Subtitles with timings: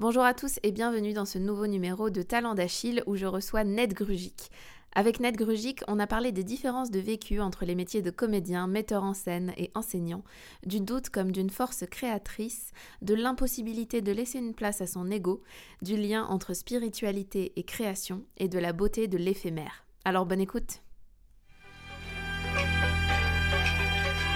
[0.00, 3.64] Bonjour à tous et bienvenue dans ce nouveau numéro de Talent d'Achille où je reçois
[3.64, 4.50] Ned Grugic.
[4.94, 8.66] Avec Ned Grugic, on a parlé des différences de vécu entre les métiers de comédien,
[8.66, 10.24] metteur en scène et enseignant,
[10.64, 15.42] du doute comme d'une force créatrice, de l'impossibilité de laisser une place à son ego,
[15.82, 19.84] du lien entre spiritualité et création et de la beauté de l'éphémère.
[20.06, 20.80] Alors bonne écoute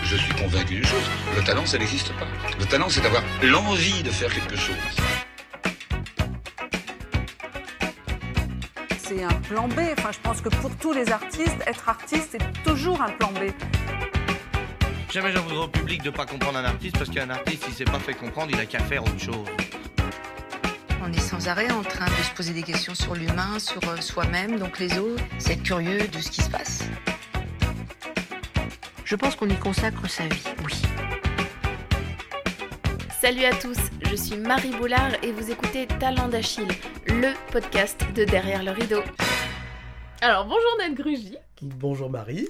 [0.03, 2.29] Je suis convaincu d'une chose, le talent ça n'existe pas.
[2.59, 4.77] Le talent c'est d'avoir l'envie de faire quelque chose.
[9.15, 9.81] C'est un plan B.
[9.97, 13.51] Enfin, je pense que pour tous les artistes, être artiste, c'est toujours un plan B.
[15.11, 17.85] Jamais j'en voudrais au public de pas comprendre un artiste parce qu'un artiste, il s'est
[17.85, 19.47] pas fait comprendre, il a qu'à faire autre chose.
[21.03, 24.01] On est sans arrêt en train de se poser des questions sur l'humain, sur euh,
[24.01, 25.23] soi-même, donc les autres.
[25.39, 26.85] C'est être curieux de ce qui se passe.
[29.05, 30.73] Je pense qu'on y consacre sa vie, oui.
[33.21, 33.79] Salut à tous,
[34.11, 36.69] je suis Marie Boulard et vous écoutez Talent d'Achille,
[37.21, 39.01] le podcast de Derrière le rideau.
[40.21, 41.37] Alors bonjour Ned Grugy.
[41.63, 42.49] Bonjour Marie.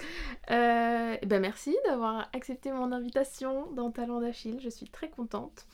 [0.51, 5.67] Euh, ben merci d'avoir accepté mon invitation dans Talent d'Achille, je suis très contente.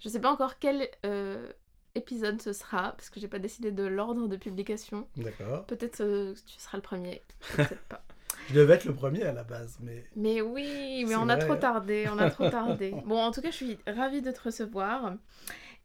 [0.00, 1.48] Je sais pas encore quel euh,
[1.94, 5.06] épisode ce sera, parce que j'ai pas décidé de l'ordre de publication.
[5.16, 5.64] D'accord.
[5.66, 7.22] Peut-être euh, tu seras le premier,
[7.56, 8.02] peut-être pas.
[8.48, 10.04] Je devais être le premier à la base, mais.
[10.16, 11.56] Mais oui, mais on a trop hein.
[11.56, 12.92] tardé, on a trop tardé.
[13.06, 15.14] Bon, en tout cas, je suis ravie de te recevoir.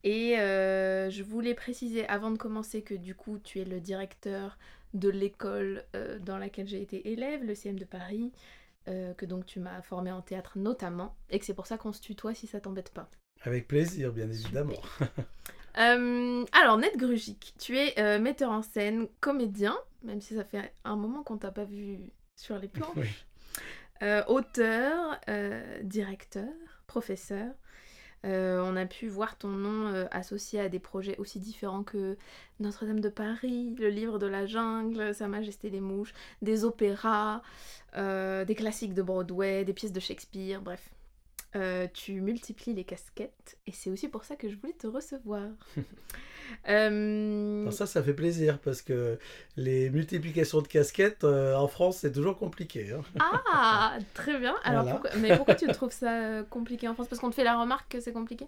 [0.04, 4.58] Et euh, je voulais préciser avant de commencer que du coup, tu es le directeur
[4.94, 8.32] de l'école euh, dans laquelle j'ai été élève, le CM de Paris,
[8.88, 11.92] euh, que donc tu m'as formé en théâtre notamment, et que c'est pour ça qu'on
[11.92, 13.10] se tutoie si ça t'embête pas.
[13.42, 14.82] Avec plaisir, bien évidemment.
[15.76, 21.24] Alors, Ned Grugic, tu es metteur en scène, comédien, même si ça fait un moment
[21.24, 22.00] qu'on t'a pas vu
[22.36, 23.26] sur les planches.
[24.02, 24.08] Oui.
[24.28, 25.20] Auteur,
[25.84, 26.50] directeur,
[26.88, 27.54] professeur.
[28.26, 32.18] Euh, on a pu voir ton nom euh, associé à des projets aussi différents que
[32.60, 37.42] Notre-Dame de Paris, le livre de la jungle, Sa Majesté des mouches, des opéras,
[37.96, 40.90] euh, des classiques de Broadway, des pièces de Shakespeare, bref.
[41.56, 45.50] Euh, tu multiplies les casquettes et c'est aussi pour ça que je voulais te recevoir.
[46.70, 49.20] Euh, ça, ça fait plaisir parce que
[49.56, 52.92] les multiplications de casquettes euh, en France, c'est toujours compliqué.
[52.94, 53.02] hein.
[53.20, 54.56] Ah, très bien.
[54.64, 54.92] Alors, Voilà.
[54.92, 57.08] pourquoi- mais pourquoi tu trouves ça compliqué en France?
[57.08, 58.48] Parce qu'on te fait la remarque que c'est compliqué?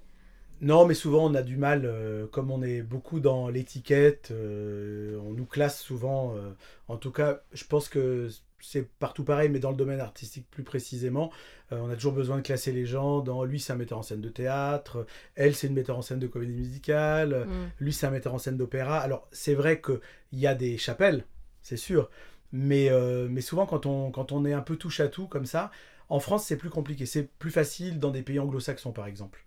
[0.61, 5.19] Non, mais souvent on a du mal, euh, comme on est beaucoup dans l'étiquette, euh,
[5.25, 6.35] on nous classe souvent.
[6.35, 6.51] euh,
[6.87, 8.29] en tout cas, je pense que
[8.61, 11.31] c'est partout pareil, mais dans le domaine artistique plus précisément,
[11.71, 14.03] euh, on a toujours besoin de classer les gens dans lui, c'est un metteur en
[14.03, 15.05] scène de théâtre,
[15.35, 17.71] elle, c'est une metteur en scène de comédie musicale, Mm.
[17.79, 18.99] lui, c'est un metteur en scène d'opéra.
[18.99, 19.99] Alors, c'est vrai qu'il
[20.33, 21.25] y a des chapelles,
[21.61, 22.09] c'est sûr,
[22.51, 25.45] mais, euh, mais souvent quand on, quand on est un peu touche à tout comme
[25.45, 25.71] ça,
[26.09, 27.05] en France, c'est plus compliqué.
[27.05, 29.45] C'est plus facile dans des pays anglo-saxons, par exemple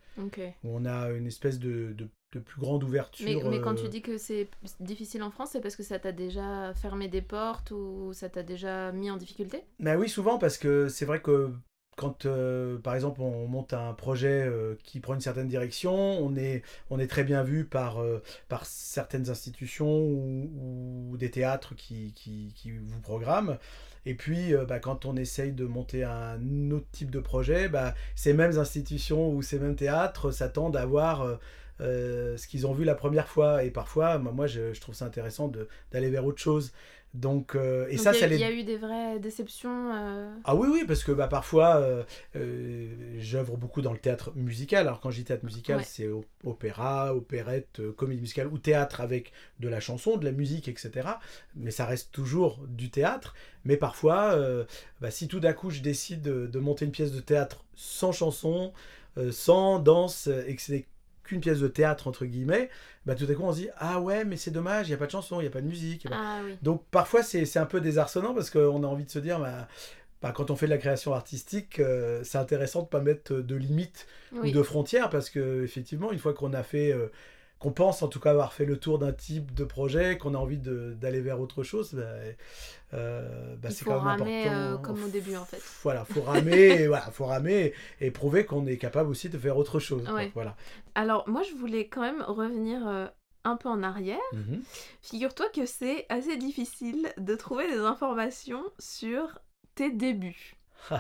[0.62, 3.27] où on a une espèce de, de, de plus grande ouverture.
[3.27, 4.49] Mais, mais quand euh, tu dis que c'est
[4.81, 8.43] difficile en France, c'est parce que ça t'a déjà fermé des portes ou ça t'a
[8.43, 9.62] déjà mis en difficulté?
[9.81, 11.50] Bah oui, souvent, parce que c'est vrai que
[11.97, 16.34] quand, euh, par exemple, on monte un projet euh, qui prend une certaine direction, on
[16.34, 21.75] est, on est très bien vu par, euh, par certaines institutions ou, ou des théâtres
[21.77, 23.59] qui, qui, qui vous programment.
[24.06, 27.94] Et puis, euh, bah, quand on essaye de monter un autre type de projet, bah,
[28.17, 31.39] ces mêmes institutions ou ces mêmes théâtres s'attendent à voir
[31.81, 33.65] euh, ce qu'ils ont vu la première fois.
[33.65, 35.51] Et parfois, moi, moi, je, je trouve ça intéressant
[35.93, 36.73] d'aller vers autre chose.
[37.15, 39.21] Donc, euh, et Donc, ça, il y, a- ça les y a eu des vraies
[39.21, 39.93] déceptions.
[39.95, 42.03] euh, ah oui, oui, parce que bah, parfois, euh,
[43.19, 44.87] j'œuvre beaucoup dans le théâtre musical.
[44.89, 45.85] Alors quand je dis théâtre musical, Ouais.
[45.87, 50.67] c'est op- opéra, opérette, comédie musicale ou théâtre avec de la chanson, de la musique,
[50.69, 51.09] etc.
[51.55, 53.35] Mais ça reste toujours du théâtre.
[53.65, 54.37] Mais parfois,
[55.01, 58.11] bah, si tout d'un coup je décide de, de monter une pièce de théâtre sans
[58.12, 58.73] chanson,
[59.31, 60.87] sans danse, et que c'est
[61.25, 62.71] qu'une pièce de théâtre, entre guillemets,
[63.07, 64.99] bah, tout à coup on se dit Ah ouais, mais c'est dommage, il n'y a
[64.99, 66.09] pas de chanson, il n'y a pas de musique.
[66.09, 66.57] pas- Ah oui.
[66.62, 69.67] donc parfois c'est c'est un peu désarçonnant parce qu'on a envie de se dire, bah,
[70.23, 73.55] bah, quand on fait de la création artistique, euh, c'est intéressant de pas mettre de
[73.57, 74.51] limites oui.
[74.51, 77.09] ou de frontières parce que effectivement, une fois qu'on a fait, euh,
[77.64, 80.37] qu'on pense en tout cas avoir fait le tour d'un type de projet, qu'on a
[80.37, 82.02] envie d'aller vers autre chose, bah,
[82.93, 84.55] euh, bah, c'est quand même ramer, important.
[84.55, 85.62] euh, comme au début, en fait.
[85.82, 86.52] Voilà, faut ramer,
[86.82, 87.72] et voilà, faut ramer
[88.02, 90.05] et prouver qu'on est capable aussi de faire autre chose.
[90.05, 90.26] quoi.
[90.34, 90.56] Voilà.
[90.94, 93.06] Alors, moi, je voulais quand même revenir euh,
[93.44, 94.19] un peu en arrière.
[94.34, 94.62] Mhm.
[95.00, 99.38] Figure-toi que c'est assez difficile de trouver des informations sur
[99.75, 100.56] tes débuts.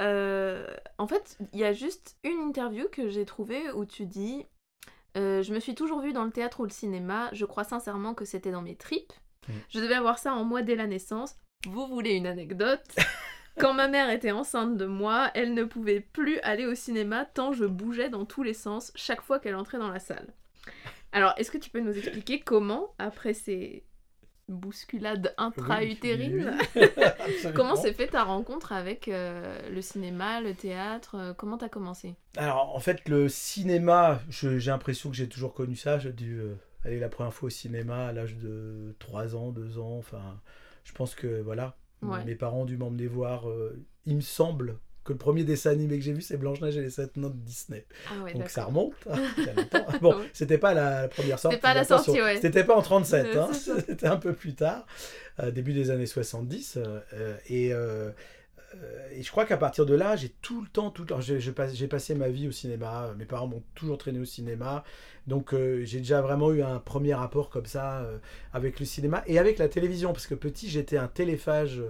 [0.00, 4.46] En fait, il y a juste une interview que j'ai trouvée où tu dis
[5.16, 8.14] euh, Je me suis toujours vue dans le théâtre ou le cinéma, je crois sincèrement
[8.14, 9.12] que c'était dans mes tripes.
[9.48, 9.52] Mm.
[9.70, 11.36] Je devais avoir ça en moi dès la naissance.
[11.66, 12.84] Vous voulez une anecdote
[13.58, 17.52] Quand ma mère était enceinte de moi, elle ne pouvait plus aller au cinéma tant
[17.52, 20.32] je bougeais dans tous les sens chaque fois qu'elle entrait dans la salle.
[21.10, 23.84] Alors, est-ce que tu peux nous expliquer comment, après ces
[25.56, 26.46] Oui, oui,
[27.20, 27.52] absolument.
[27.54, 32.14] comment s'est fait ta rencontre avec euh, le cinéma, le théâtre euh, Comment t'as commencé?
[32.36, 35.98] Alors, en fait, le cinéma, j'ai l'impression que j'ai toujours connu ça.
[35.98, 36.54] J'ai dû euh,
[36.84, 39.98] aller la première fois au cinéma à l'âge de 3 ans, 2 ans.
[39.98, 40.40] Enfin,
[40.84, 42.24] je pense que, voilà, Ouais.
[42.24, 43.46] mes parents ont dû m'emmener voir.
[44.06, 44.78] il me semble
[45.08, 47.36] que le premier dessin animé que j'ai vu, c'est Blanche-Neige et les sept nains de
[47.36, 47.86] Disney.
[48.10, 49.16] Ah ouais, Donc ça remonte, hein.
[50.02, 50.26] Bon, Ouais.
[50.34, 51.56] c'était pas la, première sortie.
[51.56, 52.38] C'était pas la sortie, ouais.
[52.40, 53.48] C'était pas en 37, Euh, hein,
[53.86, 54.86] c'était un peu plus tard,
[55.40, 56.76] euh, début des années 70.
[56.76, 58.10] euh, euh, et, euh,
[59.12, 61.40] et je crois qu'à partir de là, j'ai tout le temps, tout le temps, j'ai
[61.40, 63.14] j'ai pas- j'ai passé ma vie au cinéma.
[63.16, 64.84] Mes parents m'ont toujours traîné au cinéma.
[65.26, 68.06] Donc j'ai déjà vraiment eu un premier rapport comme ça
[68.52, 70.12] avec le cinéma et avec la télévision.
[70.12, 71.80] Parce que petit, j'étais un téléphage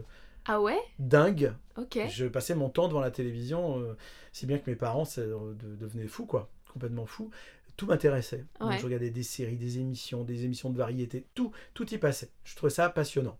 [0.48, 0.78] Ah ouais?
[0.98, 1.52] Dingue.
[1.76, 1.98] Ok.
[2.08, 3.96] Je passais mon temps devant la télévision, euh,
[4.32, 7.30] si bien que mes parents euh, de- devenaient fous, quoi, complètement fous.
[7.76, 8.44] Tout m'intéressait.
[8.58, 8.72] Donc.
[8.76, 12.28] Je regardais des séries, des émissions, des émissions de variété, tout, tout y passait.
[12.42, 13.38] Je trouvais ça passionnant.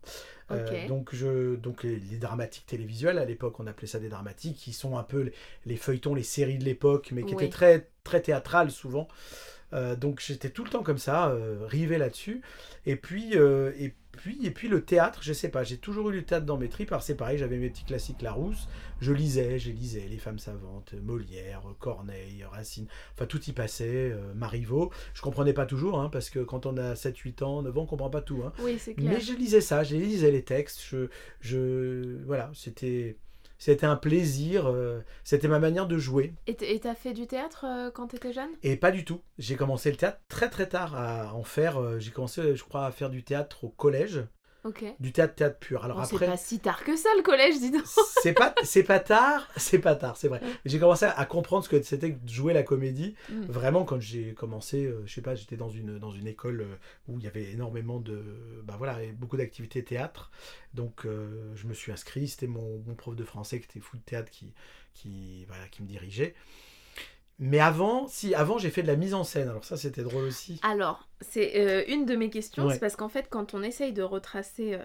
[0.53, 4.57] Euh, donc, je, donc les, les dramatiques télévisuelles, à l'époque, on appelait ça des dramatiques,
[4.57, 5.33] qui sont un peu les,
[5.67, 7.43] les feuilletons, les séries de l'époque, mais qui Oui.
[7.43, 9.09] étaient très, très théâtrales souvent.
[9.73, 11.35] Euh, donc j'étais tout le temps comme ça,
[11.67, 12.41] rivé là-dessus.
[12.87, 13.95] Et puis, et puis,
[14.43, 16.93] et puis le théâtre, je sais pas, j'ai toujours eu le théâtre dans mes tripes.
[16.93, 18.69] Alors c'est pareil, j'avais mes petits classiques Larousse,
[19.01, 24.35] je lisais, je lisais Les Femmes Savantes, Molière, Corneille, Racine, enfin tout y passait, euh,
[24.35, 24.91] Marivaux.
[25.15, 27.83] Je comprenais pas toujours, hein, parce que quand on a 7, 8 ans, 9 ans,
[27.83, 28.43] on comprend pas tout.
[28.45, 28.53] Hein.
[28.61, 29.13] Oui, c'est clair.
[29.13, 31.09] Mais je lisais ça, je lisais les textes, je,
[31.41, 33.17] je voilà, c'était
[33.59, 36.33] c'était un plaisir, euh, c'était ma manière de jouer.
[36.47, 38.51] Et t'as fait du théâtre euh, quand t'étais jeune?
[38.63, 39.21] Et pas du tout.
[39.39, 41.79] J'ai commencé le théâtre très très tard à en faire.
[41.79, 44.23] euh, J'ai commencé, je crois, à faire du théâtre au collège,
[44.65, 44.85] Ok.
[44.99, 45.85] du théâtre théâtre pur.
[45.85, 47.85] Alors c'est après, pas si tard que ça le collège, dis donc.
[48.23, 50.41] c'est pas c'est pas tard, c'est pas tard, c'est vrai.
[50.65, 53.15] J'ai commencé à comprendre ce que c'était que de jouer la comédie.
[53.31, 53.43] Mm.
[53.43, 56.77] Vraiment quand j'ai commencé, euh, je sais pas, j'étais dans une dans une école euh,
[57.07, 58.23] où il y avait énormément de
[58.65, 60.31] bah voilà, beaucoup d'activités théâtre.
[60.75, 63.97] Donc euh, je me suis inscrit, c'était mon, mon prof de français qui était fou
[63.97, 64.53] de théâtre qui
[64.93, 66.35] qui voilà, qui me dirigeait.
[67.41, 69.49] Mais avant, si avant j'ai fait de la mise en scène.
[69.49, 70.59] Alors ça c'était drôle aussi.
[70.63, 72.75] Alors, c'est euh, une de mes questions, Ouais.
[72.75, 74.77] c'est parce qu'en fait, quand on essaye de retracer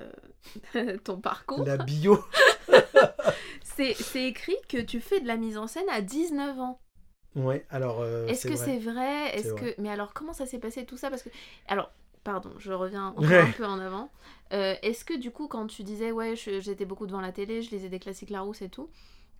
[0.76, 2.24] euh, ton parcours, La bio.
[3.64, 3.96] c'est
[4.28, 6.80] écrit que tu fais de la mise en scène à 19 ans.
[7.36, 9.36] Ouais, alors euh, Est-ce que c'est vrai?
[9.36, 11.10] Est-ce que mais alors comment ça s'est passé tout ça?
[11.10, 11.30] Parce que
[11.68, 11.92] alors
[12.24, 13.40] pardon, je reviens encore Ouais.
[13.40, 14.12] un peu en avant.
[14.52, 17.90] Est-ce que du coup quand tu disais ouais j'étais beaucoup devant la télé, je lisais
[17.90, 18.90] des classiques Larousse et tout.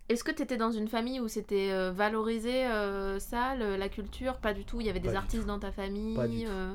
[0.08, 3.88] Est-ce que tu étais dans une famille où c'était euh, valorisé euh, ça, le- la
[3.88, 4.36] culture?
[4.38, 4.80] Pas du tout.
[4.80, 6.14] Il y avait des artistes dans ta famille.
[6.14, 6.50] Pas du tout.
[6.50, 6.74] euh,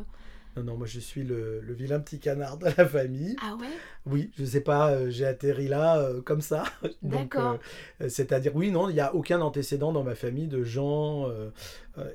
[0.58, 3.36] Non, non, moi je suis le, le vilain petit canard de la famille.
[3.42, 3.68] Ah ouais?
[4.08, 6.64] Oui, je sais pas, j'ai atterri là comme ça.
[7.04, 7.60] D'accord.
[8.08, 11.28] C'est-à-dire, oui, non, il n'y a aucun antécédent dans ma famille de gens.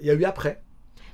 [0.00, 0.62] Il y a eu après.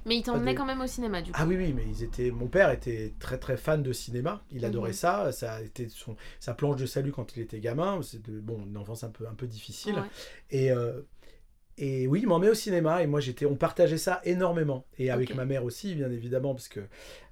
[0.06, 1.38] Mais il t'emmenait des- quand même au cinéma du coup.
[1.41, 2.31] Ah oui, oui, mais ils étaient.
[2.31, 4.43] Mon père était très très fan de cinéma.
[4.50, 4.94] Il adorait Mhm.
[4.94, 5.32] ça.
[5.32, 6.17] Ça a été son...
[6.38, 8.00] sa planche de salut quand il était gamin.
[8.02, 8.41] C'est de...
[8.41, 9.97] bon, une enfance un peu un peu difficile.
[9.97, 10.08] Ouais.
[10.50, 11.02] Et euh,
[11.81, 14.85] et oui, il m'emmenait au cinéma et moi j'étais, on partageait ça énormément.
[14.99, 16.81] Et avec ma mère aussi bien évidemment parce que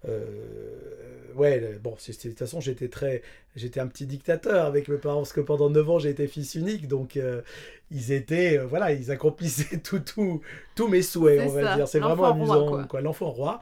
[0.08, 3.22] euh, ouais bon c'est- de toute façon j'étais très
[3.56, 6.54] j'étais un petit dictateur avec mes parents parce que pendant 9 ans j'ai été fils
[6.54, 7.42] unique donc euh,
[7.90, 10.40] ils étaient euh, voilà ils accomplissaient tout tout
[10.74, 11.88] tous mes souhaits on va ça, dire.
[11.88, 12.84] C'est vraiment l'enfant roi, amusant quoi.
[12.84, 13.60] quoi, l'enfant roi.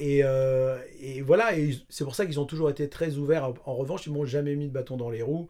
[0.00, 3.44] Et, et voilà, et c'est pour ça qu'ils ont toujours été très ouverts.
[3.44, 5.48] En, en revanche, ils m'ont jamais mis de bâton dans les roues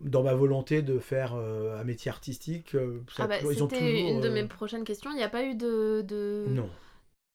[0.00, 2.74] dans ma volonté de faire euh, un métier artistique.
[2.74, 5.10] euh, ça Ah bah, ils ont toujours, une de euh, mes prochaines questions.
[5.10, 6.46] Il n'y a pas eu de, de...
[6.48, 6.68] Non.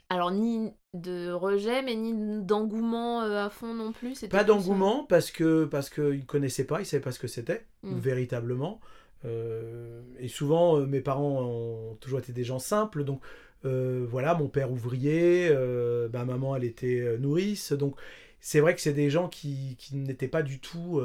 [0.09, 4.19] Alors, ni de rejet, mais ni d'engouement euh, à fond non plus.
[4.29, 7.27] Pas d'engouement parce que parce qu'ils ne connaissaient pas, ils ne savaient pas ce que
[7.27, 7.97] c'était, Mm.
[7.99, 8.79] véritablement.
[9.25, 13.03] Euh, et souvent, mes parents ont toujours été des gens simples.
[13.03, 13.21] Donc,
[13.63, 15.49] voilà, mon père ouvrier,
[16.13, 17.71] ma maman, elle était nourrice.
[17.73, 17.95] Donc,
[18.39, 21.01] c'est vrai que c'est des gens qui, qui n'étaient pas du tout.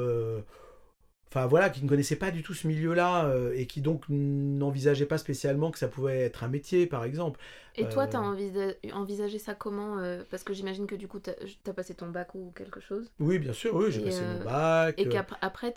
[1.35, 4.03] Euh, Enfin voilà, qui ne connaissaient pas du tout ce milieu-là euh, et qui donc
[4.09, 7.39] n'envisageaient pas spécialement que ça pouvait être un métier, par exemple.
[7.77, 11.19] Et toi, Euh, t'as envisa- envisagé ça comment euh, Parce que j'imagine que du coup,
[11.19, 11.31] t'as
[11.67, 13.09] as passé ton bac ou quelque chose.
[13.21, 14.95] Oui, bien sûr, oui, j'ai passé euh, mon bac.
[14.99, 15.73] Et euh, qu'après,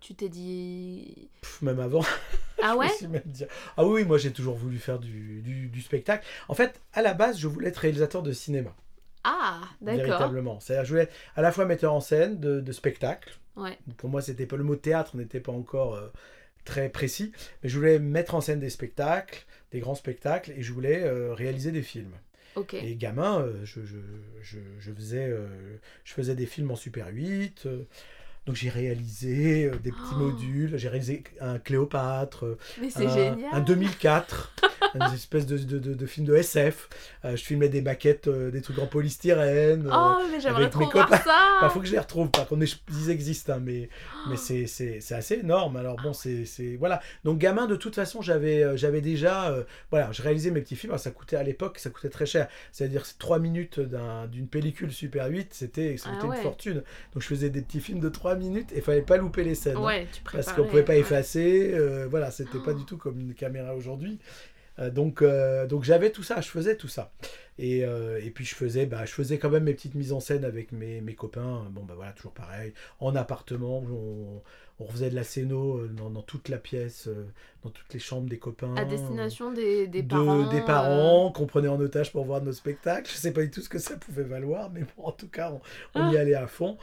[0.00, 1.28] tu t'es dit.
[1.42, 2.00] pff, même avant.
[2.62, 2.88] Ah ouais
[3.26, 3.44] dit-
[3.76, 6.26] Ah oui, moi j'ai toujours voulu faire du, du- du spectacle.
[6.48, 8.74] En fait, à la base, je voulais être réalisateur de cinéma.
[9.22, 10.04] Ah, d'accord.
[10.06, 10.58] Véritablement.
[10.60, 13.38] C'est-à-dire, je voulais être à la fois metteur en scène de, de spectacle.
[13.58, 13.78] Ouais.
[13.96, 16.08] Pour moi, c'était pas le mot théâtre n'était pas encore euh,
[16.64, 20.72] très précis, mais je voulais mettre en scène des spectacles, des grands spectacles, et je
[20.72, 22.12] voulais euh, réaliser des films.
[22.54, 22.74] Ok.
[22.74, 23.96] Et gamin, euh, je, je,
[24.42, 25.32] je, je faisais,
[26.04, 27.68] je faisais des films en Super 8.
[28.48, 30.20] Donc j'ai réalisé euh, des petits Oh.
[30.20, 33.36] modules, j'ai réalisé un Cléopâtre, euh, Mais un, génial.
[33.52, 34.54] un 2004,
[34.94, 36.88] une espèce de, de, de, de film de SF.
[37.26, 39.86] Euh, je filmais des maquettes, euh, des trucs en polystyrène.
[39.92, 41.22] Oh, mais j'aimerais trop mes voir copains.
[41.22, 41.58] ça.
[41.60, 43.90] bah, faut que je les retrouve, par contre, ils existent, hein, mais,
[44.30, 44.64] mais Oh.
[44.66, 45.76] c'est, assez énorme.
[45.76, 46.46] Alors bon, c'est,
[46.78, 47.02] voilà.
[47.24, 48.64] Donc gamin, de toute façon, j'avais,
[49.02, 50.92] déjà, euh, voilà, je réalisais mes petits films.
[50.92, 52.48] Alors, ça coûtait à l'époque, ça coûtait très cher.
[52.72, 56.36] C'est-à-dire 3 minutes d'un- d'une pellicule Super 8, c'était, ça Ah ouais.
[56.38, 56.82] une fortune.
[57.12, 59.54] Donc je faisais des petits films de 3 minutes et il fallait pas louper les
[59.54, 59.76] scènes.
[59.76, 61.70] hein, Ouais, tu parce qu'on pouvait pas effacer.
[61.74, 64.18] euh, voilà, c'était pas du tout comme une caméra aujourd'hui.
[64.78, 67.12] Euh, donc, euh, donc j'avais tout ça, je faisais tout ça.
[67.58, 70.44] Et, et puis je faisais, bah, je faisais quand même mes petites mises en scène
[70.44, 71.66] avec mes, mes copains.
[71.72, 72.72] Bon, bah voilà, toujours pareil.
[73.00, 74.40] En appartement, on,
[74.78, 77.08] on refaisait de la scéno dans, dans toute la pièce,
[77.64, 78.76] dans toutes les chambres des copains.
[78.76, 80.48] À destination des, des de- parents.
[80.48, 83.10] des euh, parents qu'on prenait en otage pour voir nos spectacles.
[83.10, 85.50] Je sais pas du tout ce que ça pouvait valoir, mais bon, en tout cas,
[85.50, 85.60] on,
[86.00, 86.78] on y allait à fond.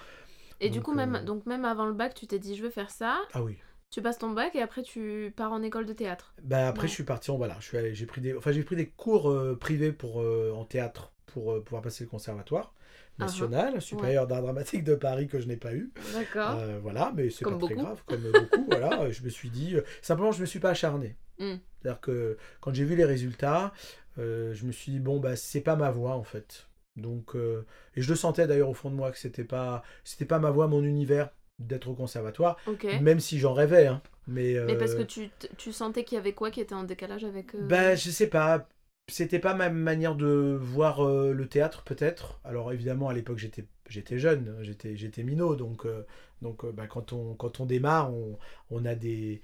[0.65, 2.69] Et du coup, même, euh, donc même avant le bac, tu t'es dit, je veux
[2.69, 3.19] faire ça.
[3.33, 3.57] Ah oui.
[3.91, 6.33] Tu passes ton bac et après, tu pars en école de théâtre.
[6.43, 6.87] Bah après Ouais.
[6.89, 9.91] je suis parti en voilà, j'ai pris des enfin j'ai pris des cours euh, privés
[9.93, 12.73] pour euh, en théâtre pour euh, pouvoir passer le conservatoire
[13.17, 13.23] Uh-huh.
[13.23, 15.89] national supérieur d'art dramatique de Paris que je n'ai pas eu.
[16.13, 16.59] D'accord.
[16.81, 17.85] Voilà, mais c'est pas Comme très beaucoup.
[17.85, 21.15] grave comme beaucoup voilà, je me suis dit simplement je me suis pas acharné.
[21.39, 21.55] Hmm.
[21.81, 23.71] C'est-à-dire que quand j'ai vu les résultats,
[24.17, 26.67] je me suis dit bon bah c'est pas ma voie en fait.
[26.95, 30.25] Donc euh, et je le sentais d'ailleurs au fond de moi que c'était pas c'était
[30.25, 32.57] pas ma voie mon univers d'être au conservatoire,
[32.99, 34.01] même si j'en rêvais hein.
[34.27, 36.83] Mais, Mais parce euh, que tu, tu sentais qu'il y avait quoi qui était en
[36.83, 37.53] décalage avec.
[37.55, 38.67] euh, Ben, je sais pas.
[39.07, 42.39] C'était pas ma manière de voir euh, le théâtre, peut-être.
[42.43, 45.55] Alors, évidemment, à l'époque, j'étais, j'étais jeune, j'étais, j'étais minot.
[45.55, 46.05] Donc, euh,
[46.41, 48.37] donc euh, ben, quand, on, quand on démarre, on,
[48.71, 49.41] on a des,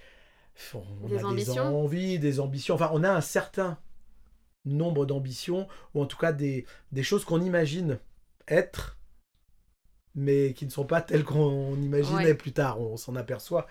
[0.74, 1.84] on Des a des ambitions.
[1.84, 2.76] envies, des ambitions.
[2.76, 3.78] Enfin, on a un certain
[4.66, 8.00] nombre d'ambitions, ou en tout cas des, des choses qu'on imagine
[8.48, 8.98] être,
[10.16, 12.34] mais qui ne sont pas telles qu'on imaginait Ouais.
[12.36, 12.80] plus tard.
[12.82, 13.68] On, s'en aperçoit.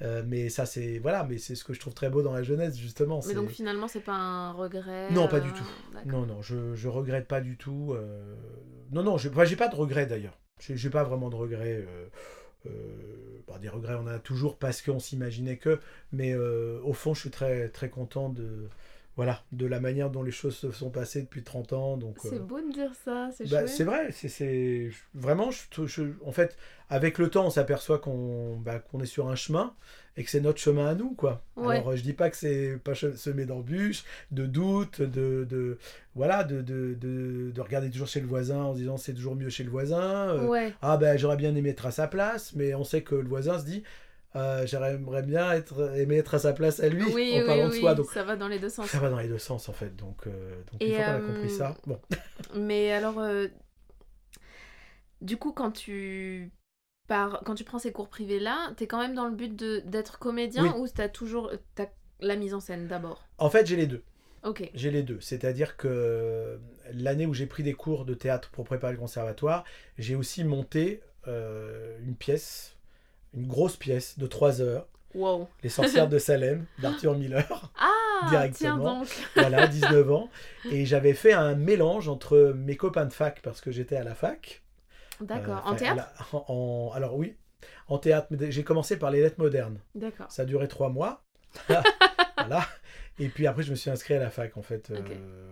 [0.00, 2.42] Euh, mais ça, c'est voilà, mais c'est ce que je trouve très beau dans la
[2.42, 3.20] jeunesse, justement.
[3.28, 5.10] Mais donc finalement, c'est pas un regret.
[5.12, 5.64] Non, pas euh, du tout.
[5.92, 6.10] d'accord.
[6.20, 7.92] non, non, je, je regrette pas du tout.
[7.94, 8.34] euh,
[8.90, 10.38] Non, non, je- enfin, j'ai pas de regrets d'ailleurs.
[10.58, 11.84] J'ai pas vraiment de regrets.
[11.86, 12.06] euh,
[12.66, 15.78] euh, bon, des regrets, on en a toujours parce qu'on s'imaginait que.
[16.10, 18.68] Mais euh, au fond, je suis très, très content de,
[19.16, 21.96] voilà, de la manière dont les choses se sont passées depuis 30 ans.
[21.98, 23.68] Donc, C'est euh, beau de dire ça, c'est bah, chouette.
[23.68, 26.56] c'est vrai, c'est- c'est vraiment, je, je- en fait,
[26.88, 29.74] avec le temps, on s'aperçoit qu'on bah, qu'on est sur un chemin
[30.16, 31.42] et que c'est notre chemin à nous, quoi.
[31.56, 31.76] Ouais.
[31.76, 35.78] Alors, euh, je dis pas que c'est pas semé d'embûches, de doutes, de, de
[36.14, 39.34] voilà, de, de, de, de regarder toujours chez le voisin en se disant c'est toujours
[39.36, 40.00] mieux chez le voisin.
[40.30, 40.72] euh, Ouais.
[40.82, 43.58] Ah ben j'aurais bien aimé être à sa place, mais on sait que le voisin
[43.58, 43.82] se dit
[44.34, 47.68] euh, j'aimerais bien être aimé être à sa place à lui Oui, en oui, parlant
[47.68, 47.94] de soi.
[47.94, 48.86] Donc ça va dans les deux sens.
[48.86, 49.94] ça va dans les deux sens en fait.
[49.96, 52.00] Donc, euh, donc une fois qu'on a euh, compris ça, bon.
[52.54, 53.48] Mais alors, euh,
[55.20, 56.50] du coup, quand tu
[57.08, 60.18] pars, quand tu prends ces cours privés là, t'es quand même dans le but d'être
[60.18, 61.86] comédien ou t'as toujours t'as
[62.20, 63.24] la mise en scène d'abord?
[63.38, 64.02] En fait, j'ai les deux.
[64.44, 64.68] Ok.
[64.74, 65.20] J'ai les deux.
[65.20, 66.58] C'est-à-dire que
[66.92, 69.64] l'année où j'ai pris des cours de théâtre pour préparer le conservatoire,
[69.98, 72.76] j'ai aussi monté euh, une pièce,
[73.34, 75.46] une grosse pièce de 3 heures, Wow.
[75.62, 77.70] Les sorcières de Salem, d'Arthur Miller.
[77.78, 77.88] Ah,
[78.22, 79.00] tiens Directement.
[79.00, 79.08] donc.
[79.36, 80.30] voilà, 19 ans.
[80.70, 84.14] Et j'avais fait un mélange entre mes copains de fac, parce que j'étais à la
[84.14, 84.62] fac.
[85.20, 85.62] D'accord.
[85.66, 87.36] Euh, en théâtre à la- en- en- Alors oui,
[87.88, 88.28] en théâtre.
[88.48, 89.80] J'ai commencé par les lettres modernes.
[89.94, 90.32] D'accord.
[90.32, 91.22] Ça a duré trois mois.
[92.38, 92.66] voilà.
[93.18, 94.98] Et puis après, je me suis inscrit à la fac, en fait, euh,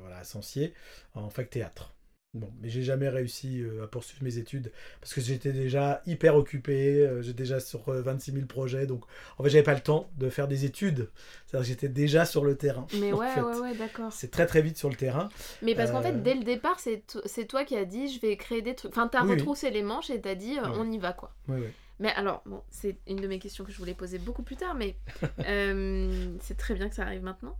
[0.01, 0.73] voilà, à Sancier,
[1.15, 1.93] en fac théâtre.
[2.33, 4.71] Bon, mais j'ai jamais réussi euh, à poursuivre mes études
[5.01, 9.03] parce que j'étais déjà hyper occupé, euh, j'étais déjà sur euh, 26 000 projets, donc
[9.37, 11.11] en fait, j'avais pas le temps de faire des études.
[11.47, 12.87] C'est-à-dire que j'étais déjà sur le terrain.
[13.01, 13.41] Mais ouais, fait.
[13.41, 14.13] ouais, ouais, d'accord.
[14.13, 15.29] C'est très très vite sur le terrain.
[15.61, 18.07] Mais parce qu'en Euh, fait, dès le départ, c'est to- c'est toi qui as dit
[18.15, 18.93] je vais créer des trucs.
[18.93, 19.35] Enfin, t'as Oui, oui.
[19.35, 21.35] retroussé les manches et t'as dit euh, on y va quoi.
[21.49, 21.69] Oui, oui.
[21.99, 24.77] Mais alors, bon, c'est une de mes questions que je voulais poser beaucoup plus tard,
[24.77, 24.95] mais
[25.49, 27.59] euh, c'est très bien que ça arrive maintenant.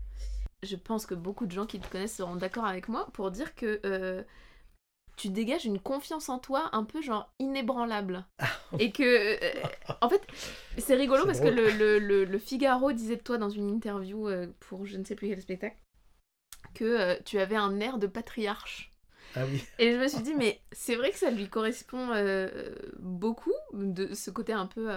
[0.63, 3.55] Je pense que beaucoup de gens qui te connaissent seront d'accord avec moi pour dire
[3.55, 4.23] que euh,
[5.21, 8.25] tu dégages une confiance en toi un peu genre inébranlable.
[8.79, 9.63] Et que, euh,
[10.01, 10.23] en fait,
[10.79, 11.55] c'est rigolo parce drôle.
[11.55, 14.97] que le, le- le- le Figaro disait de toi dans une interview euh, pour je
[14.97, 15.77] ne sais plus quel spectacle
[16.75, 18.91] que euh, tu avais un air de patriarche.
[19.37, 19.63] Ah oui.
[19.79, 22.09] Et je me suis dit, mais c'est vrai que ça lui correspond
[22.99, 24.91] beaucoup, de ce côté un peu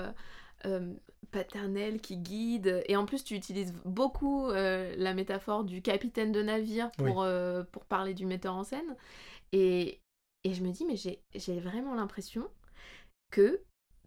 [1.31, 2.83] paternel qui guide.
[2.87, 7.63] Et en plus, tu utilises beaucoup euh, la métaphore du capitaine de navire pour, euh,
[7.71, 8.95] pour parler du metteur en scène.
[9.51, 9.99] Et,
[10.43, 12.47] et je me dis, mais j'ai vraiment l'impression
[13.31, 13.62] que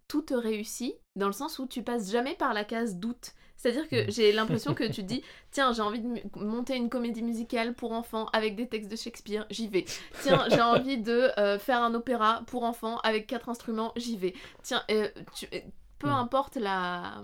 [0.09, 3.33] tout te réussit, dans le sens où tu passes jamais par la case doute.
[3.57, 4.11] C'est-à-dire que Mm.
[4.11, 7.90] j'ai l'impression que tu te dis, tiens, j'ai envie de monter une comédie musicale pour
[7.93, 9.85] enfants avec des textes de Shakespeare, j'y vais.
[10.23, 14.35] Tiens, j'ai envie de euh, faire un opéra pour enfants avec quatre instruments, j'y vais.
[14.62, 15.61] Tiens, euh, tu- euh,
[15.99, 16.11] peu Mm.
[16.11, 17.23] importe la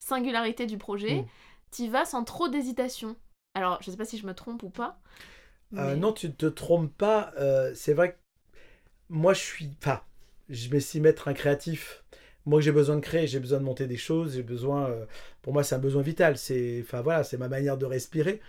[0.00, 1.26] singularité du projet, Mm.
[1.70, 3.16] t'y vas sans trop d'hésitation.
[3.54, 5.00] Alors, je sais pas si je me trompe ou pas.
[5.74, 7.32] Euh, non, tu ne te trompes pas.
[7.74, 8.18] c'est vrai que
[9.10, 9.70] moi, je suis.
[9.82, 10.00] Enfin,
[10.48, 12.04] je m'estime être un créatif.
[12.46, 14.88] Moi, j'ai besoin de créer, j'ai besoin de monter des choses, j'ai besoin.
[14.88, 15.04] euh,
[15.42, 16.38] pour moi, c'est un besoin vital.
[16.38, 18.40] C'est, enfin voilà, c'est ma manière de respirer.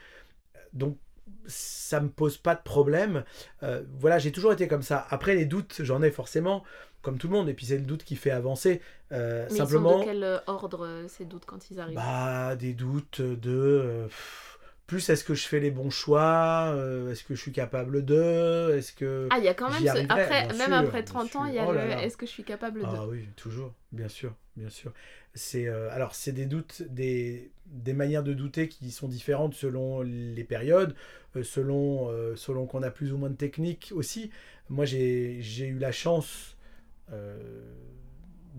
[0.74, 0.98] Donc,
[1.46, 3.24] ça me pose pas de problème.
[3.64, 5.06] Euh, voilà, j'ai toujours été comme ça.
[5.10, 6.64] Après, les doutes, j'en ai forcément,
[7.02, 7.50] comme tout le monde.
[7.50, 8.82] Et puis, c'est le doute qui fait avancer.
[9.12, 9.90] Euh, Mais simplement.
[9.90, 11.96] ils sont de quel ordre ces doutes quand ils arrivent?
[11.98, 14.06] Bah, des doutes de.
[14.08, 14.49] pff,
[14.90, 18.74] plus est-ce que je fais les bons choix euh, Est-ce que je suis capable de
[18.78, 19.28] Est-ce que.
[19.30, 21.46] Ah, il y a quand même ce- après, bien même sûr, après bien 30 ans,
[21.46, 22.86] il y a Oh le est-ce que je suis capable de?
[22.86, 24.94] Ah oui, toujours, bien sûr, bien sûr.
[25.36, 30.02] C'est euh, alors c'est des doutes, des, des manières de douter qui sont différentes selon
[30.02, 30.96] les périodes,
[31.36, 34.32] euh, selon selon qu'on a plus ou moins de technique aussi.
[34.70, 36.58] Moi j'ai j'ai eu la chance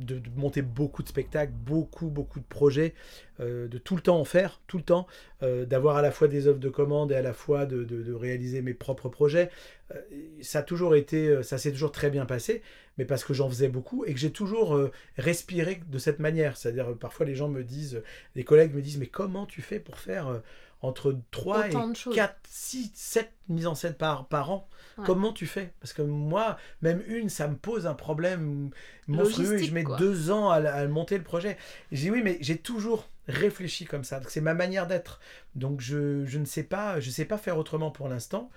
[0.05, 2.95] de, monter beaucoup de spectacles, beaucoup beaucoup de projets,
[3.41, 5.07] euh, de tout le temps en faire, tout le temps,
[5.43, 8.13] euh, d'avoir à la fois des œuvres de commande et à la fois de, de-
[8.13, 9.51] réaliser mes propres projets.
[9.95, 10.01] Euh,
[10.43, 12.63] ça a toujours été, ça s'est toujours très bien passé
[12.99, 14.79] mais parce que j'en faisais beaucoup et que j'ai toujours
[15.17, 16.59] respiré de cette manière.
[16.59, 18.03] C'est-à-dire, parfois, les gens me disent,
[18.35, 20.43] les collègues me disent, mais comment tu fais pour faire
[20.83, 22.15] entre 3 Autant et de choses.
[22.15, 24.69] 4, 6, 7 mises en scène par, par an
[24.99, 25.05] Ouais.
[25.07, 25.73] Comment tu fais?
[25.81, 28.71] Parce que moi, même une, ça me pose un problème
[29.07, 29.97] monstrueux et je mets quoi.
[29.97, 31.53] deux ans à, à monter le projet.
[31.91, 34.21] Et J'ai dit, oui, mais j'ai toujours réfléchi comme ça.
[34.29, 35.21] C'est ma manière d'être.
[35.55, 38.51] Donc, je, je ne sais pas, je sais pas faire autrement pour l'instant.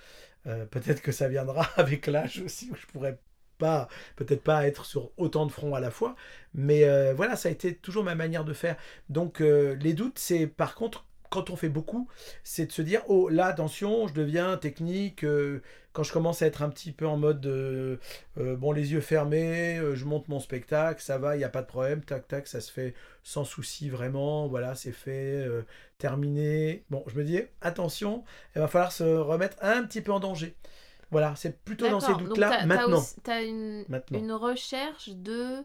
[0.48, 3.18] Euh, peut-être que ça viendra avec l'âge aussi, où je pourrais
[3.58, 6.16] pas, peut-être pas être sur autant de fronts à la fois,
[6.54, 8.76] mais euh, voilà, ça a été toujours ma manière de faire.
[9.10, 12.08] Donc euh, les doutes, c'est par contre quand on fait beaucoup,
[12.44, 15.24] c'est de se dire oh là attention, je deviens technique.
[15.24, 15.62] euh,
[15.92, 17.98] quand je commence à être un petit peu en mode euh,
[18.38, 21.62] euh, bon les yeux fermés, je monte mon spectacle, ça va, il n'y a pas
[21.62, 25.48] de problème, tac tac, ça se fait sans souci vraiment, voilà c'est fait,
[25.98, 26.84] terminé.
[26.90, 28.24] Bon, je me dis attention,
[28.56, 30.56] il va falloir se remettre un petit peu en danger.
[31.12, 32.98] Voilà, c'est plutôt dans ces doutes-là maintenant.
[32.98, 34.18] aussi- T'as une, Maintenant.
[34.20, 35.64] une recherche de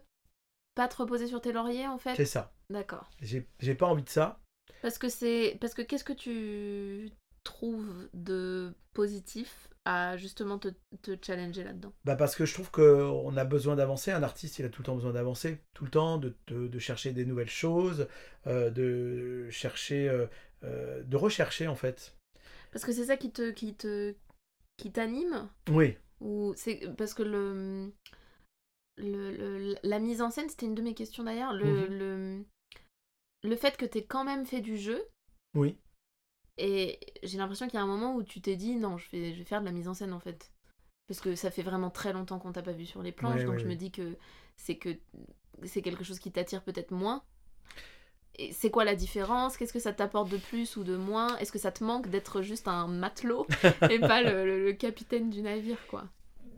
[0.74, 2.14] pas te reposer sur tes lauriers en fait?
[2.16, 2.52] C'est ça.
[2.70, 3.08] D'accord.
[3.22, 4.38] J'ai pas envie de ça.
[4.82, 5.56] Parce que c'est.
[5.60, 7.10] Parce que qu'est-ce que tu
[7.44, 10.68] trouves de positif à justement te,
[11.02, 11.92] te challenger là-dedans?
[12.04, 14.10] Bah parce que je trouve qu'on a besoin d'avancer.
[14.10, 15.58] Un artiste, il a tout le temps besoin d'avancer.
[15.74, 18.06] Tout le temps, de, de- de chercher des nouvelles choses,
[18.46, 20.08] euh, de chercher.
[20.08, 20.26] euh,
[20.64, 22.16] euh, de rechercher en fait.
[22.72, 24.14] Parce que c'est ça qui te qui te
[24.76, 25.48] qui t'anime?
[25.70, 25.96] Oui.
[26.20, 27.92] ou c'est parce que le,
[28.96, 31.98] le, le- la mise en scène c'était une de mes questions d'ailleurs le, Mhm.
[31.98, 32.44] le
[33.42, 35.02] le fait que t'aies quand même fait du jeu
[35.54, 35.78] Oui.
[36.58, 39.32] et j'ai l'impression qu'il y a un moment où tu t'es dit non je vais
[39.32, 40.50] je vais faire de la mise en scène en fait
[41.08, 43.44] parce que ça fait vraiment très longtemps qu'on t'a pas vu sur les planches Ouais,
[43.44, 44.16] donc ouais, je me dis que
[44.56, 44.96] c'est que
[45.64, 47.24] c'est quelque chose qui t'attire peut-être moins
[48.38, 49.56] et c'est quoi la différence?
[49.56, 51.36] Qu'est-ce que ça t'apporte de plus ou de moins?
[51.38, 53.50] Est-ce que ça te manque d'être juste un matelot
[53.88, 56.08] et pas le, le- le capitaine du navire, quoi?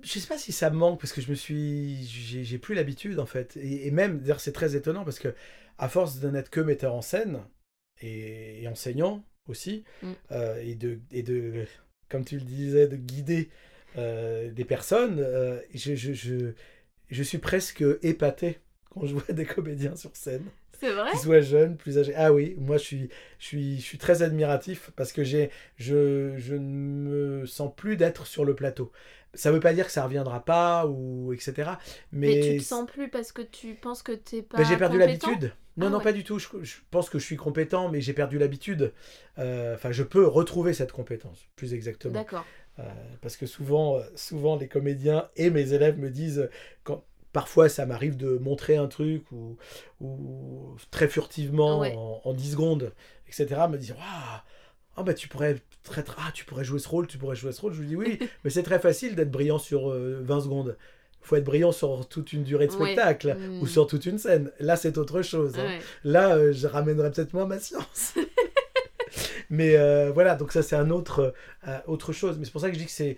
[0.02, 2.04] Je sais pas si ça me manque parce que je me suis.
[2.06, 3.56] J'ai j'ai plus l'habitude en fait.
[3.58, 5.34] Et, et même, d'ailleurs, c'est très étonnant parce que
[5.80, 7.40] à force de n'être que metteur en scène
[8.00, 10.12] et, et enseignant aussi, Mm.
[10.32, 11.64] euh, et, de, et de,
[12.08, 13.50] comme tu le disais, de guider
[13.96, 16.52] euh, des personnes, euh, je, je, je,
[17.10, 18.58] je suis presque épaté
[18.90, 20.44] quand je vois des comédiens sur scène
[20.80, 22.14] C'est vrai qu'ils soient jeunes, plus âgés.
[22.16, 26.34] Ah oui, moi je suis, je suis, je suis très admiratif parce que j'ai, je,
[26.38, 26.60] je ne
[27.40, 28.90] me sens plus d'être sur le plateau.
[29.34, 31.72] Ça veut pas dire que ça reviendra pas ou etc.
[32.12, 34.76] Mais, Mais, tu te sens plus parce que tu penses que t'es pas Ben, j'ai
[34.76, 35.52] perdu l'habitude.
[35.76, 36.04] Non, Ah non, ouais.
[36.04, 36.38] pas du tout.
[36.38, 38.92] Je, je pense que je suis compétent, mais j'ai perdu l'habitude.
[39.38, 42.14] Euh, Enfin, je peux retrouver cette compétence, plus exactement.
[42.14, 42.46] D'accord.
[42.78, 42.82] Euh,
[43.20, 46.48] parce que souvent, euh, souvent, les comédiens et mes élèves me disent,
[46.82, 49.56] quand parfois ça m'arrive de montrer un truc ou,
[50.00, 51.94] ou très furtivement Ouais.
[51.96, 52.92] en, en 10 secondes,
[53.28, 54.40] etc., me Waouh,
[54.96, 57.52] ah bah tu pourrais très, très- ah, tu pourrais jouer ce rôle, tu pourrais jouer
[57.52, 57.72] ce rôle.
[57.72, 60.76] Je lui dis oui, mais c'est très facile d'être brillant sur euh, 20 secondes.
[61.22, 64.50] Il faut être brillant sur toute une durée de spectacle ou sur toute une scène.
[64.58, 65.58] Là, c'est autre chose.
[65.58, 65.66] hein.
[65.66, 65.78] Ouais.
[66.02, 68.14] Là, euh, je ramènerai peut-être moins ma science.
[69.50, 71.34] Mais euh, voilà, donc ça c'est un autre,
[71.68, 72.38] euh, autre chose.
[72.38, 73.16] Mais c'est pour ça que je dis que c'est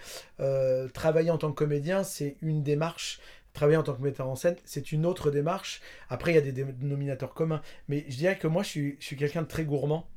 [0.95, 3.21] travailler en tant que comédien, c'est une démarche.
[3.53, 5.83] Travailler en tant que metteur en scène, c'est une autre démarche.
[6.09, 7.61] Après, il y a des dénominateurs communs.
[7.89, 10.09] Mais je dirais que moi, je suis, je suis quelqu'un de très gourmand.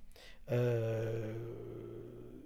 [0.52, 1.34] Euh,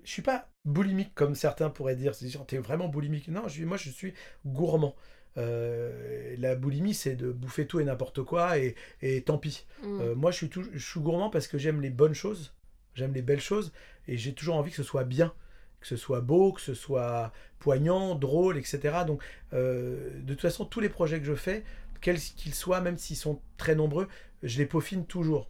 [0.04, 2.16] je suis pas boulimique comme certains pourraient dire.
[2.16, 3.28] C'est genre, t'es vraiment boulimique.
[3.28, 4.14] Non, je, moi, je suis
[4.46, 4.96] gourmand.
[5.38, 9.66] Euh, la boulimie, c'est de bouffer tout et n'importe quoi et, et tant pis.
[9.84, 10.02] Mm.
[10.02, 12.54] Euh, moi, je suis, tout, je suis gourmand parce que j'aime les bonnes choses,
[12.96, 13.72] j'aime les belles choses
[14.08, 15.34] et j'ai toujours envie que ce soit bien,
[15.80, 19.00] que ce soit beau, que ce soit poignant, drôle, etc.
[19.06, 19.22] Donc,
[19.54, 21.64] euh, de toute façon, tous les projets que je fais,
[22.02, 24.08] quels qu'ils soient, même s'ils sont très nombreux,
[24.44, 25.50] je les peaufine toujours.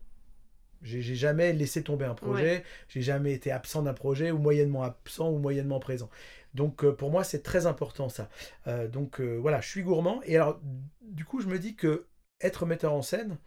[0.82, 5.30] J'ai jamais laissé tomber un projet, j'ai jamais été absent d'un projet ou moyennement absent
[5.30, 6.10] ou moyennement présent.
[6.54, 8.30] Donc euh, pour moi c'est très important ça.
[8.68, 10.58] Euh, donc voilà, je suis gourmand et alors
[11.02, 12.06] du coup je me dis que
[12.40, 13.38] être metteur en scène,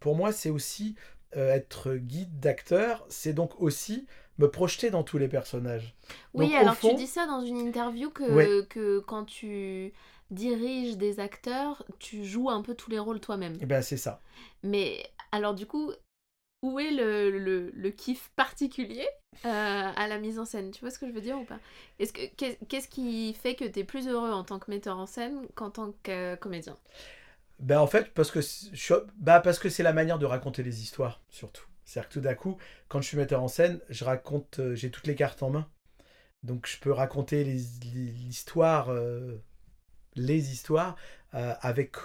[0.00, 0.96] pour moi c'est aussi
[1.32, 5.94] être guide d'acteur, c'est donc aussi me projeter dans tous les personnages.
[6.34, 8.48] Oui, Donc, alors fond- tu dis ça dans une interview que, Ouais.
[8.62, 9.92] que quand tu
[10.30, 13.56] diriges des acteurs, tu joues un peu tous les rôles toi-même.
[13.60, 14.20] Et ben c'est ça.
[14.62, 15.92] Mais alors du coup,
[16.62, 19.06] où est le, le, le kiff particulier
[19.46, 20.70] euh, à la mise en scène?
[20.72, 21.60] Tu vois ce que je veux dire ou pas?
[22.00, 24.98] Est-ce que qu'est- Qu'est-ce qui fait que tu es plus heureux en tant que metteur
[24.98, 26.76] en scène qu'en tant que euh, comédien?
[27.60, 30.82] Ben en fait, parce que je bah, parce que c'est la manière de raconter les
[30.82, 31.66] histoires, surtout.
[31.88, 34.90] C'est-à-dire que tout d'un coup, quand je suis metteur en scène, je raconte, euh, j'ai
[34.90, 35.66] toutes les cartes en main.
[36.42, 37.62] Donc je peux raconter les-
[37.94, 39.38] les- l'histoire, euh,
[40.14, 40.96] les histoires,
[41.34, 41.96] euh, avec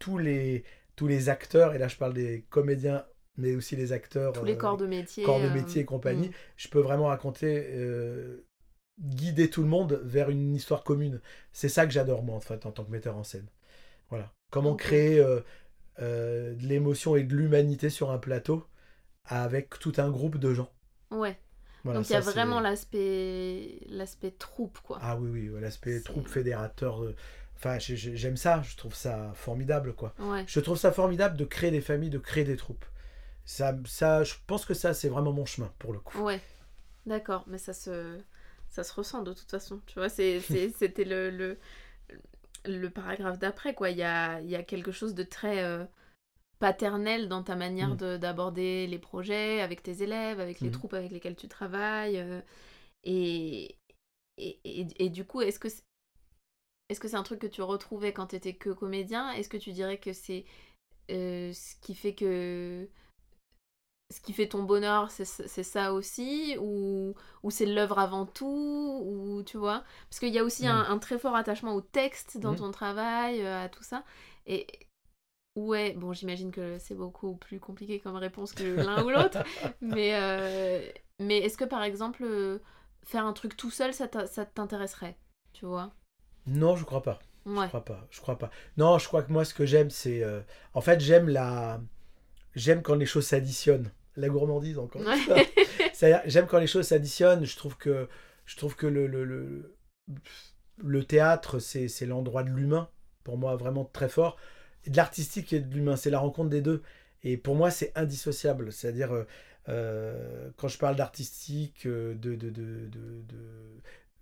[0.00, 0.64] tous les,
[0.96, 4.58] tous les acteurs, et là je parle des comédiens, mais aussi les acteurs, Tous les
[4.58, 5.22] corps de métier.
[5.22, 6.30] corps de métier et compagnie.
[6.30, 6.32] mm.
[6.56, 7.64] Je peux vraiment raconter,
[9.00, 11.20] guider tout le monde vers une histoire commune.
[11.52, 13.46] C'est ça que j'adore moi en fait en tant que metteur en scène.
[14.10, 14.32] Voilà.
[14.50, 15.18] Comment créer
[15.98, 18.66] de l'émotion et de l'humanité sur un plateau
[19.28, 20.70] avec tout un groupe de gens.
[21.10, 21.38] Ouais.
[21.84, 24.98] Voilà, Donc il y a vraiment l'aspect l'aspect troupe quoi.
[25.00, 27.02] Ah oui, oui, l'aspect troupe fédérateur.
[27.02, 27.14] euh,
[27.58, 30.14] Enfin, j'ai- j'ai- j'aime ça, je trouve ça formidable, quoi.
[30.18, 30.44] Ouais.
[30.46, 32.84] Je trouve ça formidable de créer des familles, de créer des troupes.
[33.46, 36.18] Ça, ça, je pense que ça, c'est vraiment mon chemin, pour le coup.
[36.20, 36.40] Ouais,
[37.06, 38.18] d'accord, mais ça se,
[38.68, 39.80] ça se ressent de toute façon.
[39.86, 41.58] Tu vois, c'était le, le,
[42.66, 43.90] le paragraphe d'après, quoi.
[43.90, 45.84] Il y a, il y a quelque chose de très euh,
[46.58, 47.96] paternel dans ta manière Mm.
[47.96, 50.72] de, d'aborder les projets avec tes élèves, avec les Mhm.
[50.72, 52.18] troupes avec lesquelles tu travailles.
[52.18, 52.40] euh,
[53.04, 53.76] et,
[54.38, 55.84] et, et, et du coup, est-ce que c'est,
[56.88, 59.30] est-ce que c'est un truc que tu retrouvais quand tu étais que comédien?
[59.32, 60.44] Est-ce que tu dirais que c'est
[61.10, 62.88] euh, ce qui fait que
[64.10, 65.24] ce qui fait ton bonheur, c'est
[65.64, 66.56] ça aussi?
[66.60, 68.46] Ou, ou c'est l'œuvre avant tout?
[69.04, 69.82] Ou tu vois?
[70.08, 73.42] Parce qu'il y a aussi un, un très fort attachement au texte dans ton travail,
[73.42, 74.04] euh, à tout ça.
[74.46, 74.66] Et
[75.56, 79.38] ouais, bon, j'imagine que c'est beaucoup plus compliqué comme réponse que l'un ou l'autre.
[79.80, 80.80] Mais, euh,
[81.18, 82.58] mais est-ce que par exemple, euh,
[83.04, 85.16] faire un truc tout seul, ça t'intéresserait
[85.52, 85.92] Tu vois?
[86.46, 87.18] Non, je crois pas.
[87.44, 87.64] Ouais.
[87.64, 88.06] Je crois pas.
[88.10, 88.50] Je crois pas.
[88.76, 90.22] Non, je crois que moi, ce que j'aime, c'est.
[90.22, 90.40] euh,
[90.74, 91.80] En fait, j'aime la.
[92.54, 93.92] J'aime quand les choses s'additionnent.
[94.16, 95.02] La gourmandise, encore.
[95.02, 95.34] une fois.
[95.36, 95.48] Ouais.
[95.92, 97.44] C'est-à-dire, j'aime quand les choses s'additionnent.
[97.44, 98.08] Je trouve que,
[98.46, 99.76] je trouve que le, le, le,
[100.78, 102.88] le théâtre, c'est c'est l'endroit de l'humain,
[103.24, 104.36] pour moi, vraiment très fort.
[104.86, 106.82] De l'artistique et de l'humain, c'est la rencontre des deux.
[107.24, 108.72] Et pour moi, c'est indissociable.
[108.72, 109.24] C'est-à-dire, euh,
[109.68, 113.80] euh, quand je parle d'artistique, euh, de, de, de, de-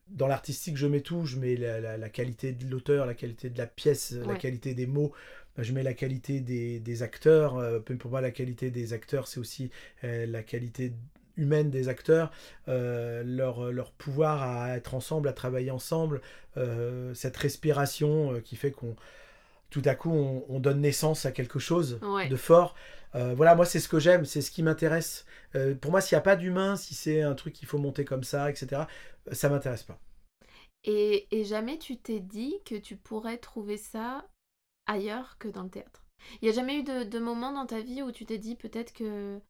[0.08, 1.24] dans l'artistique, je mets tout.
[1.26, 4.74] Je mets la, la- la qualité de l'auteur, la qualité de la pièce, la qualité
[4.74, 5.12] des mots.
[5.58, 7.56] Je mets la qualité des, des acteurs.
[7.58, 9.70] Euh, Pour moi, la qualité des acteurs, c'est aussi
[10.04, 10.92] euh, la qualité
[11.36, 12.30] humaine des acteurs,
[12.68, 16.20] leur, leur pouvoir à être ensemble, à travailler ensemble,
[17.14, 18.94] cette respiration qui fait qu'on
[19.74, 22.28] tout à coup on, on donne naissance à quelque chose Ouais.
[22.28, 22.74] de fort.
[23.14, 25.24] Euh, voilà, moi c'est ce que j'aime, c'est ce qui m'intéresse.
[25.56, 28.04] Euh, pour moi, s'il n'y a pas d'humain, si c'est un truc qu'il faut monter
[28.04, 28.88] comme ça, etc.,
[29.28, 30.00] euh, ça m'intéresse pas.
[30.84, 34.26] Et, et jamais tu t'es dit que tu pourrais trouver ça
[34.86, 36.04] ailleurs que dans le théâtre?
[36.42, 38.56] Il n'y a jamais eu de, de moment dans ta vie où tu t'es dit
[38.56, 39.40] peut-être que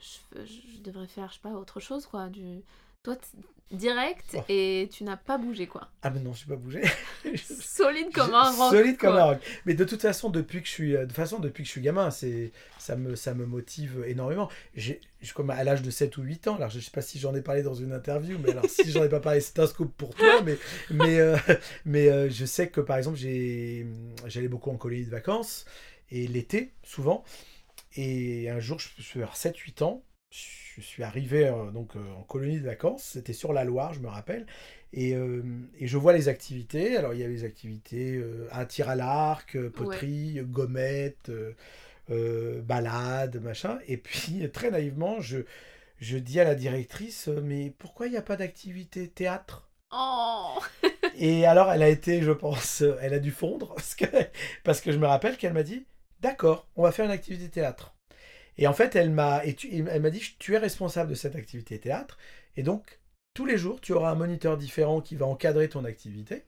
[0.00, 2.28] je, je devrais faire, je sais pas, autre chose, quoi.
[2.28, 2.62] Du...
[3.02, 3.16] Toi,
[3.70, 4.42] direct, Oh.
[4.48, 5.88] et tu n'as pas bougé, quoi.
[6.02, 6.82] Ah mais non, je suis pas bougé.
[7.36, 8.72] Solide comme un roc.
[8.74, 9.38] Solide comme un roc.
[9.64, 11.80] Mais de toute façon, depuis que je suis, de toute façon, depuis que je suis
[11.80, 14.50] gamin, c'est, ça me, ça me motive énormément.
[14.74, 15.00] J'ai,
[15.34, 17.40] comme à l'âge de 7 ou 8 ans, alors je sais pas si j'en ai
[17.42, 20.14] parlé dans une interview, mais alors si j'en ai pas parlé, c'est un scoop pour
[20.14, 20.58] toi, mais,
[20.90, 21.36] mais, euh,
[21.86, 23.86] mais euh, je sais que par exemple, j'ai,
[24.26, 25.64] j'allais beaucoup en colonie de vacances,
[26.10, 27.24] et l'été, souvent,
[27.96, 32.22] et un jour, je suis vers 7-8 ans, je suis arrivé euh, donc euh, en
[32.22, 34.46] colonie de vacances, c'était sur la Loire, je me rappelle,
[34.92, 35.42] et, euh,
[35.78, 36.96] et je vois les activités.
[36.96, 41.30] Alors, il y avait les activités un tir à l'arc, poterie, gommette,
[42.08, 43.78] balade, machin.
[43.86, 45.38] Et puis, très naïvement, je,
[45.98, 49.68] je dis à la directrice Mais pourquoi il n'y a pas d'activité théâtre?
[49.92, 50.58] Oh
[51.16, 54.06] Et alors, elle a été, je pense, elle a dû fondre, parce que,
[54.64, 55.84] parce que je me rappelle qu'elle m'a dit
[56.20, 57.94] D'accord, on va faire une activité théâtre.
[58.60, 62.16] Et en fait, elle m'a elle dit Tu es responsable de cette activité théâtre,
[62.56, 63.00] et donc,
[63.34, 66.44] tous les jours, tu auras un moniteur différent qui va encadrer ton activité.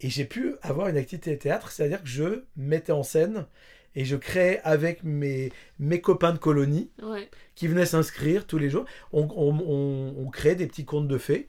[0.00, 3.46] Et j'ai pu avoir une activité théâtre, c'est-à-dire que je mettais en scène
[3.94, 7.28] et je créais avec mes, mes copains de colonie Ouais.
[7.54, 8.86] qui venaient s'inscrire tous les jours.
[9.12, 11.48] On, on, on- on créait des petits contes de fées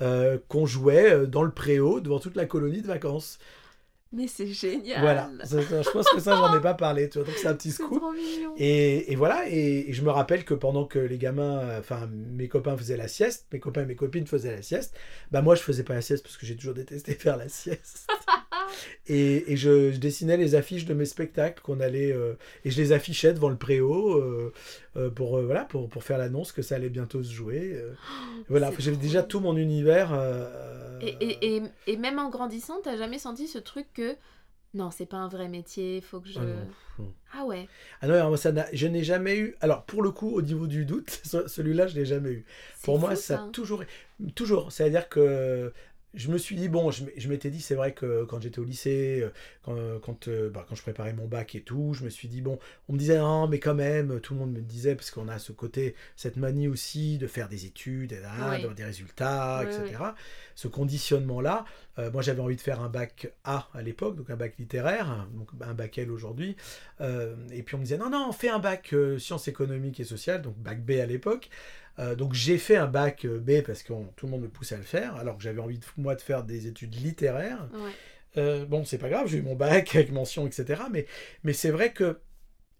[0.00, 3.38] euh, qu'on jouait euh, dans le préau devant toute la colonie de vacances.
[4.12, 5.00] Mais c'est génial.
[5.00, 7.48] Voilà, Ça, ça, je pense que ça, j'en ai pas parlé, tu vois, donc c'est
[7.48, 7.98] un petit scoop.
[7.98, 8.52] trop mignon.
[8.58, 12.46] Et, et voilà, et, et je me rappelle que pendant que les gamins, enfin mes
[12.48, 14.94] copains faisaient la sieste, mes copains et mes copines faisaient la sieste,
[15.30, 18.06] bah moi je faisais pas la sieste parce que j'ai toujours détesté faire la sieste.
[19.06, 22.34] et et je, je dessinais les affiches de mes spectacles qu'on allait, euh,
[22.66, 24.52] et je les affichais devant le préau euh,
[24.96, 27.72] euh, pour, voilà, pour, pour faire l'annonce que ça allait bientôt se jouer.
[27.76, 27.92] euh.
[28.50, 30.12] voilà, j'avais déjà tout mon univers.
[31.02, 34.16] Et, et, et, et même en grandissant, t'as jamais senti ce truc que
[34.74, 36.38] non, c'est pas un vrai métier, faut que je.
[36.40, 37.02] Ah.
[37.34, 37.68] Ah ouais.
[38.00, 39.54] Ah non, alors ça je n'ai jamais eu.
[39.60, 42.46] Alors, pour le coup, au niveau du doute, ce- celui-là, je l'ai jamais eu.
[42.82, 43.84] Pour moi, ça a toujours.
[44.34, 44.72] Toujours.
[44.72, 45.72] C'est-à-dire que
[46.14, 49.20] je me suis dit, bon, je, m'étais dit, c'est vrai que quand j'étais au lycée,
[49.22, 49.30] euh,
[49.62, 52.42] quand, quand, euh, bah, quand je préparais mon bac et tout, je me suis dit,
[52.42, 55.28] bon, on me disait, non, mais quand même, tout le monde me disait, parce qu'on
[55.28, 58.52] a ce côté, cette manie aussi de faire des études, Oui.
[58.58, 60.02] d'avoir des résultats, Oui, etc.
[60.54, 61.64] Ce conditionnement-là,
[61.98, 65.28] euh, moi j'avais envie de faire un bac A à l'époque, donc un bac littéraire,
[65.34, 66.56] donc un bac L aujourd'hui.
[67.00, 70.04] Euh, et puis on me disait, non, non, fais un bac euh, sciences économiques et
[70.04, 71.50] sociales, donc bac B à l'époque.
[71.98, 74.48] Euh, donc j'ai fait un bac euh, B parce que on- tout le monde me
[74.48, 77.68] poussait à le faire, alors que j'avais envie de, moi de faire des études littéraires.
[77.74, 77.90] Ouais.
[78.38, 80.82] Euh, bon, c'est pas grave, j'ai eu mon bac avec mention, etc.
[80.90, 81.06] Mais,
[81.44, 82.18] mais c'est vrai que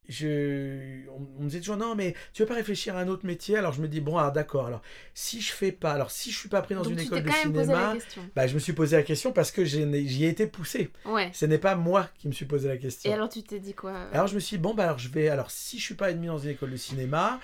[0.08, 3.24] je, on, on me disait toujours non, mais tu veux pas réfléchir à un autre
[3.24, 3.56] métier?
[3.56, 4.66] Alors je me dis bon, alors d'accord.
[4.66, 4.82] Alors
[5.14, 7.30] si je fais pas, alors si je suis pas pris dans Donc une école de
[7.30, 7.94] cinéma,
[8.34, 10.90] bah je me suis posé la question parce que j'ai- j'y ai été poussé.
[11.04, 11.30] Ouais.
[11.32, 13.10] Ce n'est pas moi qui me suis posé la question.
[13.10, 13.94] Et alors tu t'es dit quoi?
[14.12, 15.28] Alors je me suis dit, bon, bah alors je vais.
[15.28, 17.40] Alors si je suis pas admis dans une école de cinéma,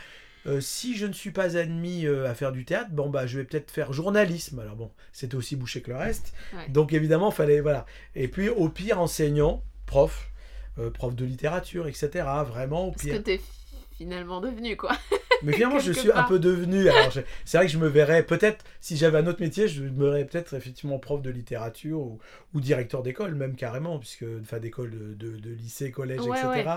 [0.48, 3.38] euh, si je ne suis pas admis euh, à faire du théâtre, bon, bah je
[3.38, 4.58] vais peut-être faire journalisme.
[4.58, 6.32] Alors bon, c'était aussi bouché que le reste.
[6.54, 6.68] Ouais.
[6.70, 7.60] Donc évidemment, fallait.
[7.60, 7.86] Voilà.
[8.14, 10.30] Et puis au pire, enseignant, prof,
[10.78, 12.08] euh, prof de littérature, etc.
[12.46, 13.14] Vraiment, au Ce pire.
[13.16, 13.40] que t'es
[13.96, 14.92] finalement devenu quoi.
[15.42, 16.88] Mais finalement, je suis un peu devenu.
[16.88, 17.12] Alors,
[17.44, 20.24] c'est vrai que je me verrais peut-être, si j'avais un autre métier, je me verrais
[20.24, 22.18] peut-être effectivement prof de littérature ou,
[22.54, 26.52] ou directeur d'école, même carrément, puisque, enfin, d'école, de, de, de lycée, collège, Ouais, etc.
[26.56, 26.74] ouais.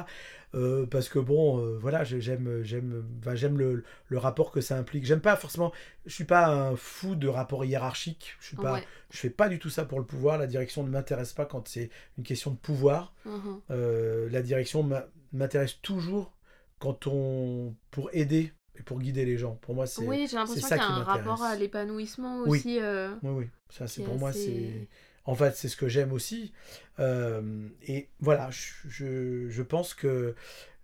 [0.53, 5.05] Euh, parce que bon, euh, voilà, j'aime, j'aime, j'aime le, le rapport que ça implique.
[5.05, 5.71] J'aime pas forcément.
[6.05, 8.35] Je suis pas un fou de rapport hiérarchique.
[8.41, 8.73] Je suis pas.
[8.73, 8.83] Ouais.
[9.11, 10.37] Je fais pas du tout ça pour le pouvoir.
[10.37, 13.13] La direction ne m'intéresse pas quand c'est une question de pouvoir.
[13.25, 13.61] Mhm.
[13.71, 14.87] Euh, la direction
[15.31, 16.33] m'intéresse toujours
[16.81, 19.55] quand on pour aider et pour guider les gens.
[19.61, 22.57] Pour moi, c'est Oui, j'ai l'impression ça qu'il y a un rapport à l'épanouissement Oui.
[22.57, 22.79] aussi.
[22.81, 23.49] euh, oui, oui.
[23.69, 24.87] Ça, c'est pour moi, c'est
[25.25, 26.51] en fait c'est ce que j'aime aussi.
[26.99, 30.35] Euh, et voilà, je, je, je pense que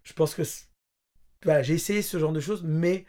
[0.04, 0.44] je pense que
[1.44, 3.06] voilà, j'ai essayé ce genre de choses, mais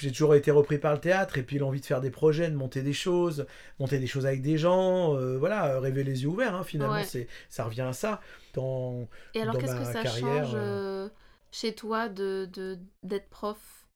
[0.00, 2.56] j'ai toujours été repris par le théâtre et puis l'envie de faire des projets, de
[2.56, 3.46] monter des choses,
[3.78, 6.54] monter des choses avec des gens, euh, voilà, rêver les yeux ouverts.
[6.54, 7.04] hein, finalement, Ouais.
[7.04, 8.20] c'est ça revient à ça.
[8.54, 11.08] Dans Et alors dans qu'est-ce que ça carrière, change euh,
[11.52, 12.48] chez toi de
[13.04, 13.86] d'être prof?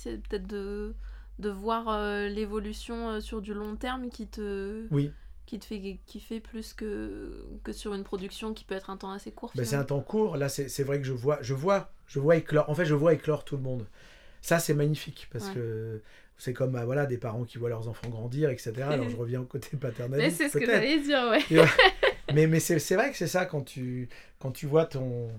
[0.00, 0.94] C'est peut-être de,
[1.40, 5.12] de voir euh, l'évolution euh, sur du long terme qui te, oui,
[5.46, 9.10] qui te fait kiffer plus que, que sur une production qui peut être un temps
[9.10, 9.52] assez court.
[9.54, 10.36] Ben, c'est un temps court.
[10.36, 12.68] Là, c'est vrai que je vois, je vois, je vois éclore.
[12.70, 13.86] En fait, je vois éclore tout le monde.
[14.40, 15.54] Ça, c'est magnifique parce Ouais.
[15.54, 16.02] que
[16.36, 18.92] c'est comme bah, voilà des parents qui voient leurs enfants grandir, etc.
[18.92, 20.36] Alors, je reviens au côté Mais paternaliste.
[20.38, 21.66] c'est ce que j'allais dire, ouais.
[22.34, 25.30] Mais mais c'est c'est vrai que c'est ça quand tu quand tu vois ton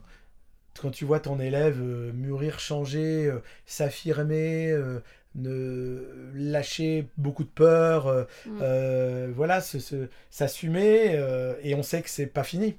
[0.81, 4.99] quand tu vois ton élève euh, mûrir, changer, euh, s'affirmer, euh,
[5.35, 9.31] ne lâcher beaucoup de peur, Mm.
[9.35, 9.61] voilà,
[10.31, 11.19] s'assumer,
[11.63, 12.75] et on sait que c'est pas fini.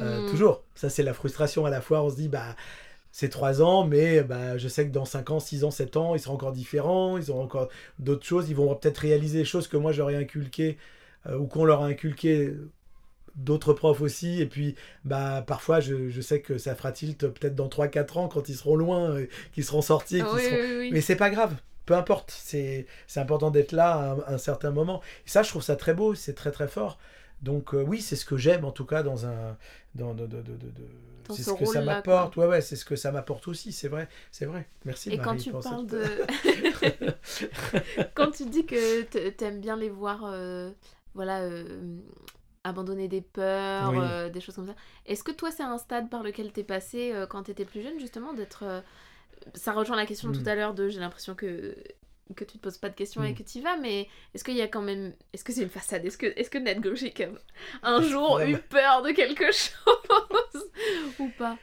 [0.00, 0.28] Mm.
[0.30, 0.64] Toujours.
[0.74, 2.02] Ça, c'est la frustration à la fois.
[2.02, 2.56] On se dit, bah,
[3.12, 6.16] c'est trois ans, mais bah, je sais que dans 5 ans, 6 ans, 7 ans,
[6.16, 7.68] ils seront encore différents, ils auront encore
[8.00, 10.78] d'autres choses, ils vont peut-être réaliser des choses que moi j'aurais inculquées
[11.26, 12.52] euh, ou qu'on leur a inculqué
[13.36, 14.40] d'autres profs aussi.
[14.40, 18.28] Et puis, bah, parfois, je, je sais que ça fera tilt peut-être dans 3-4 ans
[18.28, 20.16] quand ils seront loin, euh, qu'ils seront sortis.
[20.16, 20.90] qu'ils oui, seront- oui, oui.
[20.92, 21.54] Mais c'est pas grave.
[21.86, 25.02] Peu importe, c'est important d'être là à un, un certain moment.
[25.26, 26.98] Et ça, je trouve ça très beau, c'est très très fort.
[27.42, 29.58] Donc euh, oui, c'est ce que j'aime en tout cas dans un
[29.94, 30.88] dans, de, de, de, de- de-
[31.28, 32.36] Dans c'est ce ce que ça m'apporte.
[32.38, 34.66] Ouais ouais, c'est ce que ça m'apporte aussi, c'est vrai, c'est vrai.
[34.86, 37.10] Merci Et Marie quand tu parles cette- de.
[38.14, 40.70] quand tu dis que t- t'aimes bien les voir, euh,
[41.14, 41.98] voilà, euh,
[42.64, 43.98] abandonner des peurs, Oui.
[44.00, 44.74] euh, des choses comme ça,
[45.06, 47.98] est-ce que toi, c'est un stade par lequel t'es passé euh, quand t'étais plus jeune,
[48.00, 48.64] justement, d'être.
[48.64, 48.80] euh,
[49.54, 50.42] Ça rejoint la question de Mm.
[50.42, 51.76] tout à l'heure de j'ai l'impression que
[52.34, 53.34] que tu te poses pas de questions et Mm.
[53.34, 55.12] que tu y vas, mais est-ce qu'il y a quand même.
[55.34, 56.04] Est-ce que c'est une façade?
[56.06, 57.28] Est-ce que, est que Ned Gauchic a
[57.82, 58.60] un jour Ouais, eu bah.
[58.70, 60.70] peur de quelque chose
[61.18, 61.58] Ou pas?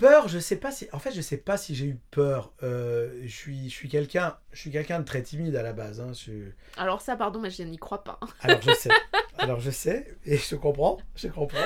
[0.00, 0.88] Peur, je sais pas si.
[0.92, 2.52] En fait, je sais pas si j'ai eu peur.
[2.62, 6.00] Euh, je suis, je suis quelqu'un, je suis quelqu'un de très timide à la base.
[6.00, 6.12] hein.
[6.14, 8.18] Je- Alors ça, pardon, mais je n'y crois pas.
[8.40, 8.90] Alors je sais.
[9.36, 11.58] Alors je sais et je comprends, je comprends.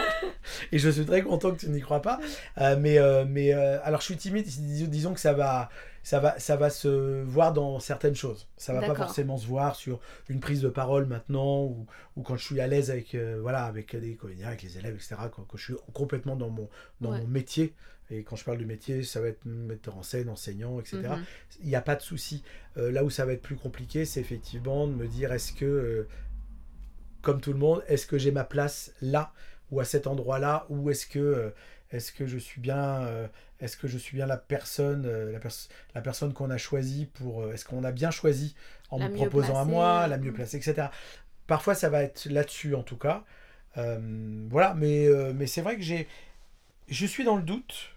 [0.72, 2.18] Et je suis très content que tu n'y crois pas.
[2.58, 4.44] Euh, mais euh, mais alors je suis timide.
[4.46, 5.68] dis- Disons que ça va,
[6.04, 8.48] ça va, ça va se voir dans certaines choses.
[8.56, 12.36] Ça va pas forcément se voir sur une prise de parole maintenant ou, ou quand
[12.36, 15.14] je suis à l'aise avec euh, voilà avec des comédiens, avec les élèves, etc.
[15.34, 16.68] Quand, quand je suis complètement dans mon
[17.00, 17.18] dans Ouais.
[17.20, 17.74] mon métier.
[18.18, 21.24] Et quand je parle de métier, ça va être metteur en scène, enseignant, etc Mhm.
[21.62, 22.42] il n'y a pas de souci.
[22.76, 25.64] Euh, là où ça va être plus compliqué, c'est effectivement de me dire est-ce que,
[25.64, 26.08] euh,
[27.22, 29.32] comme tout le monde, est-ce que j'ai ma place là
[29.70, 31.50] ou à cet endroit-là ou est-ce que, euh,
[31.90, 33.08] est-ce que je suis bien,
[33.60, 37.52] est-ce que je suis bien la personne, la, pers- la personne qu'on a choisie pour,
[37.52, 38.56] est-ce qu'on a bien choisi
[38.90, 40.34] en La me proposant à moi, la mieux mm.
[40.34, 40.88] placée, etc.
[41.46, 43.24] Parfois, ça va être là-dessus en tout cas.
[43.76, 46.08] Voilà, mais, mais c'est vrai que j'ai,
[46.88, 47.93] je suis dans le doute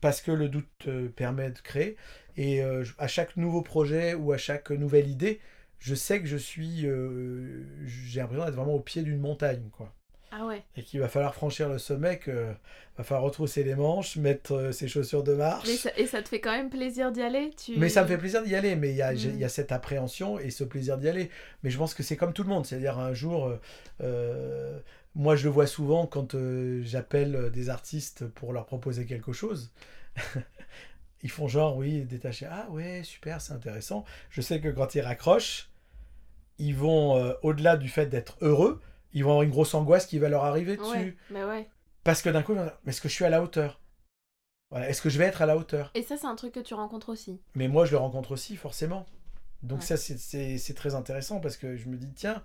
[0.00, 1.96] parce que le doute euh, permet de créer.
[2.36, 5.40] Et euh, à chaque nouveau projet ou à chaque nouvelle idée,
[5.80, 6.86] je sais que je suis.
[6.86, 9.92] euh, j'ai l'impression d'être vraiment au pied d'une montagne, quoi.
[10.30, 10.62] Ah ouais.
[10.76, 12.34] Et qu'il va falloir franchir le sommet, qu'il
[12.98, 15.66] va falloir retrousser les manches, mettre ses chaussures de marche.
[15.66, 17.78] Mais ça- et ça te fait quand même plaisir d'y aller tu...
[17.78, 19.38] Mais ça me fait plaisir d'y aller, mais il y Mm.
[19.38, 21.30] y a cette appréhension et ce plaisir d'y aller.
[21.62, 23.50] Mais je pense que c'est comme tout le monde, c'est-à-dire un jour,
[24.02, 24.78] euh,
[25.18, 29.70] moi je le vois souvent quand euh, j'appelle des artistes pour leur proposer quelque chose.
[31.22, 32.46] ils font genre, oui, détaché.
[32.50, 34.04] Ah ouais, super, c'est intéressant.
[34.30, 35.70] Je sais que quand ils raccrochent,
[36.58, 38.80] ils vont, euh, au-delà du fait d'être heureux,
[39.12, 40.88] ils vont avoir une grosse angoisse qui va leur arriver dessus.
[40.90, 41.68] Ouais, bah ouais.
[42.04, 43.80] Parce que d'un coup, ils vont dire, mais est-ce que je suis à la hauteur?
[44.70, 44.88] Voilà.
[44.88, 45.90] Est-ce que je vais être à la hauteur?
[45.94, 47.40] Et ça, c'est un truc que tu rencontres aussi.
[47.54, 49.06] mais moi, je le rencontre aussi, forcément.
[49.62, 49.84] Donc Ouais.
[49.84, 52.42] ça, c'est très intéressant parce que je me dis, tiens,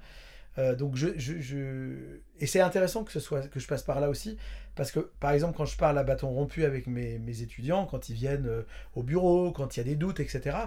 [0.58, 4.00] euh, donc je, je, je- Et c'est intéressant que, ce soit, que je passe par
[4.00, 4.38] là aussi,
[4.76, 8.10] parce que, par exemple, quand je parle à bâton rompu avec mes, mes étudiants, quand
[8.10, 8.64] ils viennent euh,
[8.96, 10.58] au bureau, quand il y a des doutes, etc.,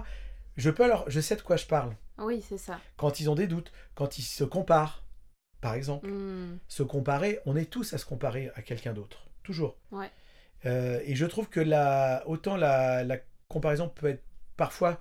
[0.57, 1.95] je, peux leur, je sais de quoi je parle.
[2.17, 2.79] Oui, c'est ça.
[2.97, 5.03] Quand ils ont des doutes, quand ils se comparent,
[5.61, 6.07] par exemple.
[6.07, 6.57] Hmm.
[6.67, 9.77] Se comparer, on est tous à se comparer à quelqu'un d'autre, toujours.
[9.91, 10.09] Ouais.
[10.65, 14.23] Euh, et je trouve que la, autant la, la comparaison peut être
[14.57, 14.99] parfois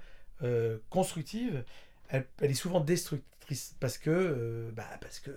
[0.90, 1.64] constructive,
[2.10, 2.80] elle, elle est souvent
[3.80, 5.30] parce que, euh, bah, parce que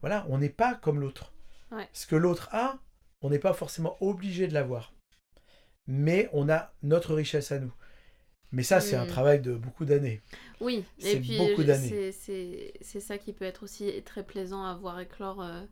[0.00, 1.32] voilà, on n'est pas comme l'autre.
[1.70, 1.88] Ouais.
[1.92, 2.78] Ce que l'autre a,
[3.22, 4.92] on n'est pas forcément obligé de l'avoir.
[5.86, 7.72] Mais on a notre richesse à nous.
[8.52, 9.08] Mais ça, c'est un Mm.
[9.08, 10.22] travail de beaucoup d'années.
[10.60, 12.12] Oui, C'est et puis beaucoup d'années.
[12.12, 15.62] c'est- ça qui peut être aussi très plaisant à voir éclore euh,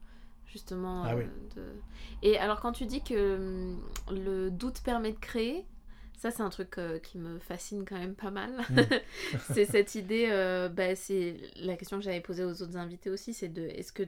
[0.47, 1.05] justement.
[1.05, 1.25] Ah euh, oui.
[1.57, 1.75] de-
[2.23, 3.81] Et alors quand tu dis que hum,
[4.11, 5.67] le doute permet de créer,
[6.21, 8.53] ça c'est un truc euh, qui me fascine quand même pas mal.
[8.69, 8.81] Mm.
[9.55, 13.33] c'est cette idée, euh, bah, c'est la question que j'avais posée aux autres invités aussi,
[13.33, 14.03] c'est de est-ce que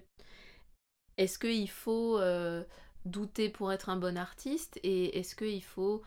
[1.16, 2.64] est-ce qu'il faut euh,
[3.06, 6.02] douter pour être un bon artiste et est-ce qu'il faut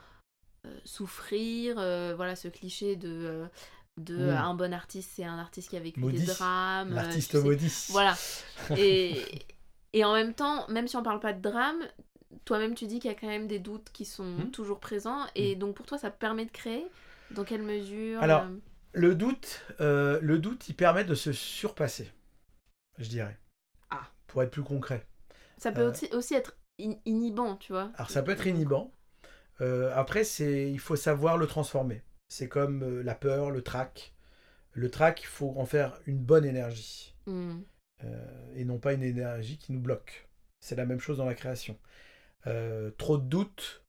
[0.84, 1.76] souffrir,
[2.16, 3.46] voilà ce cliché de,
[3.98, 4.30] de Mm.
[4.30, 6.20] un bon artiste, c'est un artiste qui a vécu Maudit.
[6.20, 6.94] des drames.
[6.94, 7.42] L'artiste sais.
[7.42, 7.88] maudit.
[7.90, 8.16] Voilà.
[8.78, 9.22] Et,
[9.94, 11.80] et en même temps, même si on parle pas de drame,
[12.46, 14.52] toi-même tu dis qu'il y a quand même des doutes qui sont Mm.
[14.52, 16.86] toujours présents et donc pour toi ça permet de créer?
[17.32, 18.58] Dans quelle mesure Alors, euh,
[18.94, 22.12] Le doute, euh, le doute, il permet de se surpasser,
[22.98, 23.38] je dirais.
[23.90, 24.08] Ah.
[24.28, 25.06] Pour être plus concret.
[25.58, 27.92] Ça peut euh, aussi, aussi être in- inhibant, tu vois.
[27.96, 28.92] Alors ça peut être inhibant.
[29.60, 32.02] Après, c'est, il faut savoir le transformer.
[32.28, 34.14] C'est comme la peur, le trac.
[34.74, 37.62] Le trac, il faut en faire une bonne énergie Hmm.
[38.56, 40.28] et non pas une énergie qui nous bloque.
[40.60, 41.78] C'est la même chose dans la création.
[42.48, 43.84] Euh, trop de doute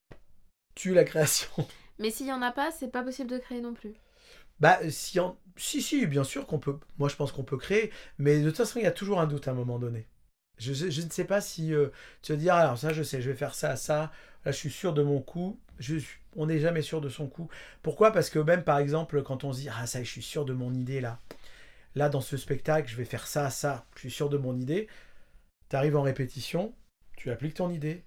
[0.75, 1.51] tue la création.
[1.99, 3.95] Mais s'il y en a pas, c'est pas possible de créer non plus.
[4.61, 6.79] Bah, si, en- si, si, bien sûr qu'on peut.
[6.99, 9.27] Moi, je pense qu'on peut créer, mais de toute façon, il y a toujours un
[9.27, 10.07] doute à un moment donné.
[10.59, 11.89] Je, ne sais pas si euh,
[12.23, 14.11] tu vas dire, ah, alors ça, je sais, je vais faire ça, ça.
[14.45, 15.61] Là, je suis sûr de mon coup.
[15.79, 17.49] Je, suis- on n'est jamais sûr de son coup.
[17.83, 18.13] Pourquoi?
[18.13, 20.55] Parce que même, par exemple, quand on se dit, ah, ça, je suis sûr de
[20.55, 21.21] mon idée là.
[21.97, 23.87] Là, dans ce spectacle, je vais faire ça, ça.
[23.97, 24.89] Je suis sûr de mon idée.
[25.71, 26.75] Tu arrives en répétition,
[27.17, 28.06] tu appliques ton idée.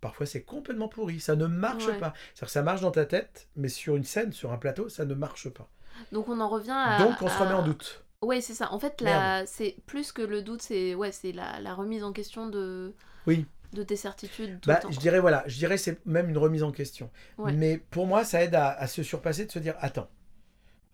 [0.00, 1.20] Parfois, c'est complètement pourri.
[1.20, 1.98] Ça ne marche Ouais.
[1.98, 2.12] pas.
[2.34, 5.04] C'est-à-dire que ça marche dans ta tête, mais sur une scène, sur un plateau, ça
[5.04, 5.68] ne marche pas.
[6.12, 6.98] Donc on en revient à.
[6.98, 8.04] Donc on se remet en doute.
[8.22, 8.72] Ouais, c'est ça.
[8.72, 9.44] En fait, la...
[9.46, 12.94] c'est plus que le doute, c'est ouais, c'est la, la remise en question de
[13.26, 13.46] Oui.
[13.72, 14.90] de tes certitudes tout Bah, le temps.
[14.90, 17.10] je dirais voilà, je dirais c'est même une remise en question.
[17.38, 17.52] Ouais.
[17.52, 20.08] Mais pour moi, ça aide à, à se surpasser, de se dire attends,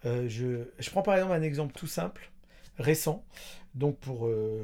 [0.04, 2.30] euh, je, je prends par exemple un exemple tout simple,
[2.78, 3.24] récent.
[3.74, 4.62] Donc pour euh,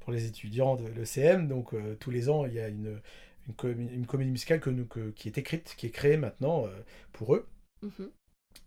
[0.00, 3.00] pour les étudiants de l'ECM, donc euh, tous les ans il y a une
[3.48, 6.66] une, comé- une comédie musicale que nous, que- qui est écrite, qui est créée maintenant
[6.66, 6.70] euh,
[7.12, 7.46] pour eux.
[7.82, 8.10] Mhm.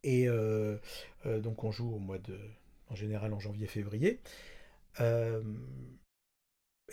[0.04, 0.78] Et euh,
[1.26, 2.38] euh, donc on joue au mois de,
[2.90, 4.20] en général en janvier-février.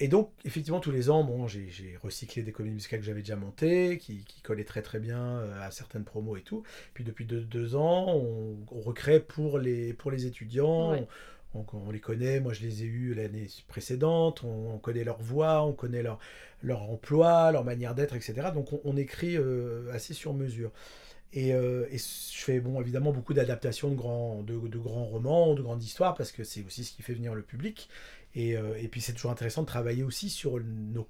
[0.01, 3.37] Et donc, effectivement, tous les ans, bon, j'ai recyclé des comédies musicales que j'avais déjà
[3.37, 6.65] montées, qui, qui collaient très très bien à certaines promos et tout.
[6.95, 10.91] Puis depuis deux, deux ans, on, on recrée pour les, pour les étudiants.
[10.93, 11.07] Ouais.
[11.55, 15.21] On, on les connaît, moi je les ai eus l'année précédente, on, on connaît leur
[15.21, 16.19] voix, on connaît leur,
[16.63, 18.49] leur emploi, leur manière d'être, etc.
[18.53, 20.73] Donc on, on écrit euh, assez sur mesure.
[21.33, 25.55] Et, euh, et je fais bon, évidemment beaucoup d'adaptations de grands, de, de grands romans,
[25.55, 27.89] de grandes histoires, parce que c'est aussi ce qui fait venir le public.
[28.37, 31.07] Et, euh, et puis c'est toujours intéressant de travailler aussi sur nos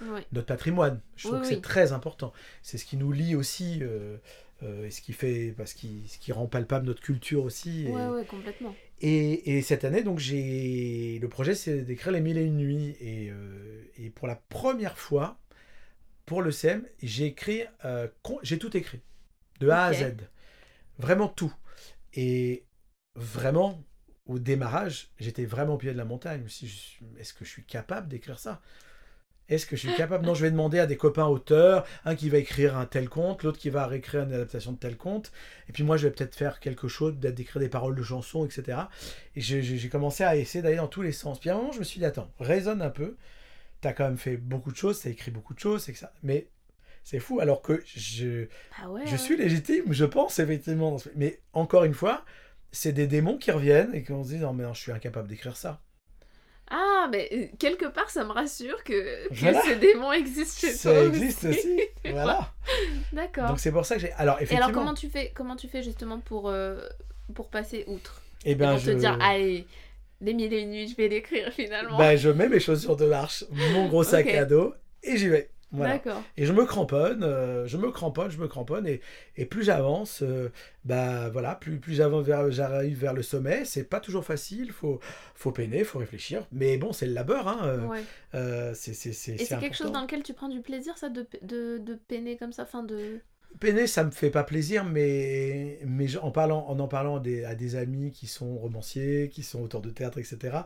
[0.00, 0.24] Ouais.
[0.32, 1.00] notre patrimoine.
[1.16, 1.54] Je trouve Oui, que oui.
[1.54, 2.32] c'est très important.
[2.62, 4.18] C'est ce qui nous lie aussi, euh,
[4.84, 7.86] et ce qui fait, parce qui, ce qui rend palpable notre culture aussi.
[7.88, 8.74] Ouais, complètement.
[9.00, 12.96] Et, et cette année, donc j'ai le projet, c'est d'écrire les mille et une nuits.
[13.00, 15.38] Et, euh, et pour la première fois,
[16.26, 18.08] pour le CM, j'ai écrit, euh,
[18.42, 19.00] j'ai tout écrit,
[19.60, 19.92] de A à.
[19.92, 20.16] Z,
[20.98, 21.54] vraiment tout.
[22.14, 22.66] Et
[23.14, 23.82] vraiment,
[24.26, 26.44] au démarrage, j'étais vraiment au pied de la montagne.
[27.18, 28.60] Est-ce que je suis capable d'écrire ça?
[29.48, 30.26] Est-ce que je suis capable?
[30.26, 33.42] Non, je vais demander à des copains auteurs, un qui va écrire un tel conte,
[33.44, 35.32] l'autre qui va réécrire une adaptation de tel conte,
[35.68, 38.44] et puis moi je vais peut-être faire quelque chose, peut-être d'écrire des paroles de chansons,
[38.44, 38.78] etc.
[39.36, 41.40] Et j'ai- commencé à essayer d'aller dans tous les sens.
[41.40, 43.16] Puis à un moment, je me suis dit, attends, raisonne un peu.
[43.80, 46.12] T'as quand même fait beaucoup de choses, t'as écrit beaucoup de choses, c'est que ça.
[46.22, 46.48] Mais
[47.04, 48.46] c'est fou, alors que je,
[48.82, 49.02] Ah ouais.
[49.06, 49.16] je ouais.
[49.18, 50.98] suis légitime, je pense effectivement.
[51.16, 52.24] Mais encore une fois,
[52.70, 55.26] c'est des démons qui reviennent et qu'on se dit, non, mais non, je suis incapable
[55.28, 55.80] d'écrire ça.
[56.70, 59.62] Ah, mais euh, quelque part, ça me rassure que, que Voilà.
[59.62, 61.80] ces démons existent chez Ça toi existe aussi.
[62.10, 62.52] voilà.
[63.12, 63.48] D'accord.
[63.48, 64.12] Donc c'est pour ça que j'ai.
[64.12, 64.66] Alors Et effectivement.
[64.66, 66.80] alors, comment tu fais, comment tu fais justement pour, euh,
[67.34, 68.20] pour passer outre?
[68.44, 68.90] Eh Et pour je...
[68.92, 69.66] te dire, allez,
[70.20, 71.96] les mille et une nuits, je vais l'écrire finalement.
[71.96, 75.50] ben, je mets mes chaussures de marche, mon gros sac à dos et j'y vais.
[75.70, 76.00] Voilà.
[76.36, 79.00] Et je me cramponne, euh, je me cramponne, je me cramponne, et,
[79.36, 80.48] et plus j'avance, euh,
[80.84, 84.98] bah voilà, plus, plus vers, j'arrive vers le sommet, c'est pas toujours facile, faut,
[85.34, 88.74] faut peiner, faut réfléchir, mais bon, c'est le labeur, hein, euh, Ouais.
[88.74, 91.26] c'est, c'est, c'est, Et c'est quelque chose dans lequel tu prends du plaisir, ça, de,
[91.42, 93.20] de, de peiner comme ça, enfin de...
[93.60, 97.44] Peiner, ça me fait pas plaisir, mais, mais en, parlant, en en parlant à des,
[97.44, 100.58] à des amis qui sont romanciers, qui sont auteurs de théâtre, etc.,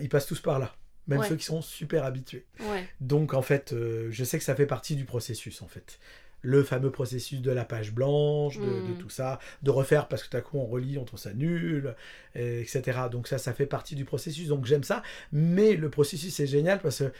[0.00, 0.72] ils passent tous par là,
[1.08, 1.28] même Ouais.
[1.28, 2.44] ceux qui sont super habitués.
[2.60, 2.88] Ouais.
[3.00, 5.98] Donc en fait, euh, je sais que ça fait partie du processus en fait.
[6.42, 8.88] Le fameux processus de la page blanche, de, Mm.
[8.94, 11.32] de tout ça, de refaire parce que tout à coup on relit, on trouve ça
[11.32, 11.94] nul,
[12.34, 12.82] etc.
[13.10, 14.48] Donc ça, ça fait partie du processus.
[14.48, 15.02] Donc j'aime ça.
[15.32, 17.12] Mais le processus c'est génial parce que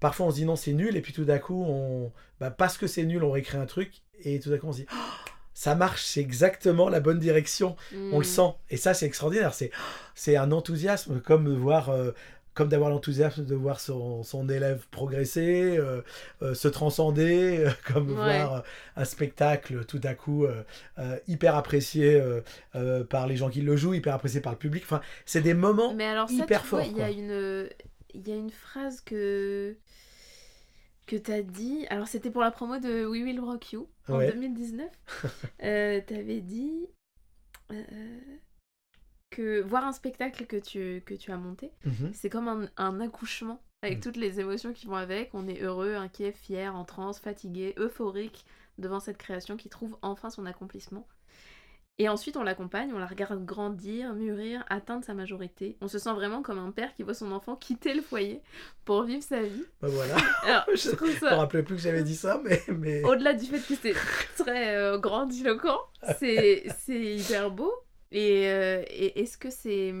[0.00, 2.76] parfois on se dit non c'est nul et puis tout d'un coup on, bah, parce
[2.78, 5.16] que c'est nul on réécrit un truc et tout d'un coup on se dit Ah,
[5.54, 8.24] ça marche, c'est exactement la bonne direction on le Hmm.
[8.24, 8.54] sent.
[8.70, 9.52] Et ça, c'est extraordinaire.
[9.54, 9.70] C'est,
[10.14, 12.12] c'est un enthousiasme, comme voir, euh,
[12.54, 16.02] comme d'avoir l'enthousiasme de voir son, son élève progresser, euh,
[16.42, 18.14] euh, se transcender, euh, comme Ouais.
[18.14, 18.62] voir
[18.96, 20.46] un spectacle tout à coup
[21.26, 22.22] hyper apprécié
[23.08, 24.82] par les gens qui le jouent, hyper apprécié par le public.
[24.84, 25.94] Enfin, c'est des moments.
[25.94, 27.68] Mais alors ça, hyper tu vois, fort, il y a une,
[28.14, 29.76] y a une phrase que
[31.06, 31.86] que t'as dit.
[31.90, 34.30] Alors c'était pour la promo de We Will Rock You en Ouais.
[34.32, 34.88] 2019.
[35.64, 36.86] euh, T'avais dit
[39.32, 42.12] que voir un spectacle que tu que tu as monté, Mhm.
[42.14, 44.00] c'est comme un, un accouchement avec Mm.
[44.02, 45.30] toutes les émotions qui vont avec.
[45.34, 48.44] On est heureux, inquiet, fier, en transe, fatigué, euphorique
[48.78, 51.06] devant cette création qui trouve enfin son accomplissement.
[51.98, 55.76] Et ensuite, on l'accompagne, on la regarde grandir, mûrir, atteindre sa majorité.
[55.82, 58.40] On se sent vraiment comme un père qui voit son enfant quitter le foyer
[58.86, 59.64] pour vivre sa vie.
[59.82, 60.16] Ben voilà.
[60.44, 60.94] Alors, Je ne
[61.30, 62.62] me rappelais plus que j'avais dit ça, mais.
[62.78, 63.02] mais...
[63.04, 63.94] au-delà du fait que c'est
[64.42, 65.78] très euh, grandiloquent,
[66.18, 67.72] c'est c'est hyper beau.
[68.12, 69.92] Et, euh, et est-ce que c'est.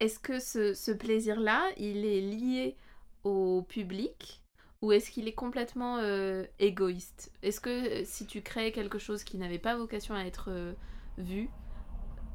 [0.00, 2.76] Est-ce que ce, ce plaisir-là, il est lié
[3.24, 4.42] au public
[4.82, 7.32] ou est-ce qu'il est complètement euh, égoïste?
[7.42, 10.72] Est-ce que euh, si tu créais quelque chose qui n'avait pas vocation à être euh,
[11.18, 11.50] vu,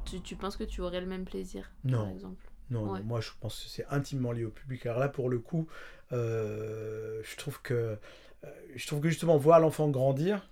[0.06, 2.08] tu, tu penses que tu aurais le même plaisir Par Non.
[2.08, 2.48] exemple?
[2.72, 3.00] Non, Ouais.
[3.00, 4.86] non, moi je pense que c'est intimement lié au public.
[4.88, 5.68] Alors là, pour le coup,
[6.12, 7.98] je trouve que
[8.76, 10.50] je trouve que justement voir l'enfant grandir,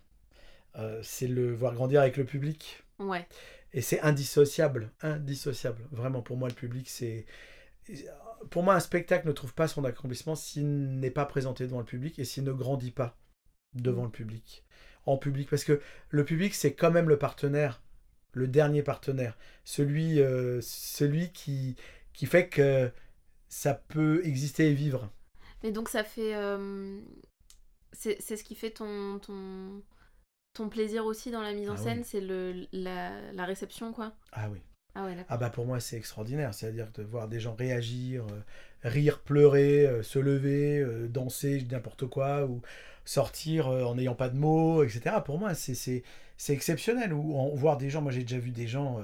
[1.03, 2.83] c'est le voir grandir avec le public.
[2.99, 3.27] Ouais.
[3.73, 5.87] Et c'est indissociable, indissociable.
[5.91, 7.25] Vraiment, pour moi, le public, c'est...
[8.49, 11.85] Pour moi, un spectacle ne trouve pas son accomplissement s'il n'est pas présenté devant le
[11.85, 13.17] public et s'il ne grandit pas
[13.73, 14.63] devant le public.
[15.05, 17.81] En public, parce que le public, c'est quand même le partenaire,
[18.33, 19.37] le dernier partenaire.
[19.63, 21.75] Celui, euh, celui qui,
[22.13, 22.91] qui fait que
[23.49, 25.11] ça peut exister et vivre.
[25.63, 26.35] Mais donc ça fait...
[26.35, 27.01] euh,
[27.91, 29.83] C'est c'est ce qui fait ton, ton,
[30.53, 32.03] ton plaisir aussi dans la mise en Ah scène, oui.
[32.03, 34.13] c'est le la, la réception, quoi.
[34.31, 34.59] Ah oui.
[34.95, 35.15] Ah ouais.
[35.27, 38.41] Ah bah pour moi c'est extraordinaire, c'est-à-dire de voir des gens réagir, euh,
[38.83, 42.61] rire, pleurer, euh, se lever, euh, danser, n'importe quoi, ou
[43.05, 45.15] sortir en n'ayant pas de mots, etc.
[45.25, 46.03] Pour moi c'est, c'est,
[46.37, 47.11] c'est exceptionnel.
[47.13, 49.01] Ou en, voir des gens, moi j'ai déjà vu des gens...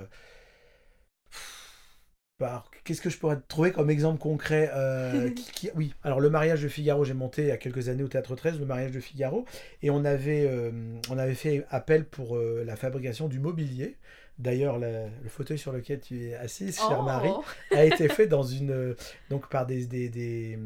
[2.84, 6.62] qu'est-ce que je pourrais trouver comme exemple concret euh, qui- qui- Oui, alors le mariage
[6.64, 9.00] de Figaro, j'ai monté il y a quelques années au Théâtre 13, le mariage de
[9.00, 9.46] Figaro,
[9.82, 10.72] et on avait, euh,
[11.10, 13.98] on avait fait appel pour euh, la fabrication du mobilier.
[14.38, 17.04] D'ailleurs, le fauteuil sur lequel tu es assise, chère Oh.
[17.04, 17.30] Marie,
[17.72, 18.96] a été fait dans une,
[19.30, 20.58] donc par des, des, des,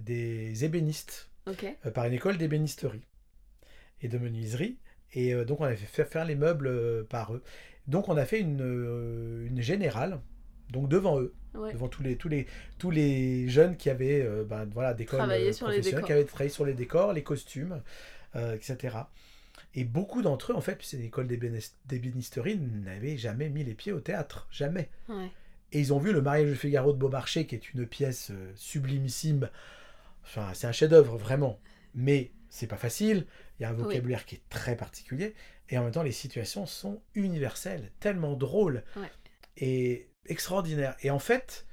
[0.00, 1.30] des ébénistes,
[1.94, 3.00] par une école d'ébénisterie
[4.02, 4.76] et de menuiserie.
[5.14, 7.42] Et donc on avait fait faire les meubles par eux.
[7.86, 10.20] Donc on a fait une, une générale,
[10.72, 11.72] donc devant eux, Ouais.
[11.74, 12.46] devant tous les, tous les,
[12.78, 16.06] tous les jeunes qui avaient euh, ben, voilà, d'école Travaillé euh, sur les professionnelle, décors.
[16.06, 17.82] qui avaient travaillé sur les décors, les costumes,
[18.36, 18.96] euh, etc.
[19.74, 23.74] Et beaucoup d'entre eux, en fait, c'est une école d'ébénis- d'ébénisterie, n'avaient jamais mis les
[23.74, 24.88] pieds au théâtre, jamais.
[25.10, 25.30] Ouais.
[25.72, 28.52] Et ils ont vu le mariage de Figaro de Beaumarchais, qui est une pièce euh,
[28.56, 29.50] sublimissime.
[30.24, 31.58] Enfin, c'est un chef-d'œuvre, vraiment.
[31.94, 33.26] Mais c'est pas facile.
[33.58, 33.82] Il y a un Oui.
[33.82, 35.34] vocabulaire qui est très particulier.
[35.68, 39.10] Et en même temps, les situations sont universelles, tellement drôles Ouais.
[39.58, 40.96] et extraordinaires.
[41.02, 41.66] Et en fait,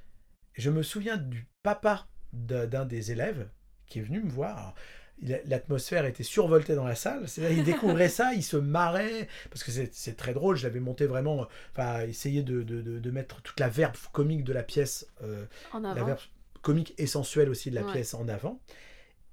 [0.53, 3.49] je me souviens du papa d'un des élèves
[3.87, 4.75] qui est venu me voir.
[5.21, 7.25] L'atmosphère était survoltée dans la salle.
[7.37, 10.55] Il découvrait ça, il se marrait, parce que c'est très drôle.
[10.55, 14.45] Je l'avais monté vraiment, enfin, essayer de, de- de- de mettre toute la verve comique
[14.45, 16.23] de la pièce euh, En la verve
[16.61, 17.91] comique et sensuelle aussi de la Ouais.
[17.91, 18.61] pièce en avant.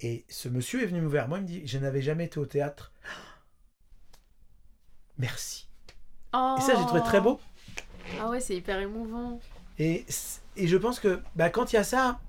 [0.00, 2.40] Et ce monsieur est venu me vers moi, il me dit Je n'avais jamais été
[2.40, 2.92] au théâtre.
[5.18, 5.68] Merci.
[6.34, 6.56] Oh.
[6.58, 7.40] Et ça, j'ai trouvé très beau.
[8.20, 9.40] Ah ouais, c'est hyper émouvant.
[9.78, 10.04] Et,
[10.56, 12.20] et je pense que bah, quand il y a ça,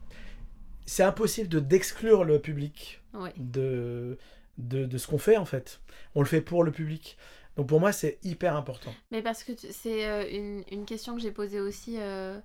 [0.85, 3.33] c'est impossible de d'exclure le public Ouais.
[3.37, 4.17] de,
[4.57, 5.81] de, de ce qu'on fait en fait.
[6.15, 7.17] On le fait pour le public.
[7.55, 8.93] Donc pour moi, c'est hyper important.
[9.11, 12.39] Mais parce que c'est euh, une, une question que j'ai posée aussi euh,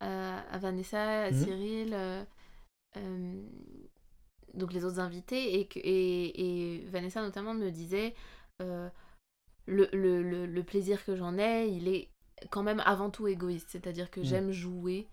[0.00, 1.44] à, à Vanessa, à Mhm.
[1.44, 2.24] Cyril, euh,
[4.54, 8.14] donc les autres invités, et, et, et Vanessa notamment me disait
[9.66, 12.08] le, le, le, le plaisir que j'en ai, il est
[12.50, 14.26] quand même avant tout égoïste, c'est-à-dire que Mhm.
[14.26, 15.08] j'aime jouer,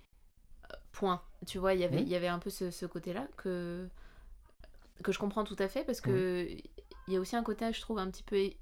[0.72, 1.22] euh, point.
[1.48, 3.88] Tu vois, il y avait- il y avait un peu ce, ce côté-là que,
[5.04, 6.48] que je comprends tout à fait, parce que
[7.08, 8.58] il y a aussi un côté, je trouve, un petit peu hy-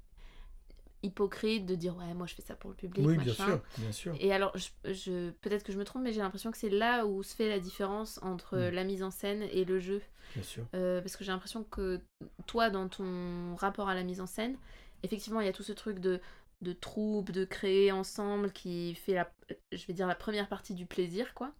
[1.02, 3.90] hypocrite de dire ouais moi je fais ça pour le public oui, bien sûr, bien
[3.90, 4.14] sûr.
[4.20, 7.06] et alors je, je- peut-être que je me trompe mais j'ai l'impression que c'est là
[7.06, 8.68] où se fait la différence entre Mm.
[8.74, 10.02] la mise en scène et le jeu
[10.34, 10.64] Bien sûr.
[10.74, 12.00] Euh, parce que j'ai l'impression que
[12.46, 14.56] toi dans ton rapport à la mise en scène
[15.02, 16.20] effectivement il y a tout ce truc de
[16.60, 19.30] de troupe de créer ensemble qui fait la
[19.72, 21.52] je vais dire la première partie du plaisir quoi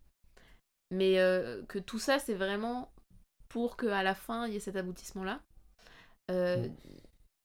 [0.91, 2.93] mais euh, que tout ça c'est vraiment
[3.49, 5.41] pour que à la fin il y ait cet aboutissement là
[6.31, 6.69] Mm.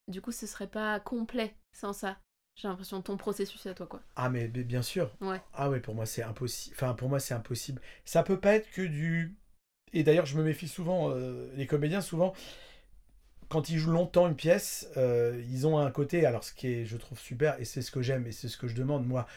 [0.08, 2.18] du coup ce serait pas complet sans ça
[2.56, 5.12] j'ai l'impression ton processus à toi quoi Ah mais, mais bien sûr.
[5.20, 5.42] Ouais.
[5.54, 6.74] Ah ouais, pour moi c'est impossible.
[6.78, 7.82] Enfin pour moi c'est impossible.
[8.06, 9.36] Ça peut pas être que du.
[9.92, 11.10] Et d'ailleurs je me méfie souvent.
[11.12, 12.34] euh, les comédiens souvent
[13.50, 16.26] quand ils jouent longtemps une pièce, euh, ils ont un côté.
[16.26, 18.58] Alors ce qui est je trouve super et c'est ce que j'aime et c'est ce
[18.58, 19.28] que je demande moi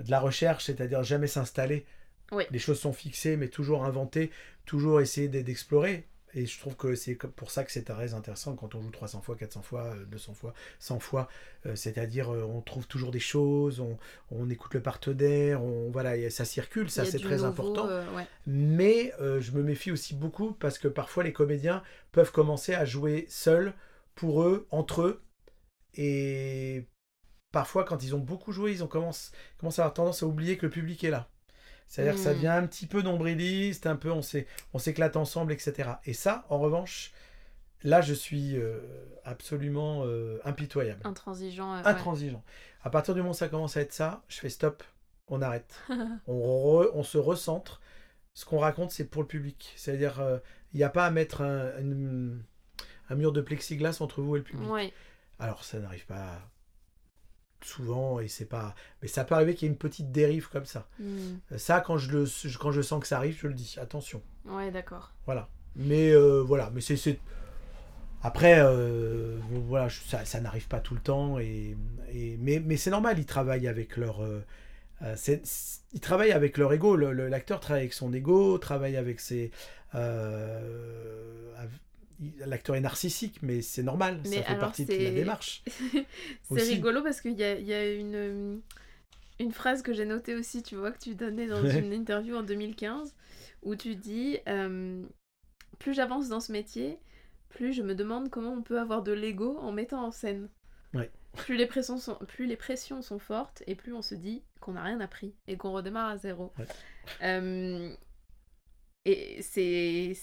[0.00, 1.84] de la recherche, c'est-à-dire jamais s'installer.
[2.32, 2.44] Oui.
[2.50, 4.30] Les choses sont fixées mais toujours inventer,
[4.64, 6.04] toujours essayer d'e- d'explorer.
[6.36, 9.22] Et je trouve que c'est pour ça que c'est très intéressant quand on joue 300
[9.22, 11.28] fois, 400 fois, euh, 200 fois, 100 fois.
[11.64, 13.96] Euh, c'est-à-dire euh, on trouve toujours des choses, on,
[14.30, 17.88] on écoute le partenaire, on, voilà, ça circule, ça c'est très nouveau, important.
[17.88, 18.26] euh, ouais.
[18.46, 21.82] Mais euh, je me méfie aussi beaucoup parce que parfois les comédiens
[22.12, 23.72] peuvent commencer à jouer seuls,
[24.14, 25.22] pour eux, entre eux.
[25.94, 26.86] Et
[27.50, 30.58] parfois, quand ils ont beaucoup joué, ils ont commencé, commencé à avoir tendance à oublier
[30.58, 31.30] que le public est là.
[31.88, 32.34] C'est-à-dire que ça Mm.
[32.36, 35.90] devient un petit peu nombriliste, un peu on s'é- on s'éclate ensemble, etc.
[36.04, 37.12] Et ça, en revanche,
[37.82, 38.78] là, je suis euh,
[39.24, 41.86] absolument euh, impitoyable intransigeant euh, ouais.
[41.88, 42.42] intransigeant.
[42.82, 44.82] À partir du moment où ça commence à être ça, je fais stop,
[45.28, 45.74] on arrête.
[46.26, 46.34] on,
[46.82, 47.80] re- on se recentre.
[48.34, 49.72] Ce qu'on raconte, c'est pour le public.
[49.76, 50.20] C'est-à-dire,
[50.74, 51.72] il n'y a pas à mettre un,
[53.14, 54.68] mur de plexiglas entre vous et le public.
[54.70, 54.92] ouais
[55.38, 56.40] Alors, ça n'arrive pas
[57.66, 58.74] souvent et c'est pas.
[59.02, 60.88] Mais ça peut arriver qu'il y ait une petite dérive comme ça.
[61.00, 61.36] Hmm.
[61.56, 62.24] Ça, quand je, le,
[62.58, 63.76] quand je sens que ça arrive, je le dis.
[63.80, 64.22] Attention.
[64.46, 65.48] ouais d'accord Voilà.
[65.76, 66.96] Mais euh, voilà, mais c'est.
[66.96, 67.18] c'est-
[68.22, 69.38] Après, euh,
[69.68, 71.38] voilà, je- ça, ça n'arrive pas tout le temps.
[71.38, 71.76] Et,
[72.12, 74.22] et- mais mais c'est normal, ils travaillent avec leur.
[74.24, 74.42] euh,
[75.02, 75.14] euh,
[75.92, 76.96] ils travaillent avec leur ego.
[76.96, 79.50] L'acteur travaille avec son ego, travaille avec ses.
[82.38, 85.62] L'acteur est narcissique, mais c'est normal, Mais ça fait partie de la démarche.
[86.50, 88.56] c'est rigolo parce qu'il y a, y a une, euh,
[89.38, 91.78] une phrase que j'ai notée aussi, tu vois, que tu donnais dans Ouais.
[91.78, 93.14] une interview en 2015,
[93.62, 95.04] où tu dis euh,
[95.78, 96.98] Plus j'avance dans ce métier,
[97.50, 100.48] plus je me demande comment on peut avoir de l'ego en mettant en scène.
[100.94, 101.10] Ouais.
[101.36, 104.72] Plus les, pressions sont, plus les pressions sont fortes et plus on se dit qu'on
[104.72, 106.50] n'a rien appris et qu'on redémarre à zéro.
[106.58, 106.66] Ouais.
[107.22, 107.92] Euh,
[109.06, 110.14] et c'est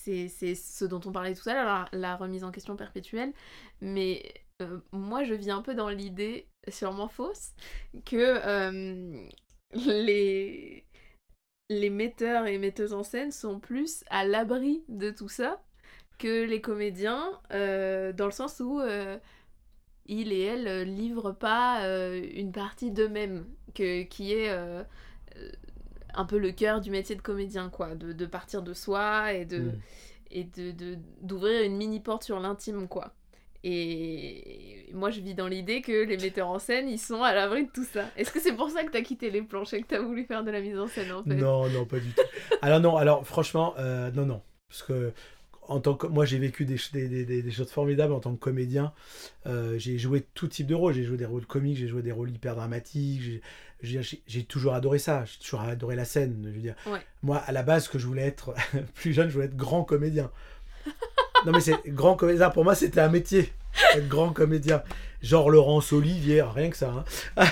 [0.55, 3.33] ce dont on parlait tout à l'heure, la, remise en question perpétuelle.
[3.81, 7.53] Mais euh, moi, je vis un peu dans l'idée, sûrement fausse,
[8.05, 9.27] que euh,
[9.73, 10.85] les,
[11.69, 15.63] les metteurs et metteuses en scène sont plus à l'abri de tout ça
[16.19, 18.81] que les comédiens, euh, dans le sens où
[20.05, 24.85] ils et elles euh, livrent pas une partie d'eux-mêmes, qui est
[26.13, 29.45] un peu le cœur du métier de comédien, quoi, de, de partir de soi et
[29.45, 29.79] de Mm.
[30.31, 33.13] et de de- d'ouvrir une mini porte sur l'intime, quoi.
[33.87, 37.65] Et moi, je vis dans l'idée que les metteurs en scène, ils sont à l'abri
[37.65, 38.05] de tout ça.
[38.17, 40.43] Est-ce que c'est pour ça que t'as quitté les planches et que t'as voulu faire
[40.43, 41.35] de la mise en scène, en fait?
[41.35, 42.21] Non, non, pas du tout.
[42.61, 44.41] Alors non, alors franchement, euh, non, non.
[44.69, 45.13] Parce que
[45.67, 48.19] en tant que moi j'ai vécu des, ch- des, des- des- des choses formidables en
[48.19, 48.93] tant que comédien.
[49.45, 50.93] Euh, j'ai joué tout type de rôles.
[50.93, 53.21] J'ai joué des rôles comiques, j'ai joué des rôles hyper dramatiques.
[53.81, 55.25] j'ai- toujours adoré ça.
[55.25, 56.41] J'ai toujours adoré la scène.
[56.45, 56.99] Je veux dire, Ouais.
[57.21, 58.53] moi à la base, que je voulais être
[58.95, 60.31] plus jeune, je voulais être grand comédien.
[61.45, 62.49] non mais c'est grand comédien.
[62.49, 63.51] Pour moi, c'était un métier.
[63.95, 64.83] Être grand comédien.
[65.21, 67.05] Genre Laurence Olivier, rien que ça.
[67.37, 67.45] hein.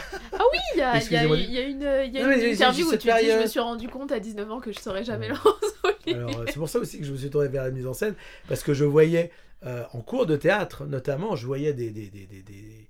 [0.73, 3.01] Il y a, il y a- y une, y a une interview où tu dis
[3.03, 3.41] Je période.
[3.41, 5.27] me suis rendu compte à 19 ans que je saurais jamais.
[5.29, 5.43] Laurence.
[6.07, 7.93] Alors, euh, c'est pour ça aussi que je me suis tourné vers la mise en
[7.93, 8.15] scène,
[8.47, 9.31] parce que je voyais,
[9.65, 12.87] euh, en cours de théâtre notamment, je voyais des, des, des, des, des,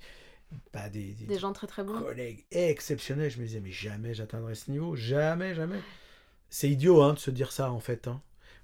[0.74, 2.00] bah, des- des Des gens très très bons.
[2.02, 3.30] collègues exceptionnels.
[3.32, 5.80] Je me disais, mais jamais j'atteindrai ce niveau, jamais, jamais.
[6.50, 8.08] C'est idiot hein, de se dire ça en fait.
[8.08, 8.22] hein.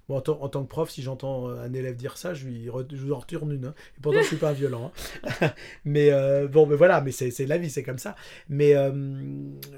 [0.08, 2.46] Moi, en, tant- en tant que prof, si j'entends euh, un élève dire ça, je
[2.46, 3.66] lui, re- je lui en retourne une.
[3.66, 3.74] hein.
[3.98, 4.90] Et pourtant, je suis pas un violent.
[5.40, 5.50] hein.
[5.84, 8.16] mais euh, bon, mais voilà, mais c'est c'est la vie, c'est comme ça.
[8.48, 8.90] Mais euh,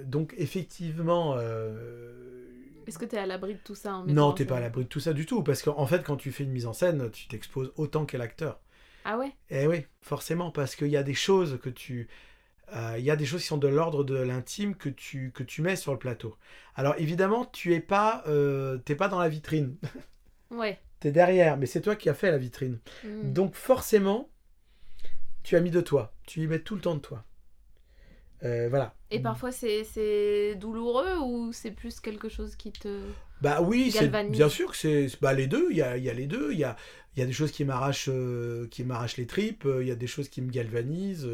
[0.04, 1.34] donc, effectivement.
[1.36, 2.39] euh,
[2.90, 4.82] Est-ce que t'es à l'abri de tout ça en non, en t'es pas à l'abri
[4.82, 7.08] de tout ça du tout, parce qu'en fait, quand tu fais une mise en scène,
[7.12, 8.58] tu t'exposes autant qu'est l'acteur.
[9.04, 9.32] Ah ouais?
[9.48, 12.08] Eh oui, forcément, parce qu'il y a des choses que tu...
[12.74, 15.44] euh, Il y a des choses qui sont de l'ordre de l'intime que tu, que
[15.44, 16.36] tu mets sur le plateau.
[16.74, 19.76] Alors évidemment, tu es pas, euh, t'es pas dans la vitrine,
[20.50, 20.80] Ouais.
[21.00, 22.80] tu es derrière, mais c'est toi qui as fait la vitrine.
[23.04, 23.32] Mm.
[23.32, 24.28] Donc forcément,
[25.42, 27.24] tu as mis de toi, tu y mets tout le temps de toi.
[28.42, 28.94] Euh, voilà.
[29.10, 33.00] Et parfois c'est douloureux ou c'est plus quelque chose qui te.
[33.42, 33.92] Bah oui,
[34.30, 35.68] bien sûr que c'est bah, les deux.
[35.70, 36.52] Il y a, y a les deux.
[36.52, 36.76] Il y a,
[37.16, 39.64] y a des choses qui m'arrachent, euh, qui m'arrachent les tripes.
[39.66, 41.28] euh, Il y a des choses qui me galvanisent.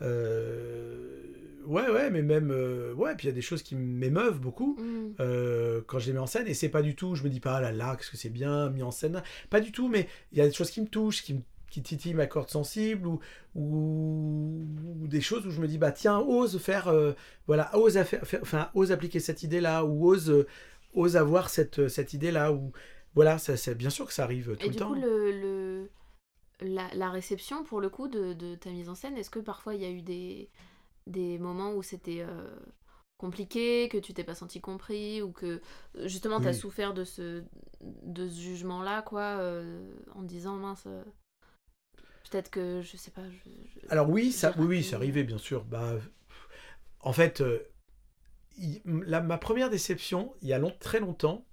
[0.00, 1.22] euh,
[1.66, 2.50] ouais, ouais, mais même
[2.96, 3.14] ouais.
[3.16, 5.82] Puis il y a des choses qui m'émeuvent beaucoup Mm.
[5.86, 6.46] quand je les mets en scène.
[6.48, 7.14] Et c'est pas du tout.
[7.14, 9.22] Je me dis pas ah là là, qu'est-ce que c'est bien mis en scène.
[9.50, 9.88] Pas du tout.
[9.88, 11.40] Mais il y a des choses qui me touchent, qui me
[11.72, 13.20] qui titillent ma corde sensible ou,
[13.54, 14.64] ou,
[15.02, 17.12] ou des choses où je me dis bah tiens ose faire euh,
[17.46, 20.46] voilà ose faire, enfin ose appliquer cette idée là ou ose euh,
[20.94, 22.52] ose avoir cette, cette idée-là.
[22.52, 22.72] Ou
[23.14, 24.92] voilà, ça, c'est bien sûr que ça arrive tout Et le du temps.
[24.92, 25.90] coup, le, le-
[26.60, 29.74] la, la réception, pour le coup, de, de ta mise en scène, est-ce que parfois
[29.74, 30.50] il y a eu des,
[31.06, 32.50] des moments où c'était euh,
[33.18, 35.62] compliqué, que tu t'es pas senti compris, ou que
[35.96, 36.54] euh, justement tu as Oui.
[36.54, 37.44] souffert de ce,
[37.82, 40.86] de ce jugement-là, quoi, euh, en disant, mince,
[42.32, 43.22] peut-être que, je sais pas...
[43.30, 43.50] Je,
[43.82, 45.64] je- Alors oui, ça, oui, oui, c'est arrivé, bien sûr.
[45.64, 45.94] Bah,
[47.00, 47.60] en fait, euh,
[48.84, 51.46] la- ma première déception, il y a long- très longtemps,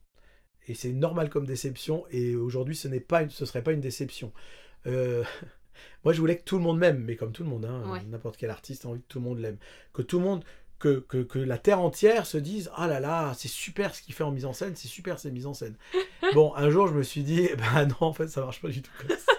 [0.68, 3.82] et c'est normal comme déception, et aujourd'hui, ce n'est pas, une- ce serait pas une
[3.82, 4.34] déception.
[4.88, 5.24] Euh,
[6.04, 8.04] moi, je voulais que tout le monde m'aime, mais comme tout le monde, hein, Ouais.
[8.06, 9.58] n'importe quel artiste a envie que tout le monde l'aime,
[9.94, 10.44] que tout le monde,
[10.80, 14.14] que, que, que la terre entière se dise, ah là là, c'est super ce qu'il
[14.14, 15.76] fait en mise en scène, c'est super ces mises en scène.
[16.34, 18.82] bon, un jour, je me suis dit, bah non, en fait, ça marche pas du
[18.82, 19.34] tout comme ça.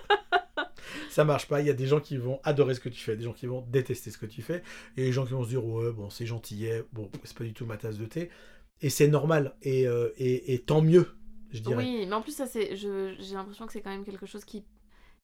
[1.12, 1.60] Ça marche pas.
[1.60, 3.46] Il y a des gens qui vont adorer ce que tu fais, des gens qui
[3.46, 4.62] vont détester ce que tu fais,
[4.96, 7.52] et les gens qui vont se dire ouais bon c'est gentillet, bon c'est pas du
[7.52, 8.30] tout ma tasse de thé,
[8.82, 10.08] et c'est normal et, euh,
[10.66, 11.06] tant mieux,
[11.50, 11.76] je dirais.
[11.76, 14.64] Oui, mais en plus, ça, c'est, j'ai l'impression que c'est quand même quelque chose qui,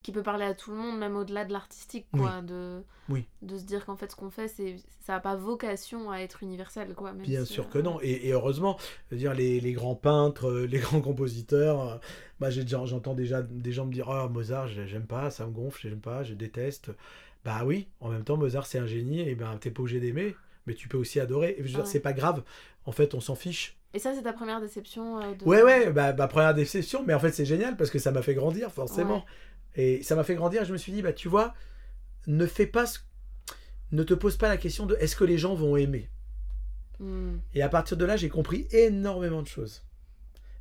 [0.03, 2.41] qui peut parler à tout le monde, même au-delà de l'artistique, quoi.
[2.41, 3.27] De, Oui.
[3.43, 6.43] de se dire qu'en fait, ce qu'on fait, c'est, ça n'a pas vocation à être
[6.45, 7.13] universel, quoi.
[7.13, 8.77] même Bien si, sûr euh, que non, et, et heureusement,
[9.11, 11.97] je veux dire les, les grands peintres, euh, les grands compositeurs, euh,
[12.39, 15.51] bah, j'ai j'entends déjà des gens me dire ah Mozart j'ai- j'aime pas, ça me
[15.53, 16.91] gonfle, j'aime pas, je déteste.
[17.45, 20.37] Bah oui, en même temps Mozart c'est un génie, et ben t'es pas obligé d'aimer,
[20.67, 21.53] mais tu peux aussi adorer.
[21.53, 21.85] Et je veux dire, Ouais.
[21.87, 22.43] c'est pas grave,
[22.85, 23.77] en fait on s'en fiche.
[23.95, 25.45] Et ça, c'est ta première déception de...
[25.47, 28.21] Ouais, ouais, bah, ma première déception, mais en fait, c'est génial parce que ça m'a
[28.21, 29.25] fait grandir, forcément.
[29.77, 31.55] Et ça m'a fait grandir, et je me suis dit, bah, tu vois,
[32.27, 32.99] ne fais pas ce-
[33.93, 36.11] Ne te pose pas la question de est-ce que les gens vont aimer.
[36.99, 37.37] Hmm.
[37.55, 39.85] Et à partir de là, j'ai compris énormément de choses.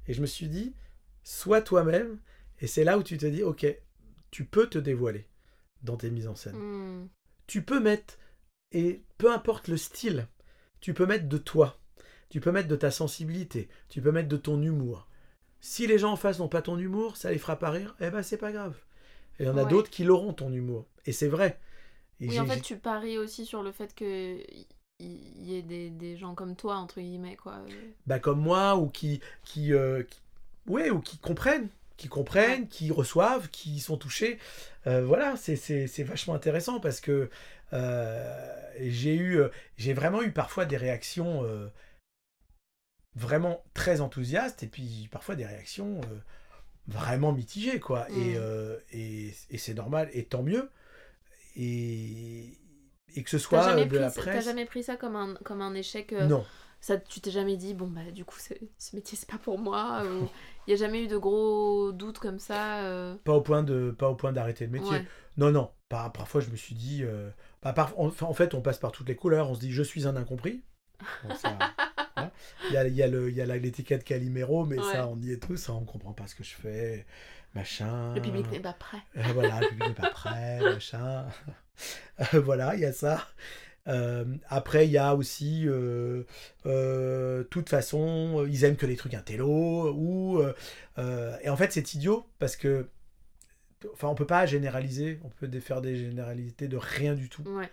[0.08, 0.76] Et je me suis dit,
[1.24, 2.20] sois toi-même,
[2.60, 3.66] et c'est là où tu te dis, ok,
[4.30, 5.28] tu peux te dévoiler
[5.82, 6.56] dans tes mises en scène.
[6.56, 7.08] Hmm.
[7.48, 8.20] Tu peux mettre,
[8.72, 10.28] et peu importe le style,
[10.82, 11.80] tu peux mettre de toi,
[12.30, 15.08] tu peux mettre de ta sensibilité, tu peux mettre de ton humour.
[15.62, 18.12] Si les gens en face n'ont pas ton humour, ça les fera pas rire, eh
[18.12, 18.78] ben c'est pas grave.
[19.40, 19.70] Et il y en a Ouais.
[19.70, 20.86] d'autres qui l'auront ton humour.
[21.06, 21.60] Et c'est vrai.
[22.22, 24.38] Et Oui, en fait, tu paries aussi sur le fait que
[25.00, 27.60] il y ait des, des gens comme toi, entre guillemets, quoi.
[28.08, 30.22] bah, comme moi, ou qui, qui, euh, qui-
[30.68, 31.68] ouais, ou qui comprennent,
[31.98, 34.40] qui comprennent, qui reçoivent, qui sont touchés.
[34.88, 37.30] Euh, voilà, c'est- vachement intéressant parce que
[37.74, 41.44] euh, j'ai eu, euh, j'ai vraiment eu parfois des réactions
[43.16, 46.02] vraiment très enthousiastes et puis parfois des réactions
[46.88, 48.10] vraiment mitigées, quoi.
[48.12, 48.38] Et, Mm.
[48.38, 50.70] euh, et, et c'est normal, et tant mieux.
[51.56, 52.58] Et,
[53.16, 54.46] et que ce soit de pris la ça- t'as presse.
[54.46, 56.46] jamais pris ça comme un, comme un échec euh, Non,
[56.82, 60.04] ça, Tu t'es jamais dit, bon, bah, du coup, ce métier, c'est pas pour moi
[60.06, 60.28] ou...
[60.68, 63.92] Il y a jamais eu de gros doutes comme ça euh, pas au point de
[63.98, 64.90] pas au point d'arrêter le métier.
[64.92, 65.06] ouais.
[65.38, 65.72] Non, non.
[65.90, 67.04] Par, parfois, je me suis dit.
[67.62, 69.50] bah, par- en, en fait, on passe par toutes les couleurs.
[69.50, 70.64] On se dit, je suis un incompris.
[71.24, 71.58] Bon, ça,
[72.18, 72.32] hein.
[72.70, 74.92] Il y a, il y a le- il y a l'étiquette Calimero, mais Ouais.
[74.94, 75.70] ça, on y est tous.
[75.70, 77.06] hein, on comprend pas ce que je fais.
[77.54, 78.14] Machin.
[78.16, 78.98] Le public n'est pas prêt.
[79.18, 81.26] Euh, voilà, le public n'est pas prêt, machin.
[82.34, 83.26] Euh, voilà, il y a ça.
[83.88, 86.24] Euh, après, il y a aussi, euh,
[86.66, 90.42] euh, toute façon, ils aiment que les trucs intello, ou...
[90.98, 92.88] et en fait, c'est idiot, parce que...
[93.94, 97.44] Enfin, on peut pas généraliser, on peut faire des généralités de rien du tout.
[97.44, 97.70] Ouais.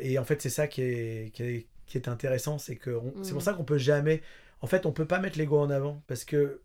[0.00, 3.12] Et en fait, c'est ça qui est, qui est, qui est intéressant, c'est que on-
[3.22, 4.22] c'est pour ça qu'on peut jamais.
[4.60, 6.62] En fait, on peut pas mettre l'ego en avant parce que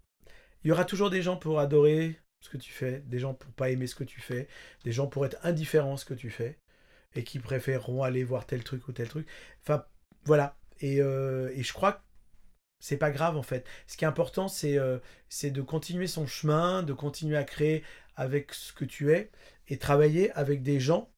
[0.64, 3.52] il y aura toujours des gens pour adorer ce que tu fais, des gens pour
[3.54, 4.48] pas aimer ce que tu fais,
[4.84, 6.58] des gens pour être indifférents à ce que tu fais
[7.16, 9.28] et qui préféreront aller voir tel truc ou tel truc.
[9.62, 9.86] Enfin,
[10.24, 10.58] voilà.
[10.80, 12.00] Et, euh, et je crois que
[12.80, 13.66] c'est pas grave en fait.
[13.86, 14.98] Ce qui est important, c'est euh,
[15.30, 17.84] c'est de continuer son chemin, de continuer à créer
[18.16, 19.30] avec ce que tu es
[19.68, 21.12] et travailler avec des gens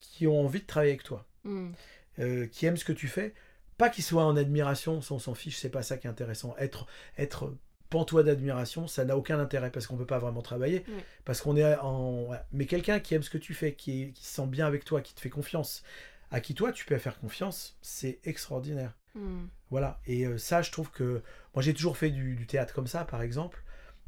[0.00, 1.72] qui ont envie de travailler avec toi, Mm.
[2.18, 3.34] Euh, qui aiment ce que tu fais.
[3.78, 6.54] Pas qu'ils soient en admiration, ça on s'en fiche, c'est pas ça qui est intéressant.
[6.58, 6.86] Être,
[7.18, 7.54] être
[7.90, 10.84] pantois d'admiration, ça n'a aucun intérêt parce qu'on peut pas vraiment travailler.
[11.24, 12.28] Parce qu'on est en.
[12.52, 14.84] Mais quelqu'un qui aime ce que tu fais, qui, est- qui se sent bien avec
[14.84, 15.82] toi, qui te fait confiance,
[16.30, 18.94] à qui toi tu peux faire confiance, c'est extraordinaire.
[19.14, 19.44] Mm.
[19.70, 21.22] Voilà, et euh, ça, je trouve que.
[21.54, 23.62] Moi, j'ai toujours fait du, du théâtre comme ça, par exemple.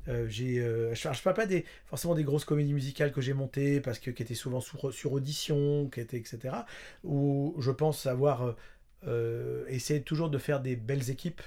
[0.06, 3.34] Euh, j'ai, euh, je, je parle pas des, forcément des grosses comédies musicales que j'ai
[3.34, 6.54] montées, parce que qui étaient souvent sur, sur audition, qui étaient, etc.
[7.04, 8.56] Où je pense avoir
[9.06, 11.42] euh, essayé toujours de faire des belles équipes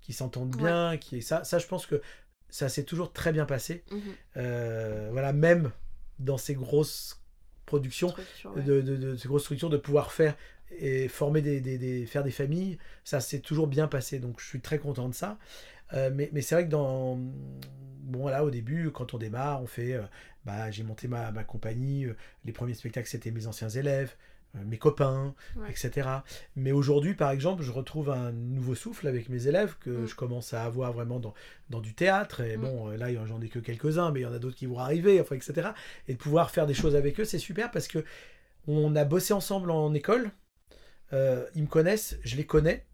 [0.00, 2.00] qui s'entendent bien, qui ça, ça, je pense que
[2.50, 3.82] ça s'est toujours très bien passé.
[4.36, 5.70] Euh, voilà, même
[6.18, 7.20] dans ces grosses
[7.66, 8.62] productions, Structure, ouais.
[8.62, 10.36] de, de- de ces grosses structures, de pouvoir faire
[10.78, 14.18] et former des, des- des- faire des familles, ça s'est toujours bien passé.
[14.18, 15.38] Donc je suis très content de ça.
[15.94, 17.18] Euh, mais mais c'est vrai que dans
[18.02, 20.02] bon là au début quand on démarre on fait euh,
[20.44, 24.14] bah j'ai monté ma, ma compagnie euh, les premiers spectacles c'était mes anciens élèves
[24.66, 25.70] mes copains Ouais.
[25.70, 26.08] etc
[26.56, 30.06] mais aujourd'hui par exemple je retrouve un nouveau souffle avec mes élèves que Mm.
[30.06, 31.32] je commence à avoir vraiment dans,
[31.70, 32.60] dans du théâtre et Mm.
[32.60, 34.78] bon là j'en ai que quelques uns mais il y en a d'autres qui vont
[34.78, 35.70] arriver enfin etc
[36.06, 38.04] et de pouvoir faire des choses avec eux c'est super parce que
[38.66, 40.30] on a bossé ensemble en école
[41.12, 42.84] ils me connaissent je les connais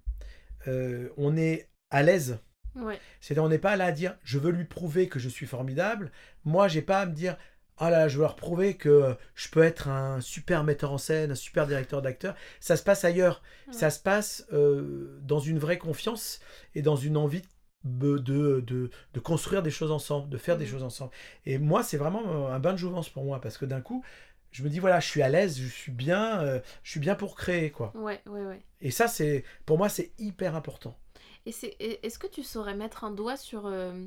[1.16, 2.38] on est à l'aise
[2.78, 2.98] Ouais.
[3.20, 6.10] c'est-à-dire, on n'est pas là à dire je veux lui prouver que je suis formidable.
[6.44, 7.36] Moi, j'ai pas à me dire
[7.80, 10.98] ah là, je veux leur prouver que euh, je peux être un super metteur en
[10.98, 12.34] scène, un super directeur d'acteur.
[12.58, 13.40] Ça se passe ailleurs.
[13.68, 13.72] Ouais.
[13.72, 16.40] Ça se passe euh, dans une vraie confiance
[16.74, 17.42] et dans une envie
[17.84, 20.70] de, de, de, de construire des choses ensemble, de faire des Mhm.
[20.72, 21.12] choses ensemble.
[21.46, 24.02] Et moi, c'est vraiment euh, un bain de jouvence pour moi parce que d'un coup,
[24.50, 27.14] je me dis voilà, je suis à l'aise, je suis bien, euh, je suis bien
[27.14, 27.92] pour créer quoi.
[27.94, 28.60] Ouais, ouais, ouais.
[28.80, 30.98] Et ça, c'est pour moi, c'est hyper important.
[31.48, 34.04] Et est-ce que tu saurais mettre un doigt sur euh,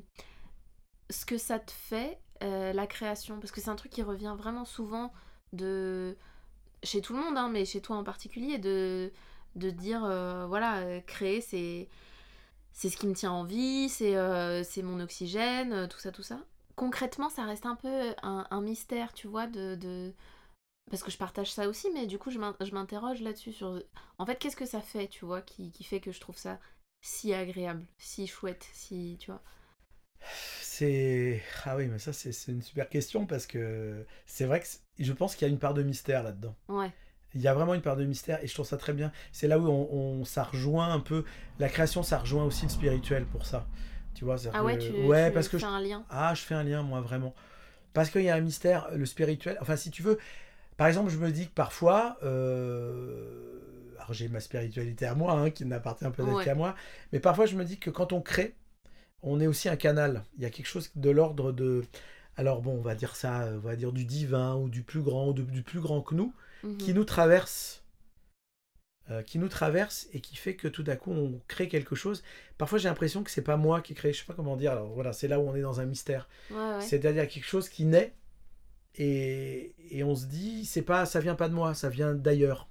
[1.10, 3.40] ce que ça te fait, euh, la création?
[3.40, 5.12] Parce que c'est un truc qui revient vraiment souvent
[5.52, 6.16] de
[6.84, 9.12] chez tout le monde, hein, mais chez toi en particulier, de,
[9.56, 11.90] de dire, euh, voilà, créer, c'est,
[12.74, 14.16] c'est ce qui me tient en vie, c'est,
[14.64, 16.40] c'est mon oxygène, tout ça, tout ça.
[16.76, 20.14] Concrètement, ça reste un peu un, mystère, tu vois, de...
[20.90, 22.40] Parce que je partage ça aussi, mais du coup, je
[22.72, 23.82] m'interroge là-dessus sur...
[24.18, 26.60] En fait, qu'est-ce que ça fait, tu vois, qui, qui fait que je trouve ça
[27.02, 29.44] si agréable, si chouette, si tu vois.
[30.62, 34.66] C'est ah oui, mais ça c'est une super question parce que c'est vrai que
[35.00, 36.56] je pense qu'il y a une part de mystère là-dedans.
[36.68, 36.94] Ouais,
[37.36, 39.12] Il y a vraiment une part de mystère et je trouve ça très bien.
[39.34, 41.26] C'est là où on, on- ça rejoint un peu
[41.60, 43.68] la création, ça rejoint aussi le spirituel pour ça.
[44.16, 46.06] Tu vois, ah ouais, que- tu, ouais tu parce que fais je- un lien.
[46.10, 47.36] ah je fais un lien moi vraiment
[47.94, 49.58] parce qu'il y a un mystère, le spirituel.
[49.62, 50.20] Enfin si tu veux,
[50.78, 53.60] par exemple je me dis que parfois euh,
[54.02, 56.44] alors j'ai ma spiritualité à moi hein, qui n'appartient peut-être Ouais.
[56.46, 56.76] qu'à moi,
[57.14, 58.56] mais parfois je me dis que quand on crée
[59.24, 60.24] on est aussi un canal.
[60.38, 61.86] Il y a quelque chose de l'ordre de.
[62.38, 65.28] Alors bon, on va dire ça, on va dire du divin ou du plus grand,
[65.30, 66.34] ou de- du plus grand que nous,
[66.64, 66.78] Mhm.
[66.78, 67.84] qui nous traverse,
[69.12, 72.24] euh, qui nous traverse et qui fait que tout d'un coup on crée quelque chose.
[72.58, 74.72] Parfois j'ai l'impression que c'est pas moi qui crée, je sais pas comment dire.
[74.72, 76.28] Alors voilà, c'est là où on est dans un mystère.
[76.50, 76.82] Ouais, ouais.
[76.82, 78.16] C'est-à-dire quelque chose qui naît
[78.96, 82.68] et, et on se dit, c'est pas, ça vient pas de moi, ça vient d'ailleurs.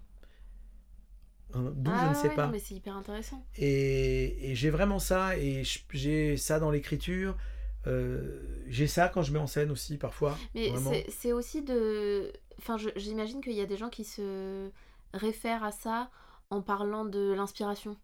[1.52, 2.46] Hein, D'où Ah je ne sais ouais, pas.
[2.46, 3.42] non, mais c'est hyper intéressant.
[3.56, 7.36] Et, et j'ai vraiment ça, et j'ai ça dans l'écriture.
[7.86, 10.36] euh, j'ai ça quand je mets en scène aussi, parfois.
[10.54, 10.70] Mais
[11.08, 12.32] c'est- aussi de.
[12.58, 14.70] Enfin, j'imagine qu'il y a des gens qui se
[15.14, 16.10] réfèrent à ça
[16.50, 17.96] en parlant de l'inspiration.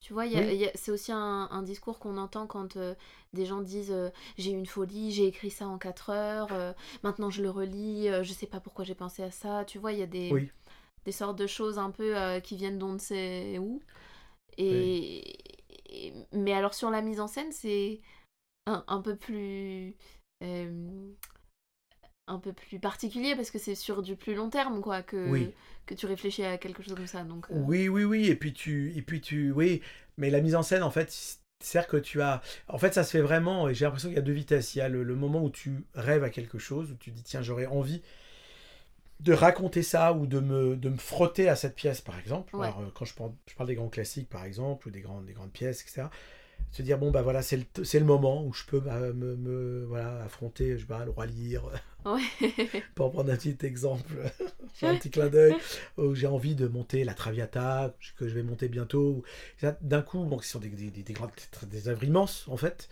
[0.00, 0.66] Tu vois, Oui.
[0.74, 2.94] c'est aussi un, un discours qu'on entend quand euh,
[3.34, 6.72] des gens disent euh, j'ai eu une folie, j'ai écrit ça en 4 heures, euh,
[7.04, 9.64] maintenant je le relis, je sais pas pourquoi j'ai pensé à ça.
[9.64, 10.50] Tu vois, il y a des, Oui.
[11.04, 13.80] Des sortes de choses un peu euh, qui viennent d'on ne sait où.
[14.58, 15.38] Et,
[15.86, 18.00] et- mais alors sur la mise en scène, c'est
[18.66, 19.96] un, un peu plus.
[20.44, 21.12] euh,
[22.28, 25.50] un peu plus particulier parce que c'est sur du plus long terme quoi que, Oui.
[25.86, 28.26] que tu réfléchis à quelque chose comme ça donc euh, Oui, oui, oui.
[28.28, 29.82] Et puis tu, et puis tu, oui.
[30.16, 31.10] Mais la mise en scène, en fait,
[31.62, 32.40] c'est que tu as.
[32.68, 33.68] En fait, ça se fait vraiment.
[33.68, 34.74] Et j'ai l'impression qu'il y a deux vitesses.
[34.74, 37.22] Il y a le, le moment où tu rêves à quelque chose, où tu dis
[37.22, 38.02] tiens, j'aurais envie
[39.22, 42.54] de raconter ça ou de me, de me frotter à cette pièce, par exemple.
[42.56, 42.66] Ouais.
[42.66, 45.26] Alors, euh, quand je parle, je parle des grands classiques, par exemple, ou des grandes,
[45.26, 46.10] des grandes pièces, etc.
[46.70, 49.36] Se dire bon bah voilà c'est le, c'est le moment où je peux bah, me,
[49.36, 51.26] me- voilà affronter je sais pas le roi
[52.06, 52.20] ouais
[52.94, 54.12] pour prendre un petit exemple,
[54.82, 55.54] un petit clin d'œil,
[55.98, 59.22] où j'ai envie de monter la Traviata, que je vais monter bientôt.
[59.80, 61.30] D'un coup, bon, qui sont des, des, des, des grandes,
[61.70, 62.88] des œuvres immenses, en fait.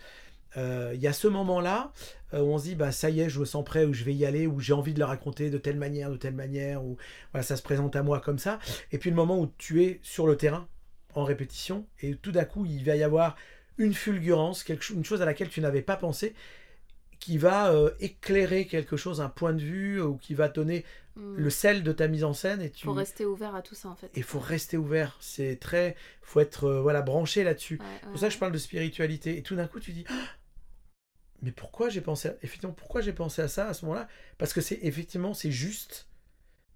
[0.57, 1.91] Euh, Il y a ce moment-là
[2.33, 4.03] euh, où on se dit, bah, ça y est, je me sens prêt, où je
[4.03, 6.83] vais y aller, où j'ai envie de le raconter de telle manière, de telle manière,
[6.83, 6.97] où
[7.31, 8.59] voilà, ça se présente à moi comme ça.
[8.91, 10.67] Et puis le moment où tu es sur le terrain,
[11.13, 13.35] en répétition, et tout d'un coup, il va y avoir
[13.77, 16.33] une fulgurance, quelque chose, une chose à laquelle tu n'avais pas pensé,
[17.19, 21.35] qui va euh, éclairer quelque chose, un point de vue, ou qui va donner Hmm.
[21.35, 22.61] le sel de ta mise en scène.
[22.61, 25.17] Et tu faut rester ouvert à tout ça en fait et faut rester ouvert.
[25.19, 27.79] C'est très, faut être euh, voilà branché là-dessus.
[27.81, 28.39] Ouais, C'est ouais, pour ça que je ouais.
[28.39, 29.37] parle de spiritualité.
[29.37, 30.13] Et tout d'un coup, tu dis, Ah
[31.41, 32.35] mais pourquoi j'ai pensé, à...
[32.43, 34.07] effectivement, pourquoi j'ai pensé à ça à ce moment-là?
[34.37, 36.07] Parce que c'est effectivement, c'est juste.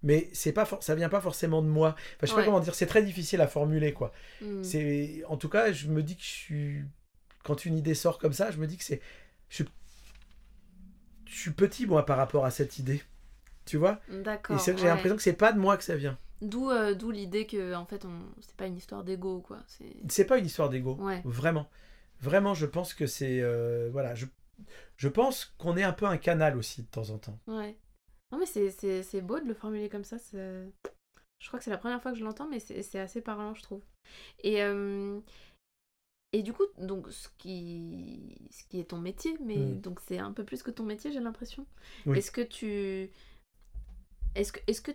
[0.03, 1.89] Mais c'est pas, for- ça vient pas forcément de moi.
[1.97, 2.41] Enfin, je sais Ouais.
[2.41, 2.75] pas comment dire.
[2.75, 4.13] C'est très difficile à formuler, quoi.
[4.41, 4.63] Hmm.
[4.63, 6.83] C'est, en tout cas, je me dis que je suis,
[7.43, 9.01] quand une idée sort comme ça, je me dis que c'est,
[9.49, 9.65] je suis,
[11.25, 13.01] je suis petit moi par rapport à cette idée.
[13.65, 13.99] Tu vois?
[14.09, 14.89] D'accord Et c'est que j'ai ouais.
[14.89, 16.17] l'impression que c'est pas de moi que ça vient.
[16.41, 18.11] d'où euh, d'où l'idée que en fait on
[18.41, 21.21] c'est pas une histoire d'ego quoi c'est C'est pas une histoire d'ego, Ouais.
[21.25, 21.67] vraiment.
[22.21, 24.25] Vraiment, je pense que c'est euh, voilà, je,
[24.97, 27.39] je pense qu'on est un peu un canal aussi de temps en temps.
[27.47, 27.77] ouais.
[28.31, 32.01] Non mais c'est beau de le formuler comme ça je crois que c'est la première
[32.01, 33.83] fois que je l'entends mais c'est assez parlant je trouve.
[34.43, 35.19] Et euh,
[36.33, 39.81] et du coup donc ce qui ce qui est ton métier mais Mm.
[39.81, 41.65] donc c'est un peu plus que ton métier j'ai l'impression.
[42.05, 42.17] Oui.
[42.17, 43.09] est-ce que tu
[44.35, 44.91] est-ce que est-ce que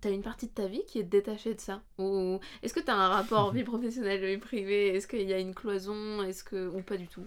[0.00, 1.82] T'as une partie de ta vie qui est détachée de ça?
[1.98, 4.94] Ou est-ce que t'as un rapport vie professionnelle vie privée?
[4.94, 6.22] Est-ce qu'il y a une cloison?
[6.22, 7.26] Est-ce que ou pas du tout?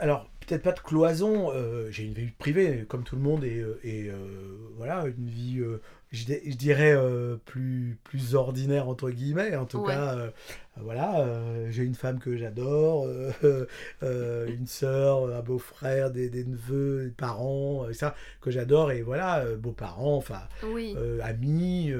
[0.00, 1.50] Alors peut-être pas de cloison.
[1.52, 5.62] euh, j'ai une vie privée comme tout le monde et, euh, euh, voilà une vie,
[6.14, 9.56] je, di- je dirais euh, plus plus ordinaire entre guillemets.
[9.56, 9.94] En tout Ouais.
[9.94, 10.30] cas, euh,
[10.76, 13.06] voilà, euh, j'ai une femme que j'adore,
[14.02, 20.16] une sœur, un beau-frère, des, des neveux, des parents, ça que j'adore et voilà, beaux-parents,
[20.16, 20.96] enfin Oui.
[21.22, 21.92] amis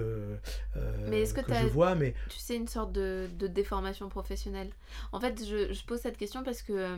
[1.10, 4.70] Mais est-ce que que, je vois, mais Tu sais, une sorte de, de déformation professionnelle?
[5.12, 6.96] En fait, je, je pose cette question parce que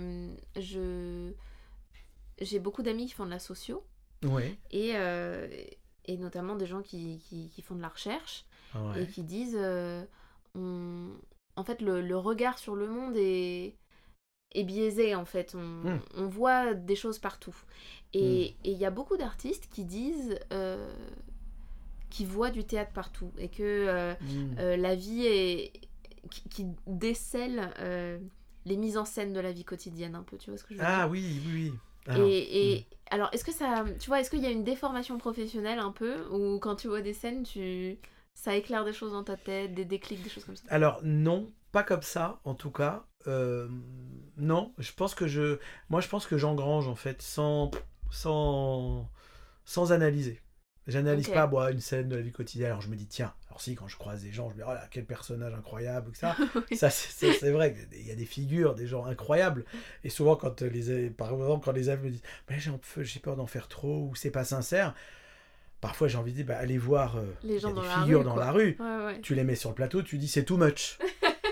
[0.56, 1.32] je
[2.40, 3.82] j'ai beaucoup d'amis qui font de la socio
[4.24, 5.48] ouais, et, euh,
[6.06, 8.44] et notamment des gens qui, qui, qui font de la recherche
[8.94, 9.08] et ouais.
[9.08, 10.04] qui disent euh,
[10.54, 11.10] on-
[11.56, 13.76] en fait le, le regard sur le monde est,
[14.52, 15.98] est biaisé en fait on, Hmm.
[16.16, 17.56] on voit des choses partout
[18.14, 20.92] et et il y a beaucoup d'artistes qui disent euh,
[22.10, 24.56] qui voient du théâtre partout et que euh, Mm.
[24.58, 25.72] euh, la vie est
[26.30, 27.72] qui, qui décèle
[28.66, 30.80] les mises en scène de la vie quotidienne un peu tu vois ce que je
[30.80, 31.08] veux Ah dire?
[31.08, 31.72] oui, oui, oui.
[32.14, 35.78] Et, et alors est-ce que ça tu vois est-ce qu'il y a une déformation professionnelle
[35.78, 37.98] un peu ou quand tu vois des scènes tu
[38.34, 40.68] ça éclaire des choses dans ta tête des déclics des choses comme ça?
[40.68, 43.04] Alors non, pas comme ça en tout cas.
[43.26, 43.68] Euh,
[44.36, 47.70] non, je pense que je, moi je pense que j'engrange en fait sans,
[48.10, 49.08] sans,
[49.64, 50.40] sans analyser.
[50.86, 52.70] J'analyse pas moi une scène de la vie quotidienne.
[52.70, 54.66] Alors je me dis tiens, alors si quand je croise des gens, je me dis
[54.68, 56.32] oh là quel personnage incroyable etc.
[56.70, 56.76] Oui.
[56.76, 59.64] Ça c'est vrai, il y a des figures, des gens incroyables.
[60.04, 63.46] Et souvent quand les, par exemple quand les élèves me disent mais j'ai peur d'en
[63.46, 64.94] faire trop ou c'est pas sincère.
[65.80, 67.74] Parfois j'ai envie de dire bah, allez voir euh, Les il y a gens des
[67.76, 70.02] dans la figures rue, dans la rue ouais ouais tu les mets sur le plateau,
[70.02, 70.98] tu dis c'est too much.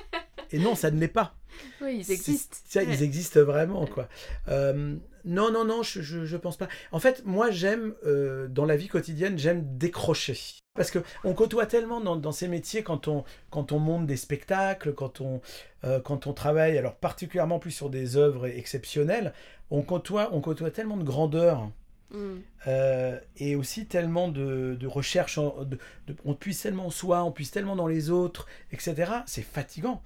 [0.50, 1.34] Et non, ça ne l'est pas.
[1.80, 2.88] oui ils existent ça, Ouais.
[2.92, 4.08] Ils existent vraiment, quoi.
[4.48, 6.68] Euh, non, non, non, je, je, je pense pas.
[6.92, 10.38] En fait, moi, j'aime, euh, dans la vie quotidienne, j'aime décrocher.
[10.74, 14.16] Parce que on côtoie tellement dans, dans ces métiers quand on, quand on monte des
[14.16, 15.40] spectacles, quand on,
[15.84, 19.32] euh, quand on travaille, alors particulièrement plus sur des œuvres exceptionnelles,
[19.70, 21.70] on côtoie, on côtoie tellement de grandeur.
[22.10, 22.34] Mm.
[22.66, 27.24] Euh, et aussi tellement de, de recherche, en- de- de- on puise tellement en soi,
[27.24, 29.10] on puise tellement dans les autres, etc.
[29.26, 30.02] C'est fatigant,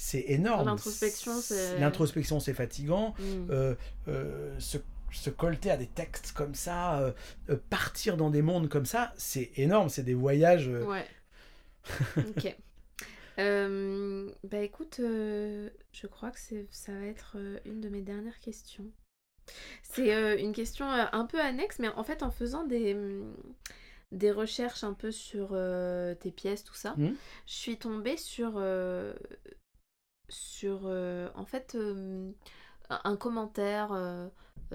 [0.00, 0.64] c'est énorme.
[0.66, 3.14] L'introspection, c'est- L'introspection, c'est fatigant.
[3.18, 3.50] Mm.
[3.50, 3.74] Euh,
[4.06, 4.78] euh, se,
[5.10, 9.50] se colter à des textes comme ça, euh, partir dans des mondes comme ça, c'est
[9.56, 10.68] énorme, c'est des voyages.
[10.68, 11.04] Ouais.
[12.16, 12.56] ok.
[14.44, 16.38] Bah écoute, je crois que
[16.70, 18.86] ça va être une de mes dernières questions.
[19.82, 23.34] C'est une question un peu annexe, mais en fait en faisant des, hum,
[24.12, 27.14] des recherches un peu sur euh, tes pièces, tout ça, Mhm.
[27.46, 29.12] je suis tombée sur, euh,
[30.28, 32.30] sur euh, en fait euh,
[32.90, 34.28] un commentaire euh,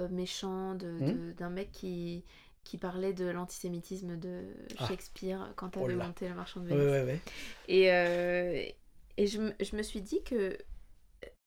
[0.09, 2.23] méchant de- de- d'un mec qui,
[2.63, 4.45] qui parlait de l'antisémitisme de
[4.79, 4.87] Ah.
[4.87, 6.07] Shakespeare quand Oh t'avais là.
[6.07, 6.91] monté Le Marchand de Ouais, Vénus.
[6.91, 7.21] ouais, ouais.
[7.67, 8.75] Et,
[9.23, 10.57] et je, me- je me suis dit que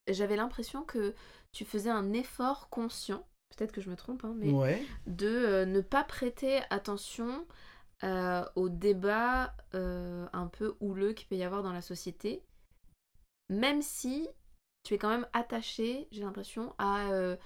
[0.09, 1.14] j'avais l'impression que
[1.52, 3.26] tu faisais un effort conscient,
[3.57, 4.52] peut-être que je me trompe, hein, mais
[5.07, 7.46] de ne pas prêter attention
[8.54, 12.42] au débat un peu houleux qu'il peut y avoir dans la société,
[13.49, 14.28] même si
[14.82, 17.36] tu es quand même attaché, j'ai l'impression, à euh,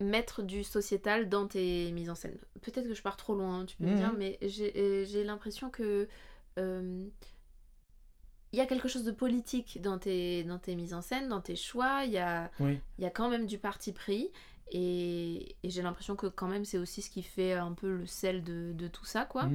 [0.00, 2.38] mettre du sociétal dans tes mises en scène.
[2.62, 3.96] Peut-être que je pars trop loin, hein, tu peux me Mhm.
[3.96, 6.08] dire, mais j'ai euh, l'impression que
[6.58, 7.06] euh,
[8.52, 11.40] il y a quelque chose de politique dans tes, dans tes mises en scène, dans
[11.40, 12.78] tes choix, il y a, Oui.
[12.98, 14.30] y a quand même du parti pris.
[14.70, 18.06] Et, et j'ai l'impression que quand même c'est aussi ce qui fait un peu le
[18.06, 19.50] sel de, de tout ça, quoi.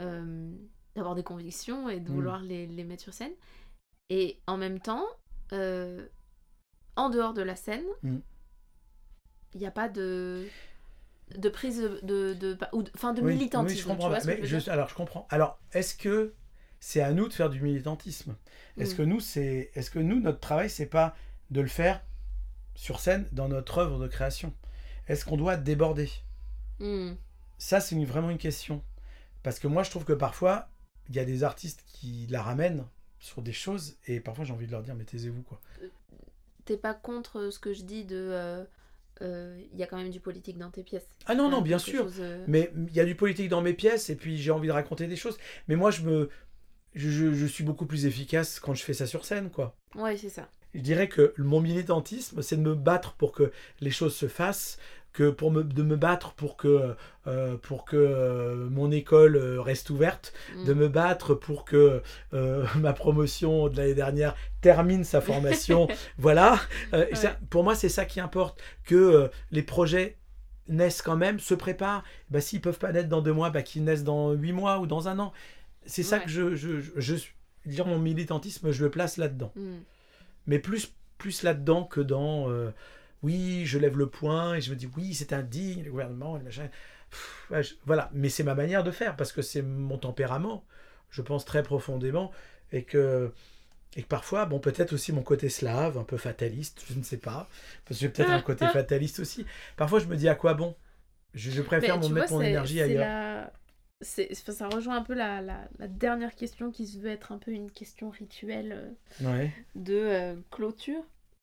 [0.00, 0.52] Euh,
[0.94, 2.14] D'avoir des convictions et de Mm.
[2.14, 3.32] vouloir les, les mettre sur scène.
[4.10, 5.04] Et en même temps,
[5.52, 6.06] euh,
[6.96, 8.18] en dehors de la scène, Mm.
[9.54, 10.46] il n'y a pas de,
[11.36, 12.00] de prise de...
[12.02, 13.74] de, de, ou de- enfin, de Oui, militantisme.
[13.74, 14.08] oui, je tu comprends.
[14.08, 14.22] vois pas.
[14.22, 15.26] ce que Mais je veux je- dire alors, je comprends.
[15.30, 16.34] Alors, est-ce que
[16.80, 18.36] c'est à nous de faire du militantisme?
[18.78, 18.96] Est-ce Mm.
[18.98, 21.16] que nous, c'est, est-ce que nous, notre travail, c'est pas
[21.50, 22.02] de le faire
[22.74, 24.52] sur scène dans notre œuvre de création?
[25.08, 26.10] Est-ce qu'on doit déborder?
[26.80, 27.12] Mm.
[27.58, 28.82] Ça, c'est une- vraiment une question.
[29.42, 30.68] Parce que moi, je trouve que parfois,
[31.08, 32.84] il y a des artistes qui la ramènent
[33.18, 35.60] sur des choses, et parfois j'ai envie de leur dire, mais taisez-vous, quoi.
[36.64, 38.16] T'es pas contre ce que je dis de...
[38.16, 38.64] euh,
[39.22, 41.08] euh, Il y a quand même du politique dans tes pièces.
[41.26, 42.02] Ah non, non, bien sûr.
[42.04, 44.68] chose, euh, Mais il y a du politique dans mes pièces, et puis j'ai envie
[44.68, 45.38] de raconter des choses.
[45.68, 46.28] Mais moi, je me...
[46.94, 49.76] Je, je- je suis beaucoup plus efficace quand je fais ça sur scène, quoi.
[49.94, 50.48] Ouais, c'est ça.
[50.74, 54.78] Je dirais que mon militantisme, c'est de me battre pour que les choses se fassent,
[55.16, 56.94] que pour me, de me battre pour que,
[57.26, 60.34] euh, pour que euh, mon école euh, reste ouverte,
[60.66, 60.78] de Mm.
[60.78, 62.02] me battre pour que
[62.76, 65.88] ma promotion de l'année dernière termine sa formation.
[66.18, 66.58] voilà.
[67.14, 70.18] Ça, pour moi, c'est ça qui importe, que les projets
[70.68, 72.04] naissent quand même, se préparent.
[72.30, 74.86] Bah, S'ils peuvent pas naître dans deux mois, bah, qu'ils naissent dans huit mois ou
[74.86, 75.32] dans un an.
[75.86, 76.24] C'est ça Ouais.
[76.24, 77.24] que je, je, je, je-
[77.64, 79.76] dire mon militantisme, je le place là-dedans Mm.
[80.46, 82.70] mais plus, plus là-dedans que dans euh,
[83.22, 86.44] oui, je lève le poing et je me dis oui, c'est indigne, le gouvernement, le
[86.44, 86.68] machin.
[87.10, 90.64] Pff, ouais, je- voilà, mais c'est ma manière de faire parce que c'est mon tempérament,
[91.10, 92.32] je pense très profondément
[92.72, 93.32] et que.
[93.96, 97.16] Et que parfois, bon, peut-être aussi mon côté slave, un peu fataliste, je ne sais
[97.16, 97.48] pas,
[97.86, 99.46] parce que j'ai peut-être un côté fataliste aussi.
[99.76, 100.76] Parfois, je me dis à quoi bon?
[101.34, 103.06] Je, je préfère mon, tu mettre mon énergie ailleurs.
[103.06, 103.52] la-
[104.02, 107.50] ça rejoint un peu la, la- la dernière question qui se veut être un peu
[107.52, 108.72] une question rituelle
[109.22, 109.52] euh, Ouais.
[109.74, 111.02] de euh, clôture.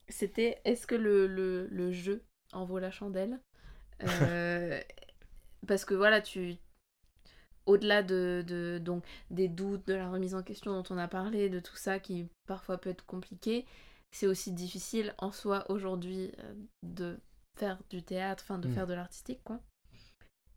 [0.09, 2.23] C'était est-ce que le, le- le jeu
[2.53, 3.39] en vaut la chandelle?
[4.03, 4.79] Euh,
[5.67, 6.55] Parce que voilà, tu.
[7.65, 11.47] Au-delà de, de- donc, des doutes, de la remise en question dont on a parlé,
[11.49, 13.65] de tout ça qui parfois peut être compliqué,
[14.11, 17.17] c'est aussi difficile en soi aujourd'hui euh, de
[17.57, 18.73] faire du théâtre, enfin de Mm.
[18.73, 19.61] faire de l'artistique, quoi.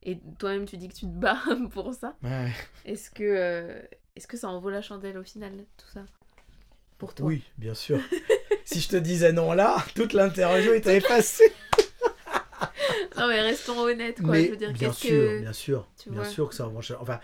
[0.03, 1.41] Et toi-même, tu dis que tu te bats
[1.71, 2.17] pour ça.
[2.25, 2.51] Ouais.
[2.85, 3.83] Est-ce que, euh,
[4.17, 6.05] est-ce que ça en vaut la chandelle au final, tout ça?
[6.99, 7.27] Pour toi?
[7.27, 8.01] Oui, bien sûr.
[8.65, 11.53] si je te disais non là, toute l'interview était effacée.
[13.19, 14.33] Non, mais restons honnêtes, quoi.
[14.33, 15.41] Mais je veux dire, bien sûr, que.
[15.41, 16.69] bien sûr, tu bien vois sûr que ça.
[17.01, 17.21] Enfin,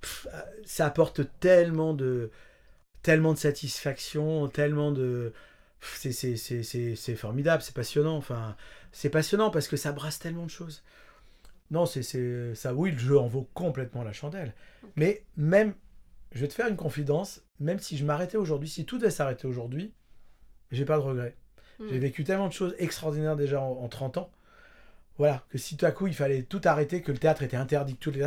[0.00, 2.30] pff, euh, ça apporte tellement de,
[3.02, 5.32] tellement de satisfaction, tellement de,
[5.80, 8.16] c'est, formidable, c'est passionnant.
[8.16, 8.56] Enfin,
[8.92, 10.82] c'est passionnant parce que ça brasse tellement de choses.
[11.70, 14.54] Non, c'est, c'est, ça, oui, le jeu en vaut complètement la chandelle.
[14.96, 15.74] Mais même,
[16.32, 19.46] je vais te faire une confidence, même si je m'arrêtais aujourd'hui, si tout devait s'arrêter
[19.46, 19.92] aujourd'hui,
[20.72, 21.34] j'ai pas de regret.
[21.78, 21.84] Mm.
[21.90, 24.30] J'ai vécu tellement de choses extraordinaires déjà en, en 30 ans.
[25.18, 27.96] Voilà, que si tout à coup il fallait tout arrêter, que le théâtre était interdit,
[27.96, 28.24] que tout les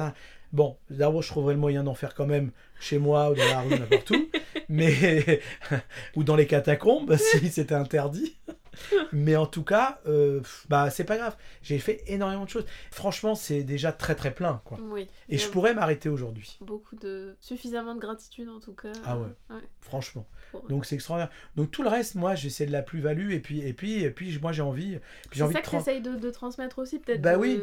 [0.52, 3.62] Bon, d'abord je trouverais le moyen d'en faire quand même chez moi ou dans la
[3.62, 4.30] rue, n'importe où,
[4.70, 5.40] mais
[6.18, 8.36] ou dans les catacombes si c'était interdit.
[9.12, 11.36] Mais en tout cas, euh, bah c'est pas grave.
[11.62, 12.66] J'ai fait énormément de choses.
[12.92, 14.78] Franchement, c'est déjà très très plein, quoi.
[14.82, 15.08] Oui.
[15.30, 17.36] Et je pourrais m'arrêter aujourd'hui, Beaucoup de.
[17.40, 18.92] suffisamment de gratitude en tout cas.
[19.06, 19.28] Ah ouais.
[19.50, 20.26] ouais franchement.
[20.52, 21.32] pour- Donc c'est extraordinaire.
[21.56, 24.38] Donc tout le reste, moi, j'essaie de la plus-value et puis et puis et puis
[24.40, 25.00] moi j'ai envie,
[25.32, 27.62] C'est ça de que tran- t'essayes de, de transmettre aussi, peut-être Bah de- oui.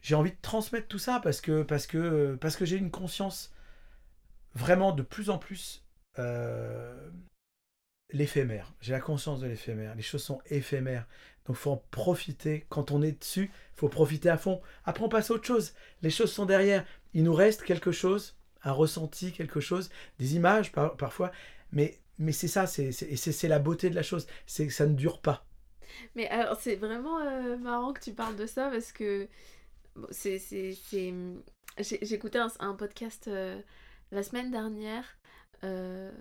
[0.00, 3.52] j'ai envie de transmettre tout ça parce que parce que parce que j'ai une conscience
[4.54, 5.84] vraiment de plus en plus
[6.18, 7.08] euh,
[8.12, 8.72] l'éphémère.
[8.80, 9.94] J'ai la conscience de l'éphémère.
[9.94, 11.06] Les choses sont éphémères.
[11.46, 12.66] Donc faut en profiter.
[12.68, 14.60] Quand on est dessus, faut profiter à fond.
[14.84, 15.74] Après on passe à autre chose.
[16.02, 16.84] Les choses sont derrière.
[17.14, 21.32] Il nous reste quelque chose, un ressenti, quelque chose, des images par- parfois.
[21.72, 25.46] Mais mais c'est ça, c'est la beauté de la chose, c'est ça ne dure pas.
[26.14, 29.28] Mais alors, c'est vraiment euh, marrant que tu parles de ça parce que
[29.96, 30.08] bon,
[31.78, 33.60] J'ai écouté un, un podcast euh,
[34.10, 35.04] la semaine dernière
[35.64, 36.12] euh,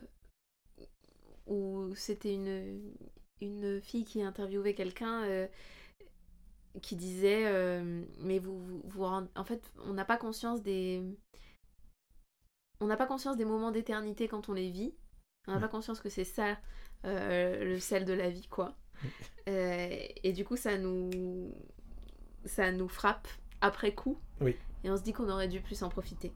[1.49, 2.93] où c'était une,
[3.41, 5.47] une fille qui interviewait quelqu'un euh,
[6.81, 11.03] qui disait euh, Mais vous, vous, vous En fait, on n'a pas conscience des.
[12.79, 14.93] On n'a pas conscience des moments d'éternité quand on les vit.
[15.47, 15.61] On n'a Ouais.
[15.61, 16.57] pas conscience que c'est ça
[17.05, 18.77] euh, le sel de la vie, quoi.
[19.47, 21.53] Et du coup, ça nous,
[22.45, 23.27] ça nous frappe
[23.61, 24.17] après coup.
[24.41, 24.55] Oui.
[24.83, 26.31] Et on se dit qu'on aurait dû plus en profiter.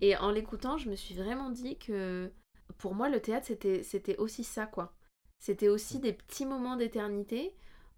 [0.00, 2.30] Et en l'écoutant, je me suis vraiment dit que
[2.78, 4.92] pour moi, le théâtre, c'était, aussi ça, quoi.
[5.38, 5.70] C'était Mm.
[5.70, 7.54] aussi des petits moments d'éternité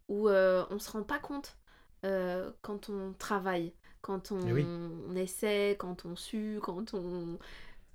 [0.08, 1.56] où euh, on se rend pas compte
[2.04, 3.72] euh, quand on travaille,
[4.02, 4.64] quand on, Eh oui.
[5.10, 7.38] on essaie, quand on sue, quand on,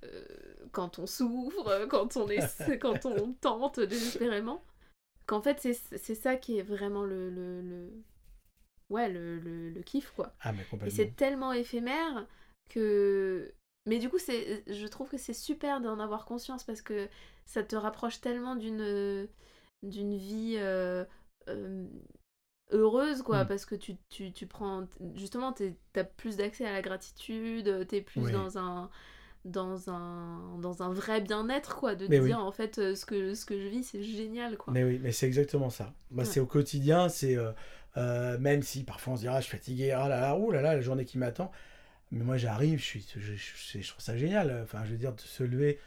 [0.04, 0.24] euh,
[0.72, 4.64] quand on souffre, quand on, essaie, quand on tente désespérément.
[5.26, 7.92] Qu'en fait, c'est, ça qui est vraiment le, le, le-
[8.90, 10.34] ouais, le, le, le kiff, quoi.
[10.40, 10.96] Ah mais Et complètement.
[10.96, 12.26] c'est tellement éphémère
[12.68, 13.52] que.
[13.86, 17.08] Mais du coup, c'est, je trouve que c'est super d'en avoir conscience parce que
[17.44, 19.28] ça te rapproche tellement d'une,
[19.82, 21.04] d'une vie euh,
[21.48, 21.86] euh,
[22.70, 23.44] heureuse, quoi.
[23.44, 23.48] Mm.
[23.48, 24.86] Parce que tu, tu, tu prends.
[25.14, 28.32] Justement, t'es- t'as plus d'accès à la gratitude, t'es plus Oui.
[28.32, 28.90] dans un.
[29.44, 32.28] Dans un, dans un vrai bien-être, quoi, de te Mais oui.
[32.28, 34.72] dire en fait euh, ce que, ce que je vis, c'est génial, quoi.
[34.72, 35.92] Mais oui, mais c'est exactement ça.
[36.12, 36.24] Ouais.
[36.24, 37.36] c'est au quotidien, c'est
[37.96, 40.50] euh, même si parfois on se dira, ah, je suis fatigué, ah là là, ouh
[40.50, 41.52] là là, la journée qui m'attend.
[42.14, 44.60] Mais moi, j'arrive, je suis, je, je- je trouve ça génial.
[44.62, 45.78] Enfin, je veux dire, de se lever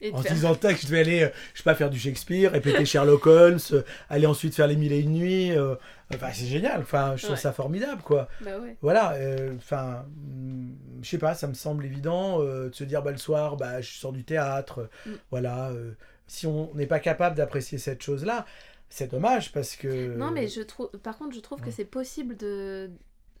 [0.00, 2.52] Et en se disant tac, je vais aller, euh, je sais pas, faire du Shakespeare,
[2.52, 5.52] répéter Sherlock Holmes, euh, aller ensuite faire les mille et une nuits.
[5.52, 5.74] euh,
[6.14, 6.80] Enfin, c'est génial.
[6.80, 7.40] Enfin, je trouve Ouais.
[7.40, 8.28] ça formidable, quoi.
[8.40, 8.76] Bah ouais.
[8.80, 9.12] Voilà.
[9.14, 13.10] euh, Enfin, hum, je sais pas, ça me semble évident euh, de se dire, bah
[13.12, 14.88] le soir, bah je sors du théâtre.
[15.04, 15.10] Mm.
[15.30, 15.70] Voilà.
[15.70, 15.92] euh,
[16.26, 18.46] si on n'est pas capable d'apprécier cette chose-là,
[18.88, 20.14] c'est dommage parce que.
[20.16, 20.88] Non, mais je trouve.
[21.02, 22.88] Par contre, je trouve que c'est possible de,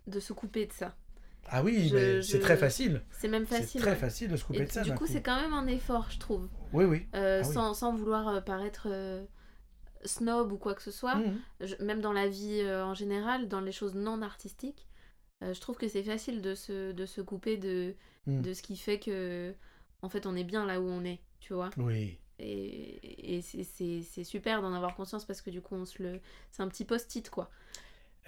[0.08, 0.94] de se couper de ça.
[1.48, 3.02] Ah oui, Je- mais c'est très facile.
[3.10, 3.80] C'est même C'est facile.
[3.80, 3.96] très ouais.
[3.96, 4.82] facile de se couper Et de ça.
[4.82, 6.48] du coup, c'est quand même un effort, je trouve.
[6.72, 7.06] Oui, oui.
[7.14, 7.52] Euh, Ah oui.
[7.54, 9.24] sans, sans vouloir euh, paraître euh,
[10.04, 11.16] snob ou quoi que ce soit.
[11.16, 11.38] Mhm.
[11.60, 14.86] Je- même dans la vie euh, en général, dans les choses non artistiques,
[15.42, 17.94] je trouve que c'est facile de se, de se couper de,
[18.26, 18.42] Mm.
[18.42, 19.54] de ce qui fait que,
[20.02, 21.70] en fait, on est bien là où on est, tu vois.
[21.78, 22.18] Oui.
[22.38, 26.02] Et, et c'est- c'est c'est super d'en avoir conscience parce que du coup, on se
[26.02, 26.20] le...
[26.50, 27.50] c'est un petit post-it, quoi.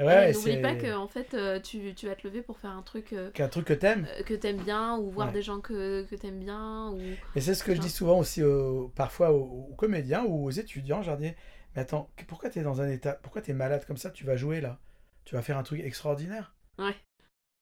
[0.00, 2.82] Ouais, N'oublie pas que, en fait, euh, tu, tu vas te lever pour faire un
[2.82, 4.06] truc euh, qu'un truc que t'aimes.
[4.18, 5.32] euh, que t'aimes bien ou voir Ouais.
[5.34, 6.90] des gens que, que t'aimes bien.
[6.92, 7.00] Ou...
[7.36, 10.50] Et c'est ce que je dis souvent aussi aux- parfois aux, aux comédiens ou aux
[10.50, 11.02] étudiants.
[11.02, 11.32] Je leur dis,
[11.76, 14.10] mais attends, pourquoi t'es dans un état, pourquoi t'es malade comme ça?
[14.10, 14.78] Tu vas jouer là,
[15.24, 16.54] tu vas faire un truc extraordinaire.
[16.78, 16.94] Ouais.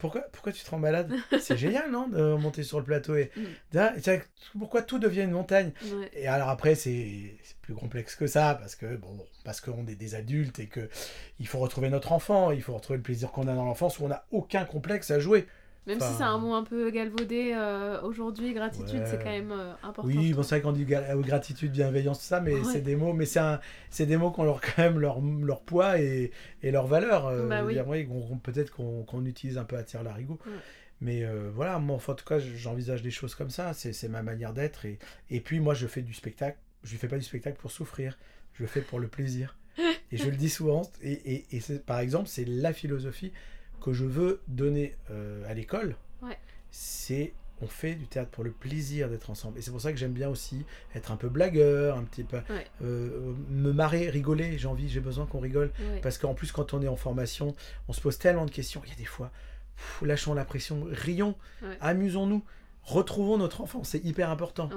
[0.01, 3.31] Pourquoi, pourquoi tu te rends malade C'est génial, non, de monter sur le plateau et,
[3.37, 3.43] Mm.
[3.97, 4.01] Et
[4.59, 6.11] pourquoi tout devient une montagne Ouais.
[6.15, 9.95] Et alors après, c'est c'est plus complexe que ça, parce que bon, parce qu'on est
[9.95, 10.89] des adultes et que
[11.39, 14.05] il faut retrouver notre enfant, il faut retrouver le plaisir qu'on a dans l'enfance où
[14.05, 15.47] on n'a aucun complexe à jouer.
[15.87, 19.07] Même Enfin, si c'est un mot un peu galvaudé euh, aujourd'hui, gratitude, Ouais.
[19.07, 20.03] c'est quand même euh, important.
[20.09, 22.65] Oui, bon, c'est vrai qu'on dit euh, gratitude, bienveillance, tout ça, mais Ouais.
[22.71, 25.99] c'est des mots, mais c'est des mots qui ont leur, quand même leur, leur poids
[26.01, 27.27] et, et leur valeur.
[27.27, 27.77] euh, Bah oui.
[28.43, 30.39] peut-être qu'on utilise un peu à tire larigot.
[30.47, 30.53] Ouais.
[31.01, 31.25] Mais
[31.55, 33.73] voilà, moi, enfin, en tout cas, j'envisage des choses comme ça.
[33.73, 34.85] C'est ma manière d'être.
[34.85, 34.99] Et,
[35.31, 36.59] et puis, moi, je fais du spectacle.
[36.85, 38.19] Je ne fais pas du spectacle pour souffrir.
[38.53, 39.57] Je le fais pour le plaisir.
[40.13, 40.83] Et je le dis souvent.
[41.03, 43.33] Et, et, et par exemple, c'est la philosophie
[43.81, 45.97] que je veux donner euh, à l'école.
[46.23, 46.39] Ouais.
[46.71, 49.59] C'est on fait du théâtre pour le plaisir d'être ensemble.
[49.59, 50.65] Et c'est pour ça que j'aime bien aussi
[50.95, 52.67] être un peu blagueur, un petit peu Ouais.
[52.83, 54.57] euh, me marrer, rigoler.
[54.57, 55.71] J'ai envie, j'ai besoin qu'on rigole.
[55.79, 56.01] Ouais.
[56.01, 57.55] Parce qu'en plus, quand on est en formation,
[57.89, 58.81] on se pose tellement de questions.
[58.87, 59.31] Il y a des fois,
[59.77, 61.77] pff, lâchons la pression, rions, Ouais.
[61.83, 62.43] amusons-nous,
[62.83, 63.85] retrouvons notre enfant.
[63.85, 64.71] C'est hyper important.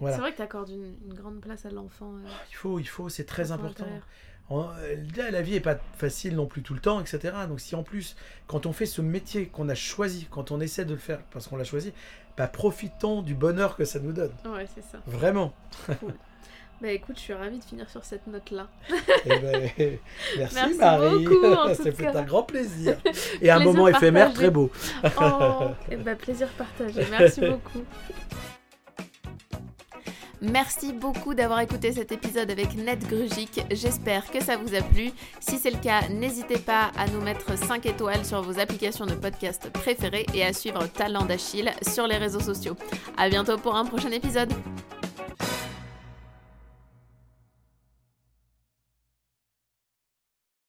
[0.00, 0.16] Voilà.
[0.16, 2.14] C'est vrai que tu accordes une, une grande place à l'enfant.
[2.16, 3.84] euh, Il faut, il faut, c'est très important.
[4.50, 7.34] La vie est pas facile non plus tout le temps, etc.
[7.48, 8.16] Donc si en plus,
[8.46, 11.48] quand on fait ce métier qu'on a choisi, quand on essaie de le faire parce
[11.48, 11.92] qu'on l'a choisi,
[12.36, 14.32] bah, profitons du bonheur que ça nous donne.
[14.44, 14.98] Ouais, c'est ça.
[15.06, 15.54] Vraiment.
[16.82, 18.66] Bah écoute, je suis ravie de finir sur cette note-là.
[19.24, 19.98] Eh ben, merci,
[20.36, 21.24] Merci Marie.
[21.96, 22.18] cas.
[22.18, 22.96] un grand plaisir.
[23.40, 24.70] Et un moment éphémère très beau.
[25.18, 27.06] Oh, et bah plaisir partagé.
[27.10, 27.84] Merci beaucoup.
[30.50, 33.62] Merci beaucoup d'avoir écouté cet épisode avec Ned Grugic.
[33.70, 35.10] J'espère que ça vous a plu.
[35.40, 39.14] Si c'est le cas, n'hésitez pas à nous mettre 5 étoiles sur vos applications de
[39.14, 42.76] podcast préférées et à suivre Talent d'Achille sur les réseaux sociaux.
[43.16, 44.52] À bientôt pour un prochain épisode.